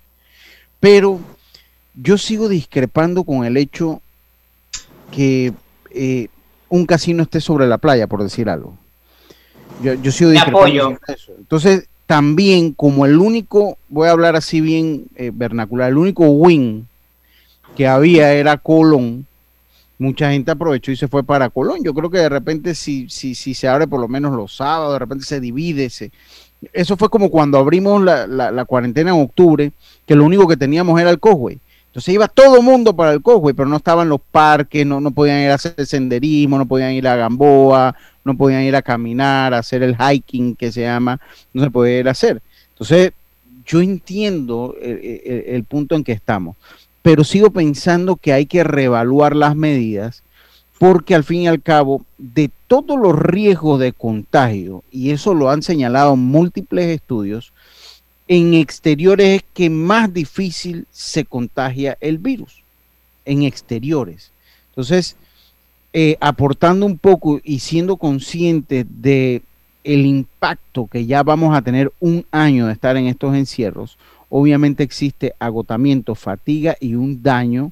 Pero 0.79 1.21
yo 1.95 2.19
sigo 2.19 2.49
discrepando 2.49 3.25
con 3.25 3.45
el 3.45 3.57
hecho 3.57 4.01
que 5.11 5.53
eh, 5.91 6.29
un 6.69 6.87
casino 6.87 7.23
esté 7.23 7.41
sobre 7.41 7.67
la 7.67 7.79
playa, 7.79 8.07
por 8.07 8.23
decir 8.23 8.49
algo. 8.49 8.77
Yo, 9.83 9.95
yo 9.95 10.13
sigo 10.13 10.31
discrepando 10.31 10.61
apoyo. 10.61 10.83
sobre 10.85 11.15
eso. 11.15 11.33
Entonces, 11.39 11.89
también 12.07 12.73
como 12.73 13.07
el 13.07 13.19
único, 13.19 13.79
voy 13.89 14.09
a 14.09 14.13
hablar 14.13 14.37
así 14.37 14.61
bien 14.61 15.07
eh, 15.17 15.31
vernacular, 15.33 15.91
el 15.91 15.97
único 15.97 16.25
win 16.29 16.89
que 17.77 17.87
había 17.87 18.33
era 18.33 18.57
Colón, 18.57 19.27
mucha 19.99 20.31
gente 20.31 20.51
aprovechó 20.51 20.91
y 20.91 20.97
se 20.97 21.09
fue 21.09 21.23
para 21.23 21.51
Colón. 21.51 21.85
Yo 21.85 21.95
creo 21.95 22.11
que 22.11 22.19
de 22.19 22.29
repente 22.29 22.75
si, 22.75 23.09
si, 23.09 23.35
si 23.35 23.55
se 23.55 23.69
abre 23.69 23.87
por 23.87 24.01
lo 24.01 24.09
menos 24.09 24.35
los 24.35 24.57
sábados, 24.57 24.95
de 24.95 24.99
repente 24.99 25.25
se 25.25 25.41
divide. 25.41 25.91
Se... 25.91 26.11
Eso 26.73 26.97
fue 26.97 27.09
como 27.09 27.31
cuando 27.31 27.59
abrimos 27.59 28.03
la, 28.03 28.27
la- 28.27 28.65
cuarentena 28.65 29.11
en 29.11 29.21
octubre, 29.23 29.73
que 30.07 30.15
lo 30.15 30.25
único 30.25 30.47
que 30.47 30.57
teníamos 30.57 31.01
era 31.01 31.11
el 31.11 31.19
Cosway. 31.19 31.59
Entonces 31.87 32.15
iba 32.15 32.29
todo 32.29 32.63
mundo 32.63 32.95
para 32.95 33.13
el 33.13 33.23
Cosway, 33.23 33.55
pero 33.55 33.69
no 33.69 33.77
estaban 33.77 34.09
los 34.09 34.21
parques, 34.31 34.87
no, 34.87 35.01
no 35.01 35.11
podían 35.11 35.41
ir 35.41 35.51
a 35.51 35.55
hacer 35.55 35.75
senderismo, 35.87 36.57
no 36.59 36.67
podían 36.67 36.93
ir 36.93 37.09
a 37.09 37.17
Gamboa, 37.17 37.97
no 38.25 38.37
podían 38.37 38.63
ir 38.63 38.77
a 38.77 38.83
caminar, 38.83 39.55
a 39.55 39.59
hacer 39.59 39.83
el 39.83 39.97
hiking 39.97 40.55
que 40.55 40.71
se 40.71 40.83
llama, 40.83 41.19
no 41.53 41.65
se 41.65 41.71
podía 41.71 41.99
ir 41.99 42.09
a 42.09 42.13
hacer. 42.13 42.41
Entonces, 42.75 43.13
yo 43.67 43.81
entiendo 43.81 44.77
el, 44.81 44.99
el- 45.25 45.45
el 45.49 45.65
punto 45.65 45.95
en 45.97 46.05
que 46.05 46.13
estamos, 46.13 46.57
pero 47.03 47.25
sigo 47.25 47.51
pensando 47.51 48.17
que 48.17 48.33
hay 48.35 48.47
que 48.47 48.63
reevaluar 48.63 49.35
las 49.35 49.57
medidas 49.57 50.23
porque 50.81 51.15
al 51.15 51.25
fin 51.25 51.43
y 51.43 51.47
al 51.47 51.61
cabo, 51.61 52.07
de 52.17 52.51
todos 52.67 52.99
los 52.99 53.15
riesgos 53.15 53.79
de 53.79 53.93
contagio, 53.93 54.83
y 54.91 55.11
eso 55.11 55.35
lo 55.35 55.51
han 55.51 55.63
señalado 55.63 56.17
múltiples 56.17 56.87
estudios, 56.87 57.53
en 58.29 58.55
exteriores 58.55 59.29
es 59.29 59.45
que 59.53 59.69
más 59.69 60.15
difícil 60.15 60.87
se 60.91 61.27
contagia 61.27 61.99
el 62.01 62.17
virus, 62.17 62.63
en 63.27 63.43
exteriores. 63.43 64.31
Entonces, 64.69 65.17
eh, 65.93 66.17
aportando 66.19 66.87
un 66.87 66.97
poco 66.97 67.43
y 67.45 67.59
siendo 67.59 67.99
consciente 67.99 68.87
de 68.89 69.43
el 69.85 70.07
impacto 70.07 70.87
que 70.87 71.05
ya 71.05 71.23
vamos 71.23 71.55
a 71.55 71.61
tener 71.61 71.93
un 72.01 72.25
año 72.31 72.69
de 72.69 72.73
estar 72.73 72.97
en 72.97 73.07
estos 73.07 73.35
encierros, 73.35 73.99
obviamente 74.31 74.83
existe 74.83 75.35
agotamiento, 75.41 76.15
fatiga 76.15 76.75
y 76.81 76.95
un 76.95 77.23
daño, 77.23 77.71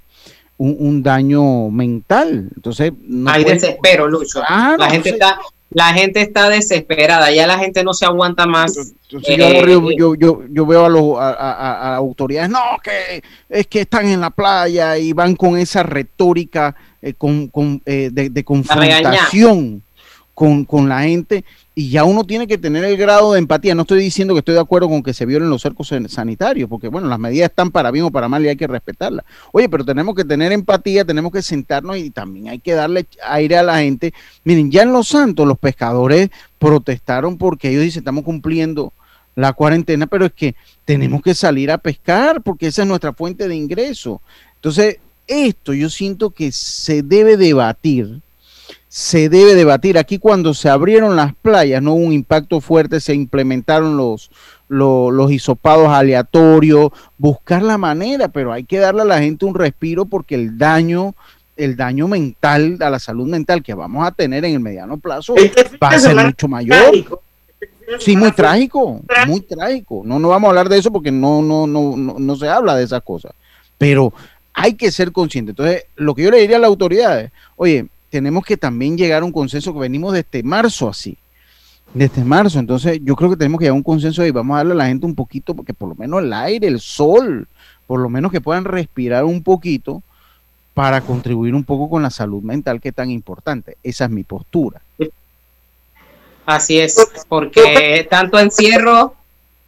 un, 0.59 0.77
un 0.79 1.03
daño 1.03 1.71
mental. 1.71 2.49
Entonces, 2.55 2.93
no 3.07 3.31
Hay 3.31 3.43
puede- 3.45 3.55
desespero, 3.57 4.07
Lucho. 4.09 4.41
La 4.41 4.91
gente 4.91 5.09
sí. 5.11 5.15
está, 5.15 5.39
la 5.71 5.93
gente 5.93 6.21
está 6.21 6.49
desesperada, 6.49 7.31
ya 7.33 7.47
la 7.47 7.59
gente 7.59 7.83
no 7.85 7.95
se 7.95 8.05
aguanta 8.05 8.47
más. 8.47 8.77
Entonces, 8.77 9.39
Eh, 9.39 9.65
yo, 9.67 9.91
yo, 9.93 10.15
yo, 10.15 10.43
yo 10.51 10.67
veo 10.67 10.85
a, 10.85 10.89
los, 10.89 11.17
a, 11.19 11.31
a- 11.31 11.53
a- 11.53 11.93
a 11.93 11.97
autoridades, 11.97 12.51
no, 12.51 12.59
que 12.83 13.23
es 13.49 13.67
que 13.67 13.81
están 13.83 14.07
en 14.09 14.21
la 14.21 14.31
playa 14.31 14.99
y 14.99 15.13
van 15.13 15.35
con 15.37 15.57
esa 15.59 15.83
retórica 15.83 16.75
eh, 17.01 17.15
con, 17.17 17.49
con, 17.49 17.81
eh, 17.87 18.11
de, 18.13 18.29
de 18.29 18.45
confrontación 18.45 19.83
con, 20.39 20.65
con 20.65 20.89
la 20.89 21.03
gente 21.03 21.45
y 21.75 21.91
ya 21.91 22.05
uno 22.05 22.23
tiene 22.23 22.47
que 22.47 22.59
tener 22.59 22.85
el 22.85 22.97
grado 22.97 23.33
de 23.33 23.41
empatía. 23.41 23.75
No 23.75 23.83
estoy 23.83 24.01
diciendo 24.01 24.35
que 24.35 24.39
estoy 24.39 24.55
de 24.55 24.61
acuerdo 24.61 24.89
con 24.89 25.03
que 25.03 25.13
se 25.13 25.27
violen 25.27 25.51
los 25.51 25.61
cercos 25.63 25.89
san- 25.89 26.09
sanitarios, 26.09 26.69
porque 26.69 26.87
bueno, 26.87 27.09
las 27.09 27.19
medidas 27.19 27.51
están 27.51 27.73
para 27.73 27.91
bien 27.91 28.05
o 28.05 28.13
para 28.13 28.29
mal 28.29 28.45
y 28.45 28.49
hay 28.49 28.55
que 28.55 28.69
respetarlas. 28.69 29.25
Oye, 29.51 29.69
pero 29.69 29.85
tenemos 29.85 30.15
que 30.15 30.25
tener 30.25 30.53
empatía, 30.53 31.05
tenemos 31.05 31.33
que 31.33 31.43
sentarnos 31.43 31.97
y 31.97 32.11
también 32.11 32.51
hay 32.51 32.61
que 32.61 32.75
darle 32.75 33.05
aire 33.29 33.57
a 33.59 33.65
la 33.65 33.79
gente. 33.81 34.15
Miren, 34.45 34.71
ya 34.71 34.83
en 34.83 34.93
Los 34.93 35.09
Santos 35.09 35.45
los 35.45 35.59
pescadores 35.59 36.31
protestaron 36.61 37.37
porque 37.37 37.71
ellos 37.71 37.83
dicen 37.83 38.03
estamos 38.03 38.23
cumpliendo 38.23 38.93
la 39.35 39.53
cuarentena, 39.55 40.07
pero 40.07 40.27
es 40.27 40.33
que 40.33 40.55
tenemos 40.85 41.21
que 41.21 41.35
salir 41.35 41.73
a 41.73 41.79
pescar 41.79 42.43
porque 42.43 42.69
esa 42.69 42.83
es 42.83 42.89
nuestra 42.89 43.13
fuente 43.13 43.49
de 43.49 43.57
ingreso. 43.57 44.23
Entonces, 44.55 44.99
esto 45.27 45.75
yo 45.75 45.91
siento 45.91 46.31
que 46.31 46.53
se 46.53 47.03
debe 47.03 47.37
debatir, 47.37 48.21
se 48.89 49.29
debe 49.29 49.55
debatir. 49.55 49.99
Aquí 49.99 50.19
cuando 50.19 50.55
se 50.55 50.69
abrieron 50.69 51.17
las 51.17 51.35
playas 51.35 51.83
no 51.83 51.93
hubo 51.93 52.07
un 52.07 52.13
impacto 52.13 52.61
fuerte, 52.61 53.01
se 53.01 53.15
implementaron 53.15 53.97
los, 53.97 54.31
los 54.69 55.31
hisopados 55.31 55.89
aleatorios, 55.89 56.91
buscar 57.17 57.63
la 57.63 57.79
manera, 57.79 58.29
pero 58.29 58.53
hay 58.53 58.65
que 58.65 58.79
darle 58.79 59.03
a 59.03 59.07
la 59.07 59.21
gente 59.21 59.45
un 59.45 59.55
respiro 59.55 60.07
porque 60.07 60.35
el 60.35 60.59
daño 60.59 61.15
el 61.57 61.77
daño 61.77 62.07
mental, 62.07 62.79
a 62.81 62.89
la 62.89 63.01
salud 63.01 63.27
mental 63.27 63.65
que 63.65 63.75
vamos 63.75 64.07
a 64.07 64.13
tener 64.13 64.45
en 64.45 64.55
el 64.55 64.61
mediano 64.61 64.97
plazo 64.97 65.35
va 65.83 65.89
a 65.89 65.99
ser 65.99 66.15
mucho 66.15 66.47
mayor. 66.47 66.95
Sí, 67.99 68.17
muy 68.17 68.31
trágico, 68.33 69.01
muy 69.27 69.41
trágico. 69.41 70.03
No, 70.05 70.19
no 70.19 70.29
vamos 70.29 70.47
a 70.47 70.51
hablar 70.51 70.69
de 70.69 70.79
eso 70.79 70.93
porque 70.93 71.11
no, 71.11 71.43
no, 71.43 71.67
no, 71.67 71.97
no, 71.97 72.37
se 72.37 72.49
habla 72.49 72.77
de 72.77 72.85
esas 72.85 73.03
cosas. 73.03 73.33
Pero 73.77 74.13
hay 74.55 74.75
que 74.75 74.93
ser 74.93 75.11
consciente. 75.11 75.51
Entonces, 75.51 75.85
lo 75.97 76.15
que 76.15 76.23
yo 76.23 76.31
le 76.31 76.39
diría 76.39 76.59
a 76.59 76.61
las 76.61 76.69
autoridades, 76.69 77.33
oye, 77.57 77.87
tenemos 78.11 78.45
que 78.45 78.57
también 78.57 78.97
llegar 78.97 79.23
a 79.23 79.25
un 79.25 79.33
consenso 79.33 79.73
que 79.73 79.81
venimos 79.81 80.13
desde 80.13 80.43
marzo 80.43 80.89
así. 80.89 81.17
Desde 81.95 82.25
marzo. 82.25 82.59
Entonces, 82.59 83.01
yo 83.03 83.17
creo 83.17 83.31
que 83.31 83.37
tenemos 83.37 83.59
que 83.59 83.65
llegar 83.65 83.75
a 83.75 83.79
un 83.79 83.83
consenso 83.83 84.25
y 84.25 84.31
vamos 84.31 84.55
a 84.55 84.59
darle 84.59 84.73
a 84.73 84.77
la 84.77 84.87
gente 84.87 85.07
un 85.07 85.15
poquito, 85.15 85.55
porque 85.55 85.75
por 85.75 85.89
lo 85.89 85.95
menos 85.95 86.23
el 86.23 86.33
aire, 86.33 86.67
el 86.67 86.81
sol, 86.81 87.49
por 87.87 88.01
lo 88.01 88.09
menos 88.09 88.31
que 88.31 88.41
puedan 88.41 88.65
respirar 88.65 89.25
un 89.25 89.43
poquito 89.43 90.03
para 90.75 91.01
contribuir 91.01 91.55
un 91.55 91.65
poco 91.65 91.91
con 91.91 92.03
la 92.03 92.11
salud 92.11 92.43
mental 92.43 92.81
que 92.81 92.91
es 92.91 92.95
tan 92.95 93.11
importante. 93.11 93.77
Esa 93.83 94.05
es 94.05 94.11
mi 94.11 94.23
postura. 94.23 94.81
Así 96.47 96.79
es, 96.79 96.97
porque 97.29 98.07
tanto 98.09 98.39
encierro, 98.39 99.15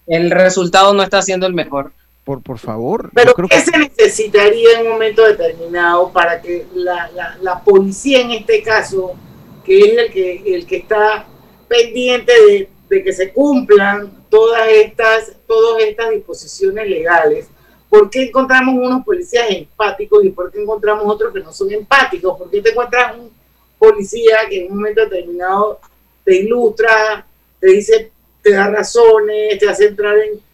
el 0.07 0.31
resultado 0.31 0.95
no 0.95 1.03
está 1.03 1.21
siendo 1.21 1.47
el 1.47 1.53
mejor. 1.53 1.93
Por, 2.31 2.43
por 2.43 2.59
favor. 2.61 3.11
Pero 3.13 3.35
¿qué 3.35 3.61
se 3.61 3.77
necesitaría 3.77 4.79
en 4.79 4.87
un 4.87 4.93
momento 4.93 5.25
determinado 5.25 6.13
para 6.13 6.41
que 6.41 6.65
la, 6.75 7.11
la, 7.43 7.61
policía 7.65 8.21
en 8.21 8.31
este 8.31 8.63
caso, 8.63 9.15
que 9.65 9.81
es 9.81 9.99
el 9.99 10.13
que, 10.13 10.55
el 10.55 10.65
que 10.65 10.77
está 10.77 11.27
pendiente 11.67 12.33
de, 12.33 12.69
de 12.89 13.03
que 13.03 13.13
se 13.13 13.33
cumplan 13.33 14.13
todas 14.29 14.69
estas, 14.69 15.33
todas 15.49 15.83
estas 15.83 16.11
disposiciones 16.11 16.89
legales, 16.89 17.49
¿Por 17.89 18.09
qué 18.09 18.23
encontramos 18.23 18.77
unos 18.77 19.05
policías 19.05 19.51
empáticos 19.51 20.25
y 20.25 20.31
por 20.31 20.53
qué 20.53 20.63
encontramos 20.63 21.05
otros 21.13 21.35
que 21.35 21.41
no 21.41 21.53
son 21.53 21.73
empáticos? 21.73 22.39
¿Por 22.39 22.49
qué 22.49 22.63
te 22.63 22.71
encuentras 22.71 23.17
un 23.17 23.33
policía 23.77 24.37
que 24.49 24.61
en 24.61 24.71
un 24.71 24.79
momento 24.79 25.01
determinado 25.01 25.81
te 26.25 26.37
ilustra, 26.37 27.27
te 27.59 27.67
dice, 27.67 28.13
te 28.41 28.53
da 28.53 28.69
razones, 28.69 29.59
te 29.59 29.69
hace 29.69 29.87
entrar 29.89 30.17
en... 30.19 30.50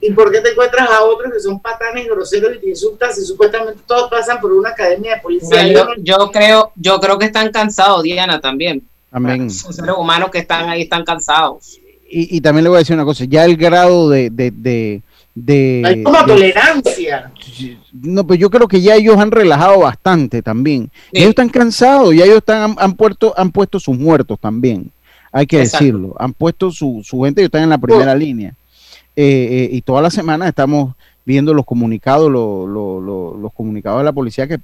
¿Y 0.00 0.12
por 0.12 0.30
qué 0.30 0.40
te 0.40 0.50
encuentras 0.50 0.88
a 0.90 1.02
otros 1.02 1.32
que 1.32 1.40
son 1.40 1.60
patanes 1.60 2.06
groseros 2.06 2.56
y 2.56 2.60
te 2.60 2.68
insultan 2.70 3.12
si 3.12 3.24
supuestamente 3.24 3.80
todos 3.86 4.10
pasan 4.10 4.40
por 4.40 4.52
una 4.52 4.70
academia 4.70 5.16
de 5.16 5.20
policía? 5.20 5.72
yo, 5.98 6.30
creo, 6.30 6.72
yo 6.76 7.00
creo 7.00 7.18
que 7.18 7.26
están 7.26 7.50
cansados, 7.50 8.02
Diana, 8.02 8.40
también. 8.40 8.82
Amén. 9.10 9.50
Son 9.50 9.72
seres 9.72 9.94
humanos 9.96 10.30
que 10.30 10.38
están 10.38 10.68
ahí, 10.68 10.82
están 10.82 11.04
cansados. 11.04 11.80
Y, 12.10 12.40
también 12.40 12.64
le 12.64 12.70
voy 12.70 12.76
a 12.76 12.78
decir 12.78 12.94
una 12.94 13.04
cosa, 13.04 13.24
ya 13.26 13.44
el 13.44 13.56
grado 13.58 14.08
de 14.08 14.30
de... 15.44 15.82
Hay 15.84 16.02
como 16.02 16.24
tolerancia. 16.24 17.30
No, 17.92 18.26
pues 18.26 18.38
yo 18.38 18.50
creo 18.50 18.68
que 18.68 18.80
ya 18.80 18.96
ellos 18.96 19.16
han 19.18 19.30
relajado 19.30 19.80
bastante 19.80 20.42
también. 20.42 20.90
Ellos 21.12 21.30
están 21.30 21.48
cansados, 21.48 22.14
ya 22.14 22.24
ellos 22.24 22.38
están, 22.38 22.74
han, 22.78 22.94
puesto, 22.94 23.34
han 23.36 23.50
puesto 23.50 23.78
sus 23.78 23.96
muertos 23.96 24.38
también, 24.40 24.90
hay 25.32 25.46
que 25.46 25.58
decirlo. 25.58 26.14
Han 26.18 26.32
puesto 26.32 26.70
su, 26.70 27.02
su 27.04 27.22
gente, 27.22 27.40
ellos 27.40 27.48
están 27.48 27.62
en 27.62 27.70
la 27.70 27.78
primera 27.78 28.14
línea. 28.14 28.54
Eh, 29.20 29.64
eh, 29.64 29.68
y 29.72 29.82
toda 29.82 30.00
la 30.00 30.10
semana 30.10 30.46
estamos 30.46 30.94
viendo 31.24 31.52
los 31.52 31.66
comunicados, 31.66 32.30
los 32.30 33.52
comunicados 33.52 33.98
de 33.98 34.04
la 34.04 34.12
policía 34.12 34.46
que 34.46 34.60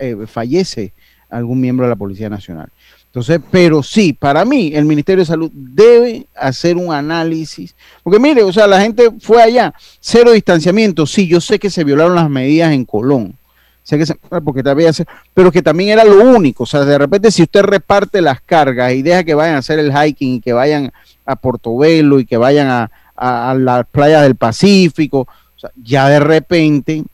eh, 0.00 0.26
fallece 0.26 0.92
algún 1.30 1.60
miembro 1.60 1.86
de 1.86 1.90
la 1.90 1.94
Policía 1.96 2.28
Nacional. 2.28 2.68
Entonces, 3.04 3.38
pero 3.48 3.84
sí, 3.84 4.12
para 4.12 4.44
mí 4.44 4.72
el 4.74 4.86
Ministerio 4.86 5.22
de 5.22 5.26
Salud 5.26 5.52
debe 5.54 6.26
hacer 6.34 6.76
un 6.76 6.92
análisis, 6.92 7.76
porque 8.02 8.18
mire, 8.18 8.42
o 8.42 8.52
sea, 8.52 8.66
la 8.66 8.80
gente 8.80 9.08
fue 9.20 9.40
allá, 9.40 9.72
cero 10.00 10.32
distanciamiento, 10.32 11.06
sí, 11.06 11.28
yo 11.28 11.40
sé 11.40 11.60
que 11.60 11.70
se 11.70 11.84
violaron 11.84 12.16
las 12.16 12.28
medidas 12.28 12.72
en 12.72 12.84
Colón, 12.84 13.36
sé 13.84 13.98
que 13.98 14.06
se, 14.06 14.16
porque 14.44 14.64
también 14.64 14.92
pero 15.32 15.52
que 15.52 15.62
también 15.62 15.90
era 15.90 16.04
lo 16.04 16.24
único, 16.24 16.64
o 16.64 16.66
sea, 16.66 16.84
de 16.84 16.98
repente 16.98 17.30
si 17.30 17.44
usted 17.44 17.62
reparte 17.62 18.20
las 18.20 18.40
cargas 18.40 18.94
y 18.94 19.02
deja 19.02 19.22
que 19.22 19.34
vayan 19.34 19.54
a 19.54 19.58
hacer 19.58 19.78
el 19.78 19.92
hiking 19.92 20.34
y 20.34 20.40
que 20.40 20.52
vayan 20.52 20.92
a 21.24 21.36
Portobelo 21.36 22.18
y 22.18 22.26
que 22.26 22.36
vayan 22.36 22.66
a, 22.66 22.90
las 23.16 23.86
playas 23.88 24.22
del 24.22 24.36
Pacífico, 24.36 25.20
o 25.20 25.58
sea, 25.58 25.70
ya 25.82 26.08
de 26.08 26.20
repente 26.20 27.04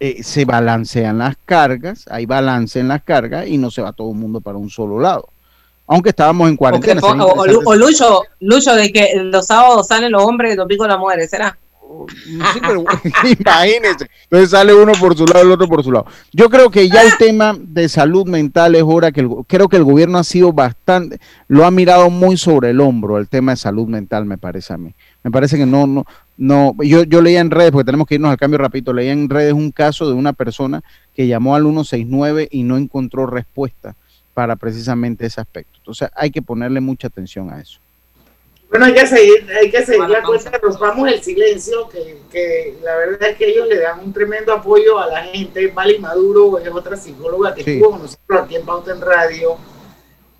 eh, 0.00 0.22
se 0.22 0.44
balancean 0.44 1.18
las 1.18 1.36
cargas, 1.44 2.04
hay 2.10 2.26
balance 2.26 2.80
en 2.80 2.88
las 2.88 3.02
cargas 3.02 3.46
y 3.46 3.58
no 3.58 3.70
se 3.70 3.82
va 3.82 3.92
todo 3.92 4.10
el 4.10 4.16
mundo 4.16 4.40
para 4.40 4.58
un 4.58 4.70
solo 4.70 4.98
lado 4.98 5.28
aunque 5.86 6.10
estábamos 6.10 6.48
en 6.48 6.56
cuarentena. 6.56 7.00
O, 7.04 7.76
Lucho, 7.76 8.22
Lucho, 8.40 8.74
de 8.74 8.90
que 8.90 9.10
los 9.24 9.46
sábados 9.46 9.86
salen 9.88 10.10
los 10.10 10.22
hombres 10.22 10.54
y 10.54 10.56
los 10.56 10.64
domingos 10.64 10.88
las 10.88 10.98
mujeres, 10.98 11.28
¿será? 11.28 11.58
Sí, 12.08 12.60
pero, 12.60 12.80
imagínense. 13.38 14.06
Entonces 14.24 14.50
sale 14.50 14.72
uno 14.72 14.92
por 14.98 15.16
su 15.16 15.26
lado, 15.26 15.42
el 15.42 15.50
otro 15.50 15.68
por 15.68 15.84
su 15.84 15.92
lado. 15.92 16.06
Yo 16.32 16.48
creo 16.48 16.70
que 16.70 16.88
ya 16.88 17.02
el 17.02 17.16
tema 17.18 17.54
de 17.58 17.88
salud 17.90 18.26
mental 18.26 18.74
es 18.74 18.82
hora 18.82 19.12
que 19.12 19.20
el, 19.20 19.28
creo 19.46 19.68
que 19.68 19.76
el 19.76 19.84
gobierno 19.84 20.18
ha 20.18 20.24
sido 20.24 20.52
bastante, 20.52 21.20
lo 21.48 21.66
ha 21.66 21.70
mirado 21.70 22.08
muy 22.08 22.38
sobre 22.38 22.70
el 22.70 22.80
hombro 22.80 23.18
el 23.18 23.28
tema 23.28 23.52
de 23.52 23.56
salud 23.56 23.86
mental, 23.86 24.24
me 24.24 24.38
parece 24.38 24.72
a 24.72 24.78
mí. 24.78 24.94
Me 25.22 25.30
parece 25.30 25.56
que 25.56 25.66
no, 25.66 25.86
no, 25.86 26.04
no. 26.36 26.74
Yo, 26.82 27.04
yo 27.04 27.22
leía 27.22 27.40
en 27.40 27.50
redes, 27.50 27.70
porque 27.70 27.84
tenemos 27.84 28.06
que 28.06 28.16
irnos 28.16 28.30
al 28.30 28.36
cambio 28.36 28.58
rapidito, 28.58 28.92
leía 28.92 29.12
en 29.12 29.28
redes 29.28 29.52
un 29.52 29.70
caso 29.70 30.08
de 30.08 30.14
una 30.14 30.32
persona 30.32 30.82
que 31.14 31.26
llamó 31.26 31.54
al 31.54 31.62
169 31.62 32.48
y 32.50 32.62
no 32.64 32.76
encontró 32.76 33.26
respuesta 33.26 33.94
para 34.34 34.56
precisamente 34.56 35.26
ese 35.26 35.40
aspecto. 35.40 35.78
Entonces 35.78 36.08
hay 36.14 36.30
que 36.30 36.42
ponerle 36.42 36.80
mucha 36.80 37.08
atención 37.08 37.50
a 37.50 37.60
eso. 37.60 37.78
Bueno, 38.72 38.86
hay 38.86 38.94
que 38.94 39.06
seguir, 39.06 39.46
hay 39.54 39.70
que 39.70 39.84
seguir 39.84 40.08
la 40.08 40.22
cuenta, 40.22 40.50
vamos 40.80 41.12
el 41.12 41.22
silencio, 41.22 41.90
que, 41.90 42.16
que, 42.32 42.78
la 42.82 42.96
verdad 42.96 43.28
es 43.28 43.36
que 43.36 43.50
ellos 43.50 43.68
le 43.68 43.78
dan 43.78 44.00
un 44.00 44.14
tremendo 44.14 44.50
apoyo 44.50 44.98
a 44.98 45.08
la 45.08 45.24
gente. 45.24 45.66
Vali 45.66 45.98
Maduro 45.98 46.58
es 46.58 46.70
otra 46.70 46.96
psicóloga 46.96 47.54
que 47.54 47.60
estuvo 47.60 47.90
con 47.90 48.00
nosotros 48.00 48.40
aquí 48.42 48.56
en 48.56 48.64
Pauta 48.64 48.92
en 48.92 49.02
Radio. 49.02 49.58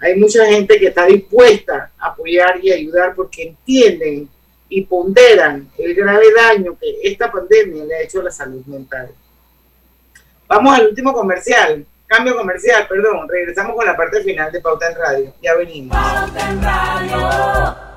Hay 0.01 0.19
mucha 0.19 0.47
gente 0.47 0.79
que 0.79 0.87
está 0.87 1.05
dispuesta 1.05 1.93
a 1.99 2.07
apoyar 2.07 2.59
y 2.63 2.73
ayudar 2.73 3.15
porque 3.15 3.49
entienden 3.49 4.31
y 4.75 4.83
ponderan 4.87 5.69
el 5.77 5.95
grave 5.95 6.33
daño 6.35 6.77
que 6.81 7.01
esta 7.03 7.31
pandemia 7.31 7.85
le 7.85 7.95
ha 7.95 8.01
hecho 8.01 8.21
a 8.21 8.25
la 8.25 8.31
salud 8.31 8.65
mental. 8.65 9.11
Vamos 10.49 10.79
al 10.79 10.89
último 10.89 11.13
comercial. 11.13 11.85
Cambio 12.07 12.37
comercial, 12.37 12.87
perdón. 12.89 13.29
Regresamos 13.29 13.77
con 13.77 13.85
la 13.85 13.97
parte 13.97 14.23
final 14.23 14.51
de 14.51 14.61
Pauta 14.61 14.91
en 14.91 14.97
Radio. 14.97 15.35
Ya 15.43 15.55
venimos. 15.55 15.97
Pauta 15.97 16.51
en 16.51 16.63
Radio. 16.63 17.92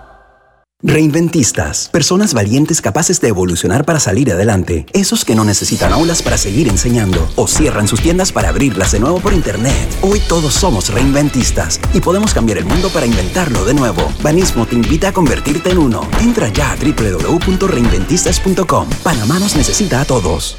Reinventistas, 0.84 1.88
personas 1.88 2.34
valientes 2.34 2.82
capaces 2.82 3.21
de 3.21 3.30
evolucionar 3.30 3.86
para 3.86 4.01
salir 4.01 4.30
adelante, 4.32 4.86
esos 4.91 5.23
que 5.23 5.34
no 5.34 5.45
necesitan 5.45 5.93
aulas 5.93 6.21
para 6.21 6.38
seguir 6.38 6.67
enseñando 6.67 7.32
o 7.38 7.47
cierran 7.47 7.88
sus 7.88 8.01
tiendas 8.01 8.34
para 8.34 8.49
abrirlas 8.49 8.91
de 8.91 8.99
nuevo 8.99 9.21
por 9.21 9.32
internet. 9.32 9.73
Hoy 10.01 10.19
todos 10.28 10.53
somos 10.53 10.93
reinventistas 10.93 11.80
y 11.93 12.01
podemos 12.01 12.34
cambiar 12.34 12.57
el 12.57 12.65
mundo 12.65 12.89
para 12.89 13.05
inventarlo 13.05 13.63
de 13.63 13.73
nuevo. 13.73 14.11
Banismo 14.21 14.65
te 14.65 14.76
invita 14.76 15.07
a 15.07 15.13
convertirte 15.13 15.69
en 15.71 15.78
uno. 15.78 16.05
Entra 16.19 16.49
ya 16.49 16.73
a 16.73 16.76
www.reinventistas.com. 16.76 18.89
Panamá 19.01 19.39
nos 19.39 19.55
necesita 19.55 20.01
a 20.01 20.05
todos. 20.05 20.57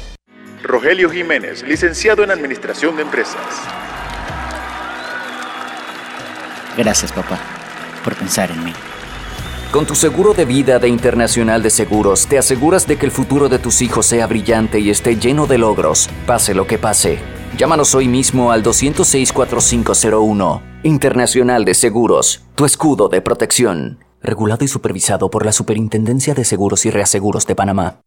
Rogelio 0.63 1.11
Jiménez, 1.11 1.61
licenciado 1.61 2.23
en 2.23 2.31
Administración 2.31 2.95
de 2.95 3.03
Empresas. 3.03 3.37
Gracias, 6.75 7.11
papá, 7.11 7.39
por 8.03 8.15
pensar 8.15 8.49
en 8.49 8.65
mí. 8.65 8.73
Con 9.71 9.85
tu 9.85 9.95
seguro 9.95 10.33
de 10.33 10.45
vida 10.45 10.79
de 10.79 10.87
Internacional 10.87 11.61
de 11.61 11.69
Seguros, 11.69 12.25
te 12.25 12.37
aseguras 12.37 12.87
de 12.87 12.97
que 12.97 13.05
el 13.05 13.11
futuro 13.11 13.49
de 13.49 13.59
tus 13.59 13.81
hijos 13.81 14.05
sea 14.05 14.25
brillante 14.25 14.79
y 14.79 14.89
esté 14.89 15.17
lleno 15.17 15.45
de 15.45 15.57
logros, 15.57 16.09
pase 16.25 16.53
lo 16.53 16.65
que 16.65 16.77
pase. 16.77 17.19
Llámanos 17.57 17.93
hoy 17.93 18.07
mismo 18.07 18.53
al 18.53 18.63
206-4501. 18.63 20.61
Internacional 20.83 21.65
de 21.65 21.73
Seguros, 21.73 22.43
tu 22.55 22.63
escudo 22.63 23.09
de 23.09 23.19
protección. 23.21 24.06
Regulado 24.21 24.65
y 24.65 24.67
supervisado 24.67 25.29
por 25.29 25.45
la 25.45 25.51
Superintendencia 25.51 26.33
de 26.33 26.43
Seguros 26.43 26.85
y 26.85 26.91
Reaseguros 26.91 27.45
de 27.45 27.55
Panamá. 27.55 28.01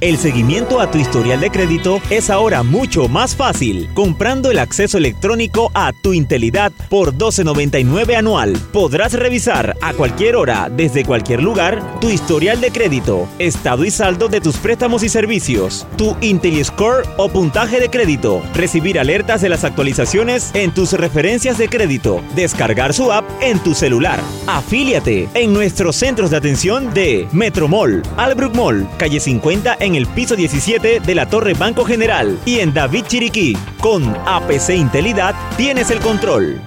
El 0.00 0.16
seguimiento 0.16 0.80
a 0.80 0.92
tu 0.92 0.98
historial 0.98 1.40
de 1.40 1.50
crédito 1.50 2.00
es 2.08 2.30
ahora 2.30 2.62
mucho 2.62 3.08
más 3.08 3.34
fácil. 3.34 3.88
Comprando 3.94 4.52
el 4.52 4.60
acceso 4.60 4.96
electrónico 4.96 5.72
a 5.74 5.92
tu 5.92 6.12
Intelidad 6.12 6.70
por 6.88 7.14
12.99 7.14 8.14
anual, 8.14 8.56
podrás 8.72 9.14
revisar 9.14 9.76
a 9.82 9.92
cualquier 9.94 10.36
hora, 10.36 10.70
desde 10.70 11.04
cualquier 11.04 11.42
lugar, 11.42 11.82
tu 12.00 12.10
historial 12.10 12.60
de 12.60 12.70
crédito, 12.70 13.26
estado 13.40 13.84
y 13.84 13.90
saldo 13.90 14.28
de 14.28 14.40
tus 14.40 14.58
préstamos 14.58 15.02
y 15.02 15.08
servicios, 15.08 15.84
tu 15.96 16.16
IntelliScore 16.20 17.08
o 17.16 17.28
puntaje 17.28 17.80
de 17.80 17.90
crédito, 17.90 18.40
recibir 18.54 19.00
alertas 19.00 19.40
de 19.40 19.48
las 19.48 19.64
actualizaciones 19.64 20.52
en 20.54 20.72
tus 20.72 20.92
referencias 20.92 21.58
de 21.58 21.68
crédito, 21.68 22.22
descargar 22.36 22.94
su 22.94 23.10
app 23.10 23.24
en 23.40 23.58
tu 23.58 23.74
celular. 23.74 24.20
Afíliate 24.46 25.28
en 25.34 25.47
nuestros 25.52 25.96
centros 25.96 26.30
de 26.30 26.36
atención 26.36 26.94
de 26.94 27.26
Metromall, 27.32 28.02
Albrook 28.16 28.54
Mall, 28.54 28.88
calle 28.98 29.18
50 29.18 29.76
en 29.80 29.88
en 29.88 29.94
el 29.94 30.06
piso 30.06 30.36
17 30.36 31.00
de 31.00 31.14
la 31.14 31.26
Torre 31.26 31.54
Banco 31.54 31.84
General 31.84 32.38
y 32.44 32.60
en 32.60 32.72
David 32.72 33.06
Chiriquí. 33.06 33.56
Con 33.80 34.14
APC 34.26 34.70
Intelidad 34.76 35.34
tienes 35.56 35.90
el 35.90 35.98
control. 36.00 36.60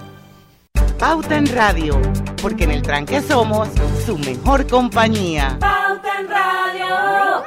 Pauta 0.98 1.38
en 1.38 1.48
Radio, 1.48 2.02
porque 2.42 2.66
en 2.66 2.72
el 2.72 2.82
tranque 2.82 3.22
somos 3.22 3.70
su 4.06 4.18
mejor 4.18 4.68
compañía. 4.68 5.58
Pauta 5.60 6.20
en 6.20 6.28
Radio. 6.30 7.42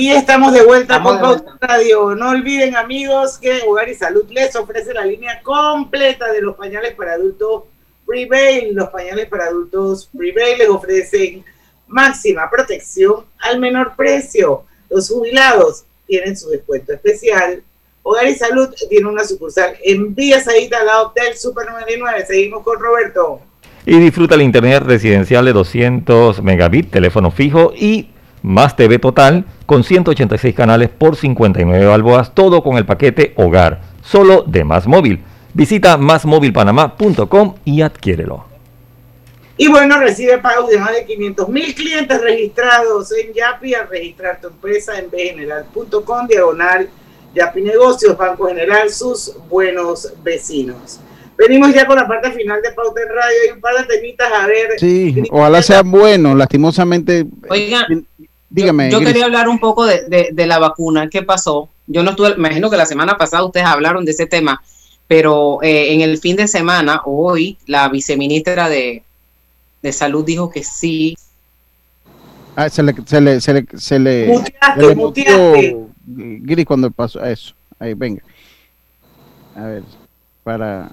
Y 0.00 0.10
estamos 0.12 0.54
de 0.54 0.64
vuelta 0.64 1.02
con 1.02 1.20
Pauta 1.20 1.58
Radio. 1.60 2.14
No 2.14 2.30
olviden, 2.30 2.74
amigos, 2.74 3.36
que 3.36 3.60
Hogar 3.66 3.86
y 3.90 3.94
Salud 3.94 4.24
les 4.30 4.56
ofrece 4.56 4.94
la 4.94 5.04
línea 5.04 5.42
completa 5.42 6.32
de 6.32 6.40
los 6.40 6.56
pañales 6.56 6.94
para 6.94 7.12
adultos 7.12 7.64
Prevail. 8.06 8.74
Los 8.74 8.88
pañales 8.88 9.26
para 9.28 9.44
adultos 9.44 10.08
Prevail 10.16 10.56
les 10.56 10.70
ofrecen 10.70 11.44
máxima 11.86 12.48
protección 12.48 13.26
al 13.40 13.60
menor 13.60 13.94
precio. 13.94 14.64
Los 14.88 15.10
jubilados 15.10 15.84
tienen 16.06 16.34
su 16.34 16.48
descuento 16.48 16.94
especial. 16.94 17.62
Hogar 18.02 18.26
y 18.26 18.36
Salud 18.36 18.70
tiene 18.88 19.06
una 19.06 19.24
sucursal 19.24 19.76
en 19.84 20.14
Villa 20.14 20.40
Saída 20.42 20.80
al 20.80 20.86
lado 20.86 21.12
del 21.14 21.36
Super 21.36 21.70
99. 21.70 22.24
Seguimos 22.26 22.62
con 22.62 22.80
Roberto. 22.80 23.42
Y 23.84 23.98
disfruta 23.98 24.34
el 24.34 24.40
internet 24.40 24.82
residencial 24.82 25.44
de 25.44 25.52
200 25.52 26.42
megabit, 26.42 26.90
teléfono 26.90 27.30
fijo 27.30 27.74
y 27.76 28.08
más 28.42 28.76
TV 28.76 28.98
total 28.98 29.44
con 29.66 29.84
186 29.84 30.54
canales 30.54 30.88
por 30.88 31.16
59 31.16 31.86
balboas, 31.86 32.34
todo 32.34 32.62
con 32.62 32.76
el 32.76 32.86
paquete 32.86 33.32
hogar, 33.36 33.80
solo 34.02 34.44
de 34.46 34.64
Más 34.64 34.86
Móvil. 34.86 35.20
Visita 35.52 35.96
másmóvilpanamá.com 35.96 37.54
y 37.64 37.82
adquiérelo. 37.82 38.44
Y 39.56 39.68
bueno, 39.68 39.98
recibe 39.98 40.38
pagos 40.38 40.70
de 40.70 40.78
más 40.78 40.92
de 40.92 41.04
500 41.04 41.48
mil 41.50 41.74
clientes 41.74 42.20
registrados 42.20 43.12
en 43.12 43.34
Yapi 43.34 43.74
al 43.74 43.88
registrar 43.88 44.40
tu 44.40 44.48
empresa 44.48 44.98
en 44.98 45.10
bgeneral.com, 45.10 46.26
diagonal 46.26 46.88
Yapi 47.34 47.62
Negocios, 47.62 48.16
Banco 48.16 48.46
General, 48.46 48.90
sus 48.90 49.36
buenos 49.48 50.12
vecinos. 50.22 51.00
Venimos 51.36 51.72
ya 51.72 51.86
con 51.86 51.96
la 51.96 52.06
parte 52.06 52.32
final 52.32 52.60
de 52.60 52.70
Pauta 52.72 53.00
en 53.00 53.08
Radio. 53.08 53.36
Hay 53.44 53.50
un 53.52 53.60
par 53.60 53.74
de 53.76 53.84
temitas 53.84 54.30
a 54.32 54.46
ver. 54.46 54.78
Sí, 54.78 55.22
ojalá 55.30 55.62
sean 55.62 55.90
buenos. 55.90 56.36
Lastimosamente. 56.36 57.24
Oiga, 57.48 57.86
dígame. 58.50 58.90
Yo, 58.90 59.00
quería 59.00 59.24
hablar 59.24 59.48
un 59.48 59.58
poco 59.58 59.86
de, 59.86 60.30
de, 60.32 60.46
la 60.46 60.58
vacuna. 60.58 61.08
¿Qué 61.08 61.22
pasó? 61.22 61.70
Yo 61.86 62.02
no 62.02 62.10
estuve, 62.10 62.30
me 62.30 62.48
imagino 62.48 62.68
que 62.68 62.76
la 62.76 62.86
semana 62.86 63.16
pasada 63.16 63.44
ustedes 63.44 63.66
hablaron 63.66 64.04
de 64.04 64.10
ese 64.10 64.26
tema, 64.26 64.62
pero 65.08 65.62
eh, 65.62 65.92
en 65.92 66.02
el 66.02 66.18
fin 66.18 66.36
de 66.36 66.46
semana, 66.46 67.02
hoy, 67.04 67.56
la 67.66 67.88
viceministra 67.88 68.68
de, 68.68 69.02
de 69.82 69.92
Salud 69.92 70.24
dijo 70.24 70.50
que 70.50 70.62
sí. 70.62 71.16
Ah, 72.56 72.68
se 72.68 72.82
le, 72.82 72.94
se 73.06 73.20
le, 73.20 73.40
se 73.40 73.54
le, 73.54 73.66
se 73.76 73.98
le, 73.98 74.26
mutiaste, 74.94 75.76
Gris 76.06 76.66
cuando 76.66 76.90
pasó 76.90 77.24
eso. 77.24 77.54
Ahí, 77.78 77.94
venga. 77.94 78.22
A 79.56 79.62
ver, 79.62 79.82
para. 80.44 80.90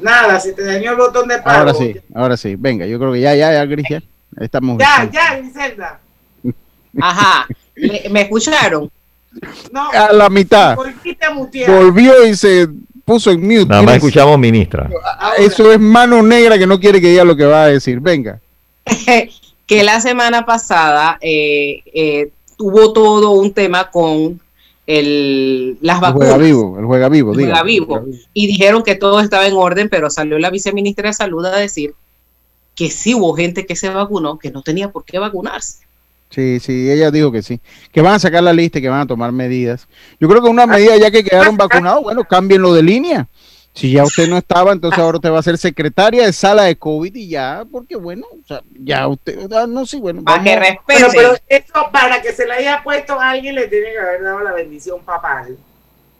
Nada, 0.00 0.38
se 0.38 0.52
te 0.52 0.64
dañó 0.64 0.92
el 0.92 0.96
botón 0.96 1.26
de 1.26 1.38
pago. 1.38 1.58
Ahora 1.58 1.74
sí, 1.74 1.96
ahora 2.14 2.36
sí. 2.36 2.54
Venga, 2.56 2.86
yo 2.86 2.98
creo 2.98 3.12
que 3.12 3.20
ya, 3.20 3.34
ya, 3.34 3.52
ya, 3.52 3.64
Gris, 3.64 3.86
ya. 3.90 4.02
Estamos. 4.38 4.78
Ya, 4.78 5.10
ya, 5.10 5.38
Griselda. 5.38 6.00
Ajá. 7.00 7.46
¿Me, 8.10 8.22
escucharon? 8.22 8.90
No. 9.72 9.90
A 9.90 10.12
la 10.12 10.28
mitad. 10.28 10.76
Volvió 10.76 12.26
y 12.26 12.34
se 12.34 12.68
puso 13.04 13.30
en 13.30 13.40
mute. 13.40 13.66
Nada 13.66 13.82
más 13.82 13.96
escuchamos, 13.96 14.38
ministra. 14.38 14.90
Eso 15.38 15.72
es 15.72 15.80
mano 15.80 16.22
negra 16.22 16.58
que 16.58 16.66
no 16.66 16.78
quiere 16.78 17.00
que 17.00 17.10
diga 17.10 17.24
lo 17.24 17.36
que 17.36 17.44
va 17.44 17.64
a 17.64 17.68
decir. 17.68 18.00
Venga. 18.00 18.40
que 19.66 19.82
la 19.84 20.00
semana 20.00 20.44
pasada 20.44 21.18
eh, 21.20 21.82
eh, 21.92 22.30
tuvo 22.56 22.92
todo 22.92 23.32
un 23.32 23.52
tema 23.52 23.90
con 23.90 24.40
el, 24.86 25.76
las 25.82 26.00
vacunas. 26.00 26.28
Juega 26.28 26.44
vivo, 26.44 26.78
el 26.78 26.86
juega 26.86 27.08
vivo, 27.08 27.32
el 27.32 27.36
juega 27.38 27.62
vivo. 27.62 28.04
Y 28.32 28.46
dijeron 28.46 28.82
que 28.82 28.94
todo 28.94 29.20
estaba 29.20 29.46
en 29.46 29.52
orden, 29.54 29.88
pero 29.88 30.10
salió 30.10 30.38
la 30.38 30.50
viceministra 30.50 31.08
de 31.08 31.14
Salud 31.14 31.44
a 31.44 31.56
decir 31.56 31.94
que 32.74 32.90
sí 32.90 33.14
hubo 33.14 33.34
gente 33.34 33.66
que 33.66 33.76
se 33.76 33.88
vacunó, 33.90 34.38
que 34.38 34.50
no 34.50 34.62
tenía 34.62 34.90
por 34.90 35.04
qué 35.04 35.18
vacunarse. 35.18 35.80
Sí, 36.30 36.60
sí, 36.60 36.90
ella 36.90 37.10
dijo 37.10 37.32
que 37.32 37.42
sí, 37.42 37.60
que 37.90 38.02
van 38.02 38.14
a 38.14 38.18
sacar 38.18 38.42
la 38.42 38.52
lista 38.52 38.78
y 38.78 38.82
que 38.82 38.88
van 38.88 39.00
a 39.00 39.06
tomar 39.06 39.32
medidas. 39.32 39.88
Yo 40.20 40.28
creo 40.28 40.42
que 40.42 40.48
una 40.48 40.66
medida 40.66 40.96
ya 40.96 41.10
que 41.10 41.24
quedaron 41.24 41.56
vacunados, 41.56 42.02
bueno, 42.02 42.24
cámbienlo 42.24 42.74
de 42.74 42.82
línea. 42.82 43.28
Si 43.74 43.92
ya 43.92 44.02
usted 44.02 44.28
no 44.28 44.36
estaba, 44.36 44.72
entonces 44.72 44.98
ahora 44.98 45.18
usted 45.18 45.30
va 45.30 45.38
a 45.38 45.42
ser 45.42 45.56
secretaria 45.56 46.26
de 46.26 46.32
sala 46.32 46.64
de 46.64 46.76
COVID 46.76 47.14
y 47.14 47.28
ya, 47.28 47.64
porque 47.70 47.94
bueno, 47.94 48.26
o 48.32 48.46
sea, 48.46 48.60
ya 48.74 49.06
usted, 49.06 49.48
no, 49.48 49.86
sí, 49.86 50.00
bueno. 50.00 50.24
Para 50.24 50.42
que 50.42 50.56
respete. 50.56 50.82
Pero, 50.86 51.08
pero 51.12 51.34
esto, 51.46 51.88
para 51.92 52.20
que 52.20 52.32
se 52.32 52.44
le 52.44 52.54
haya 52.54 52.82
puesto 52.82 53.20
a 53.20 53.30
alguien, 53.30 53.54
le 53.54 53.68
tiene 53.68 53.92
que 53.92 53.98
haber 53.98 54.22
dado 54.22 54.40
la 54.40 54.52
bendición 54.52 55.00
papal. 55.04 55.56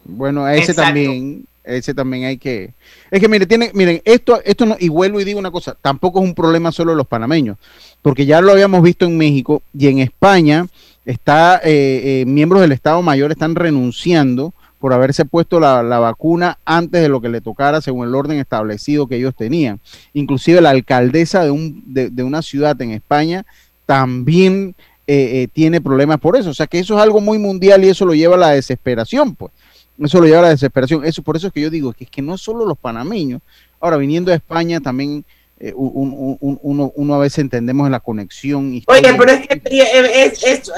Bueno, 0.05 0.45
a 0.45 0.55
ese 0.55 0.73
también, 0.73 1.45
ese 1.69 1.93
también 1.93 2.25
hay 2.25 2.37
que. 2.37 2.73
Es 3.11 3.19
que 3.19 3.27
mire, 3.27 3.45
tiene, 3.45 3.71
miren, 3.73 4.01
esto, 4.05 4.41
esto 4.43 4.65
no, 4.65 4.75
y 4.79 4.89
vuelvo 4.89 5.19
y 5.19 5.23
digo 5.23 5.39
una 5.39 5.51
cosa, 5.51 5.77
tampoco 5.81 6.19
es 6.19 6.25
un 6.25 6.35
problema 6.35 6.71
solo 6.71 6.91
de 6.91 6.97
los 6.97 7.07
panameños 7.07 7.57
porque 8.01 8.25
ya 8.25 8.41
lo 8.41 8.51
habíamos 8.51 8.81
visto 8.81 9.05
en 9.05 9.17
México 9.17 9.61
y 9.77 9.87
en 9.87 9.99
España 9.99 10.67
está 11.05 11.57
eh, 11.63 12.21
eh, 12.21 12.25
miembros 12.25 12.61
del 12.61 12.71
Estado 12.71 13.01
Mayor 13.01 13.31
están 13.31 13.55
renunciando 13.55 14.53
por 14.79 14.93
haberse 14.93 15.25
puesto 15.25 15.59
la, 15.59 15.81
vacuna 15.81 16.57
antes 16.63 17.01
de 17.01 17.09
lo 17.09 17.19
que 17.19 17.27
le 17.27 17.41
tocara 17.41 17.81
según 17.81 18.07
el 18.07 18.15
orden 18.15 18.39
establecido 18.39 19.07
que 19.07 19.17
ellos 19.17 19.35
tenían. 19.35 19.81
Inclusive 20.13 20.61
la 20.61 20.69
alcaldesa 20.69 21.43
de, 21.43 21.51
un, 21.51 21.83
de, 21.85 22.23
una 22.23 22.41
ciudad 22.41 22.81
en 22.81 22.91
España 22.91 23.45
también 23.85 24.75
eh, 25.05 25.49
tiene 25.51 25.81
problemas 25.81 26.19
por 26.19 26.37
eso. 26.37 26.51
O 26.51 26.53
sea 26.53 26.65
que 26.65 26.79
eso 26.79 26.95
es 26.95 27.01
algo 27.01 27.19
muy 27.19 27.37
mundial 27.37 27.83
y 27.83 27.89
eso 27.89 28.05
lo 28.05 28.13
lleva 28.13 28.35
a 28.35 28.39
la 28.39 28.49
desesperación, 28.51 29.35
pues. 29.35 29.51
Eso 29.99 30.19
lo 30.19 30.27
lleva 30.27 30.39
a 30.39 30.43
la 30.43 30.49
desesperación. 30.49 31.05
Eso, 31.05 31.21
por 31.21 31.35
eso 31.35 31.47
es 31.47 31.53
que 31.53 31.61
yo 31.61 31.69
digo 31.69 31.93
que 31.93 32.05
es 32.05 32.09
que 32.09 32.21
no 32.21 32.37
solo 32.37 32.65
los 32.65 32.77
panameños, 32.77 33.41
ahora 33.79 33.97
viniendo 33.97 34.31
a 34.31 34.35
España 34.35 34.79
también 34.79 35.25
eh, 35.59 35.73
uno, 35.75 36.91
uno, 36.95 37.15
a 37.15 37.17
veces 37.17 37.39
entendemos 37.39 37.85
en 37.85 37.91
la 37.91 37.99
conexión. 37.99 38.81
Oye, 38.87 39.13
pero 39.17 39.31
es 39.31 39.47
que 39.47 39.61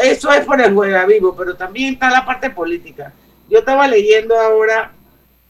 eso 0.04 0.32
es 0.32 0.46
por 0.46 0.60
el 0.60 0.74
juega 0.74 1.06
vivo, 1.06 1.36
pero 1.38 1.56
también 1.56 1.94
está 1.94 2.10
la 2.10 2.26
parte 2.26 2.50
política. 2.50 3.14
Yo 3.48 3.60
estaba 3.60 3.88
leyendo 3.88 4.36
ahora 4.40 4.92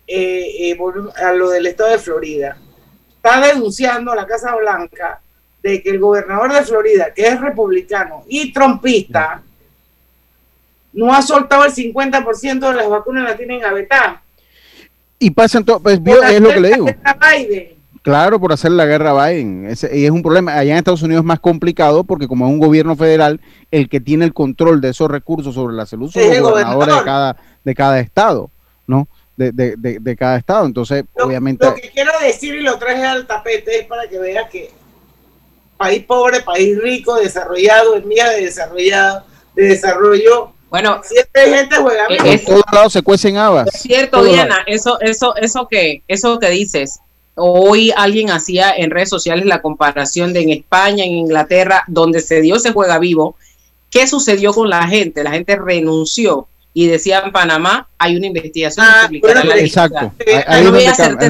eh, 0.05 0.72
eh, 0.72 0.78
a 1.24 1.32
lo 1.32 1.49
del 1.49 1.67
estado 1.67 1.91
de 1.91 1.99
Florida. 1.99 2.57
Está 3.15 3.39
denunciando 3.47 4.11
a 4.11 4.15
la 4.15 4.26
Casa 4.26 4.53
Blanca 4.55 5.22
de 5.63 5.82
que 5.82 5.91
el 5.91 5.99
gobernador 5.99 6.51
de 6.51 6.63
Florida, 6.63 7.13
que 7.13 7.28
es 7.28 7.39
republicano 7.39 8.26
y 8.28 8.51
trompista, 8.51 9.43
no 10.94 11.14
ha 11.14 11.22
soltado 11.22 11.66
el 11.66 11.72
50% 11.72 12.60
de 12.70 12.74
las 12.76 12.89
vacunas, 12.89 13.24
las 13.24 13.38
tienen 13.38 13.64
avetadas. 13.64 14.20
Y 15.20 15.32
pasan 15.32 15.64
todo, 15.64 15.80
pues 15.80 16.00
es 16.04 16.42
lo 16.42 16.50
que 16.50 16.60
le 16.60 16.70
digo. 16.74 16.88
Claro, 18.02 18.39
por 18.39 18.52
hacer 18.52 18.72
la 18.72 18.88
guerra 18.88 19.12
a 19.12 19.30
Biden. 19.30 19.76
y 19.94 20.06
es 20.06 20.12
un 20.12 20.24
problema. 20.24 20.58
Allá 20.58 20.72
en 20.72 20.80
Estados 20.80 21.04
Unidos 21.04 21.22
es 21.22 21.26
más 21.26 21.39
complicado 21.39 22.04
porque 22.04 22.28
como 22.28 22.48
es 22.48 22.52
un 22.52 22.60
gobierno 22.60 22.96
federal, 22.96 23.39
el 23.70 23.89
que 23.89 24.00
tiene 24.00 24.26
el 24.26 24.34
control 24.34 24.82
de 24.82 24.89
esos 24.89 25.10
recursos 25.10 25.54
sobre 25.54 25.76
la 25.76 25.86
salud 25.86 26.10
son 26.10 26.28
los 26.28 26.39
gobernadores 26.39 26.96
de 26.96 27.04
cada, 27.04 27.38
de 27.64 27.76
cada 27.76 28.00
estado, 28.00 28.50
¿no? 28.88 29.08
De, 29.38 29.52
de, 29.52 29.76
de, 29.78 30.16
cada 30.16 30.38
estado. 30.38 30.66
Entonces, 30.66 31.06
obviamente... 31.20 31.66
Lo 31.66 31.76
que 31.76 31.89
quiero 31.89 32.12
decir 32.22 32.56
y 32.56 32.62
lo 32.62 32.78
traje 32.78 33.06
al 33.06 33.26
tapete 33.26 33.82
es 33.82 33.88
para 33.88 34.08
que 34.08 34.20
veas 34.20 34.50
que 34.50 34.70
país 35.78 36.04
pobre, 36.04 36.42
país 36.42 36.80
rico, 36.82 37.16
desarrollado, 37.16 37.96
en 37.96 38.08
vía 38.08 38.30
de 38.30 38.46
desarrollado, 38.46 39.24
de 39.56 39.64
desarrollo, 39.64 40.54
bueno, 40.72 41.01
siempre 41.03 41.41
hay 41.43 41.53
gente 41.53 41.76
juega. 41.76 42.07
En 42.09 42.43
todos 42.43 42.63
lados 42.74 42.93
se 42.93 43.03
cuecen 43.03 43.38
habas. 43.38 43.67
Es 43.67 43.82
cierto, 43.82 44.24
Diana, 44.24 44.63
eso, 44.65 44.99
eso, 45.01 45.36
eso 45.36 45.67
que, 45.69 46.01
eso 46.07 46.39
que 46.39 46.49
dices 46.49 46.99
Hoy 47.36 47.93
alguien 47.95 48.30
hacía 48.30 48.72
en 48.76 48.91
redes 48.91 49.09
sociales 49.09 49.45
la 49.45 49.61
comparación 49.61 50.34
de 50.34 50.41
en 50.41 50.49
España, 50.49 51.05
en 51.05 51.11
Inglaterra, 51.11 51.84
donde 51.88 52.19
se 52.19 52.41
dio 52.41 52.57
ese 52.57 52.74
juega 52.74 52.99
vivo. 52.99 53.36
¿Qué 53.89 54.05
sucedió 54.05 54.53
con 54.53 54.69
la 54.69 54.88
gente? 54.88 55.24
La 55.24 55.32
gente 55.32 55.55
renunció 55.55 56.47
y 56.74 56.88
decía 56.88 57.22
en 57.26 57.32
Panamá 57.32 57.88
hay 57.97 58.17
una 58.17 58.28
investigación. 58.28 58.86
Ah, 58.88 59.09
exacto. 59.55 60.13
no 60.63 60.72
voy 60.72 60.86
a 60.86 60.91
hacerte 60.91 61.30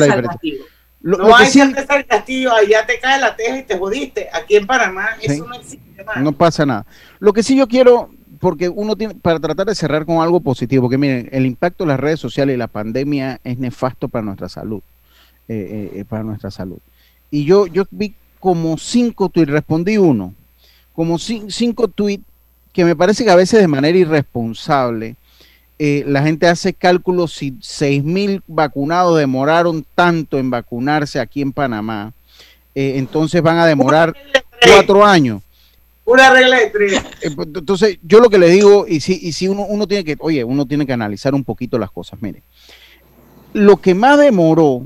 no 1.04 1.36
hay 1.36 1.52
que 1.52 1.58
hacerte 1.60 1.96
el 1.96 2.06
castigo, 2.06 2.52
allá 2.52 2.86
te 2.86 3.00
cae 3.00 3.20
la 3.20 3.36
teja 3.36 3.58
y 3.58 3.64
te 3.64 3.78
jodiste. 3.78 4.30
Aquí 4.32 4.56
en 4.56 4.68
Panamá 4.68 5.18
eso 5.20 5.46
no 5.46 5.56
existe 5.56 6.04
más. 6.04 6.18
No 6.18 6.32
pasa 6.32 6.66
nada. 6.66 6.86
Lo 7.20 7.34
que 7.34 7.42
sí 7.42 7.56
yo 7.56 7.68
quiero, 7.68 8.12
porque 8.42 8.68
uno 8.68 8.98
tiene, 8.98 9.16
para 9.16 9.40
tratar 9.40 9.68
de 9.68 9.76
cerrar 9.76 10.06
con 10.06 10.22
algo 10.22 10.42
positivo, 10.42 10.84
porque 10.84 10.98
miren, 10.98 11.30
el 11.32 11.46
impacto 11.46 11.86
de 11.86 11.90
las 11.90 12.00
redes 12.00 12.20
sociales 12.20 12.56
y 12.56 12.58
la 12.58 12.68
pandemia 12.68 13.40
es 13.46 13.58
nefasto 13.58 14.10
para 14.10 14.26
nuestra 14.26 14.50
salud. 14.50 14.82
Eh, 15.52 15.68
eh, 15.94 16.00
eh, 16.00 16.06
para 16.06 16.24
nuestra 16.24 16.50
salud. 16.50 16.78
Y 17.30 17.44
yo, 17.44 17.68
yo 17.68 17.84
vi 17.92 18.14
como 18.40 18.78
cinco 18.78 19.28
tweets, 19.28 19.52
respondí 19.52 19.98
uno, 19.98 20.34
como 20.94 21.20
cinco 21.20 21.90
tweets 21.90 22.24
que 22.72 22.86
me 22.86 22.96
parece 22.96 23.26
que 23.26 23.32
a 23.32 23.36
veces 23.36 23.60
de 23.60 23.68
manera 23.68 23.98
irresponsable 23.98 25.18
la 25.78 26.24
gente 26.24 26.48
hace 26.48 26.74
cálculos 26.74 27.34
si 27.34 27.58
seis 27.60 28.02
mil 28.02 28.42
vacunados 28.48 29.18
demoraron 29.18 29.86
tanto 29.94 30.38
en 30.38 30.50
vacunarse 30.50 31.20
aquí 31.20 31.42
en 31.42 31.52
Panamá, 31.52 32.14
entonces 32.74 33.42
van 33.42 33.58
a 33.58 33.66
demorar 33.66 34.16
cuatro 34.66 35.04
años. 35.04 35.42
Una 36.06 36.32
regla 36.32 36.58
de 36.60 36.68
tres. 36.68 36.94
Eh, 37.22 37.32
pues, 37.36 37.48
entonces, 37.54 38.00
yo 38.02 38.20
lo 38.20 38.30
que 38.30 38.40
le 38.40 38.50
digo, 38.50 38.86
y 38.88 39.00
si, 39.00 39.20
y 39.22 39.32
si 39.34 39.48
uno, 39.48 39.66
uno 39.66 39.88
tiene 39.88 40.04
que, 40.04 40.18
oye, 40.20 40.44
uno 40.44 40.66
tiene 40.66 40.86
que 40.86 40.94
analizar 40.94 41.34
un 41.36 41.44
poquito 41.44 41.78
las 41.78 41.92
cosas. 41.92 42.22
Mire, 42.22 42.44
lo 43.54 43.78
que 43.78 43.94
más 43.94 44.18
demoró 44.18 44.86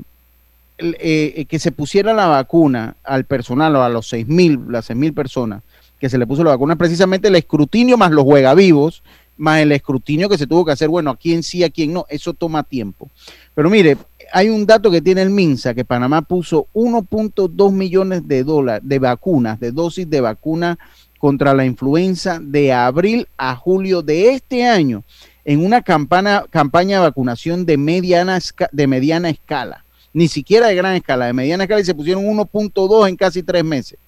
eh, 0.78 1.46
que 1.48 1.58
se 1.58 1.72
pusiera 1.72 2.12
la 2.12 2.26
vacuna 2.26 2.96
al 3.02 3.24
personal 3.24 3.74
o 3.76 3.82
a 3.82 3.88
los 3.88 4.08
seis 4.08 4.28
mil, 4.28 4.60
las 4.68 4.84
seis 4.84 4.98
mil 4.98 5.14
personas 5.14 5.62
que 5.98 6.10
se 6.10 6.18
le 6.18 6.26
puso 6.26 6.44
la 6.44 6.50
vacuna, 6.50 6.76
precisamente 6.76 7.28
el 7.28 7.36
escrutinio 7.36 7.96
más 7.96 8.10
los 8.10 8.24
juegavivos, 8.24 9.02
más 9.38 9.60
el 9.60 9.72
escrutinio 9.72 10.28
que 10.28 10.36
se 10.36 10.46
tuvo 10.46 10.66
que 10.66 10.72
hacer, 10.72 10.88
bueno, 10.90 11.10
a 11.10 11.16
quién 11.16 11.42
sí, 11.42 11.64
a 11.64 11.70
quién 11.70 11.94
no, 11.94 12.04
eso 12.10 12.34
toma 12.34 12.62
tiempo. 12.62 13.08
Pero 13.54 13.70
mire, 13.70 13.96
hay 14.32 14.50
un 14.50 14.66
dato 14.66 14.90
que 14.90 15.00
tiene 15.00 15.22
el 15.22 15.30
MINSA, 15.30 15.72
que 15.72 15.86
Panamá 15.86 16.22
puso 16.22 16.66
1.2 16.74 17.72
millones 17.72 18.28
de 18.28 18.44
dólares 18.44 18.86
de 18.86 18.98
vacunas, 18.98 19.58
de 19.58 19.72
dosis 19.72 20.08
de 20.10 20.20
vacuna 20.20 20.78
contra 21.18 21.54
la 21.54 21.64
influenza 21.64 22.38
de 22.40 22.72
abril 22.72 23.28
a 23.36 23.56
julio 23.56 24.02
de 24.02 24.30
este 24.30 24.64
año 24.64 25.04
en 25.44 25.64
una 25.64 25.82
campana, 25.82 26.44
campaña 26.50 26.98
de 26.98 27.06
vacunación 27.06 27.64
de 27.64 27.76
mediana, 27.76 28.40
de 28.72 28.86
mediana 28.86 29.30
escala, 29.30 29.84
ni 30.12 30.28
siquiera 30.28 30.66
de 30.66 30.74
gran 30.74 30.94
escala, 30.94 31.26
de 31.26 31.32
mediana 31.32 31.64
escala 31.64 31.80
y 31.80 31.84
se 31.84 31.94
pusieron 31.94 32.24
1.2 32.24 33.08
en 33.08 33.16
casi 33.16 33.42
tres 33.42 33.64
meses. 33.64 33.98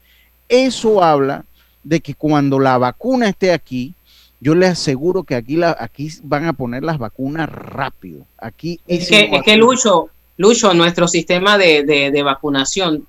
Eso 0.49 1.03
habla 1.03 1.45
de 1.85 2.01
que 2.01 2.15
cuando 2.15 2.59
la 2.59 2.77
vacuna 2.77 3.29
esté 3.29 3.53
aquí, 3.53 3.95
yo 4.41 4.55
le 4.55 4.67
aseguro 4.67 5.25
que 5.25 5.35
aquí, 5.35 5.57
la, 5.57 5.77
aquí 5.79 6.11
van 6.23 6.47
a 6.47 6.53
poner 6.53 6.83
las 6.83 6.99
vacunas 6.99 7.49
rápido. 7.49 8.27
Aquí 8.37 8.81
es, 8.87 9.09
que, 9.09 9.31
es 9.33 9.43
que 9.43 9.57
Lucho, 9.57 10.11
Lucho, 10.37 10.75
nuestro 10.75 11.09
sistema 11.09 11.59
de, 11.59 11.85
de, 11.85 12.23
vacunación 12.23 13.07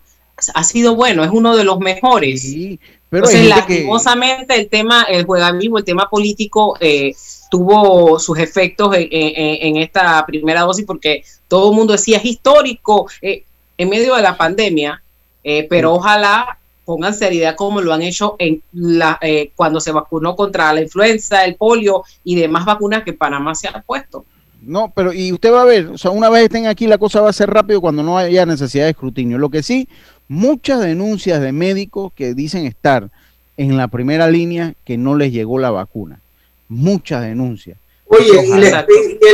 ha 0.53 0.63
sido 0.63 0.95
bueno, 0.95 1.23
es 1.23 1.31
uno 1.31 1.55
de 1.55 1.63
los 1.63 1.79
mejores. 1.79 2.41
Sí, 2.41 2.79
pero 3.09 3.25
Entonces, 3.25 3.49
lastimosamente 3.49 4.55
el 4.55 4.69
tema, 4.69 5.03
el 5.03 5.25
vivo, 5.57 5.77
el 5.77 5.83
tema 5.83 6.07
político 6.09 6.77
eh, 6.79 7.15
tuvo 7.49 8.19
sus 8.19 8.37
efectos 8.37 8.95
en, 8.95 9.07
en, 9.11 9.77
esta 9.77 10.23
primera 10.25 10.61
dosis 10.61 10.85
porque 10.85 11.23
todo 11.47 11.71
el 11.71 11.75
mundo 11.75 11.93
decía 11.93 12.17
es 12.17 12.25
histórico 12.25 13.09
eh, 13.21 13.43
en 13.77 13.89
medio 13.89 14.15
de 14.15 14.21
la 14.21 14.37
pandemia, 14.37 15.01
eh, 15.43 15.65
pero 15.69 15.93
ojalá 15.93 16.57
pongan 16.85 17.13
seriedad 17.13 17.55
como 17.55 17.81
lo 17.81 17.93
han 17.93 18.01
hecho 18.01 18.35
en 18.39 18.61
la, 18.73 19.17
eh, 19.21 19.51
cuando 19.55 19.79
se 19.79 19.91
vacunó 19.91 20.35
contra 20.35 20.73
la 20.73 20.81
influenza, 20.81 21.45
el 21.45 21.55
polio 21.55 22.03
y 22.23 22.35
demás 22.35 22.65
vacunas 22.65 23.03
que 23.03 23.13
Panamá 23.13 23.55
se 23.55 23.67
ha 23.67 23.81
puesto. 23.81 24.25
No, 24.61 24.91
pero 24.93 25.13
y 25.13 25.31
usted 25.31 25.53
va 25.53 25.61
a 25.61 25.65
ver, 25.65 25.87
o 25.87 25.97
sea, 25.97 26.11
una 26.11 26.29
vez 26.29 26.43
estén 26.43 26.67
aquí 26.67 26.87
la 26.87 26.97
cosa 26.97 27.21
va 27.21 27.29
a 27.29 27.33
ser 27.33 27.49
rápido 27.49 27.79
cuando 27.79 28.03
no 28.03 28.17
haya 28.17 28.45
necesidad 28.45 28.83
de 28.83 28.91
escrutinio. 28.91 29.37
Lo 29.37 29.49
que 29.49 29.63
sí, 29.63 29.87
muchas 30.29 30.79
denuncias 30.79 31.41
de 31.41 31.51
médicos 31.51 32.13
que 32.15 32.33
dicen 32.33 32.65
estar 32.65 33.09
en 33.57 33.75
la 33.75 33.89
primera 33.89 34.29
línea 34.29 34.75
que 34.85 34.97
no 34.97 35.17
les 35.17 35.33
llegó 35.33 35.59
la 35.59 35.71
vacuna. 35.71 36.21
Muchas 36.69 37.23
denuncias. 37.23 37.77
Oye, 38.05 38.47
y, 38.47 38.49
la, 38.71 38.85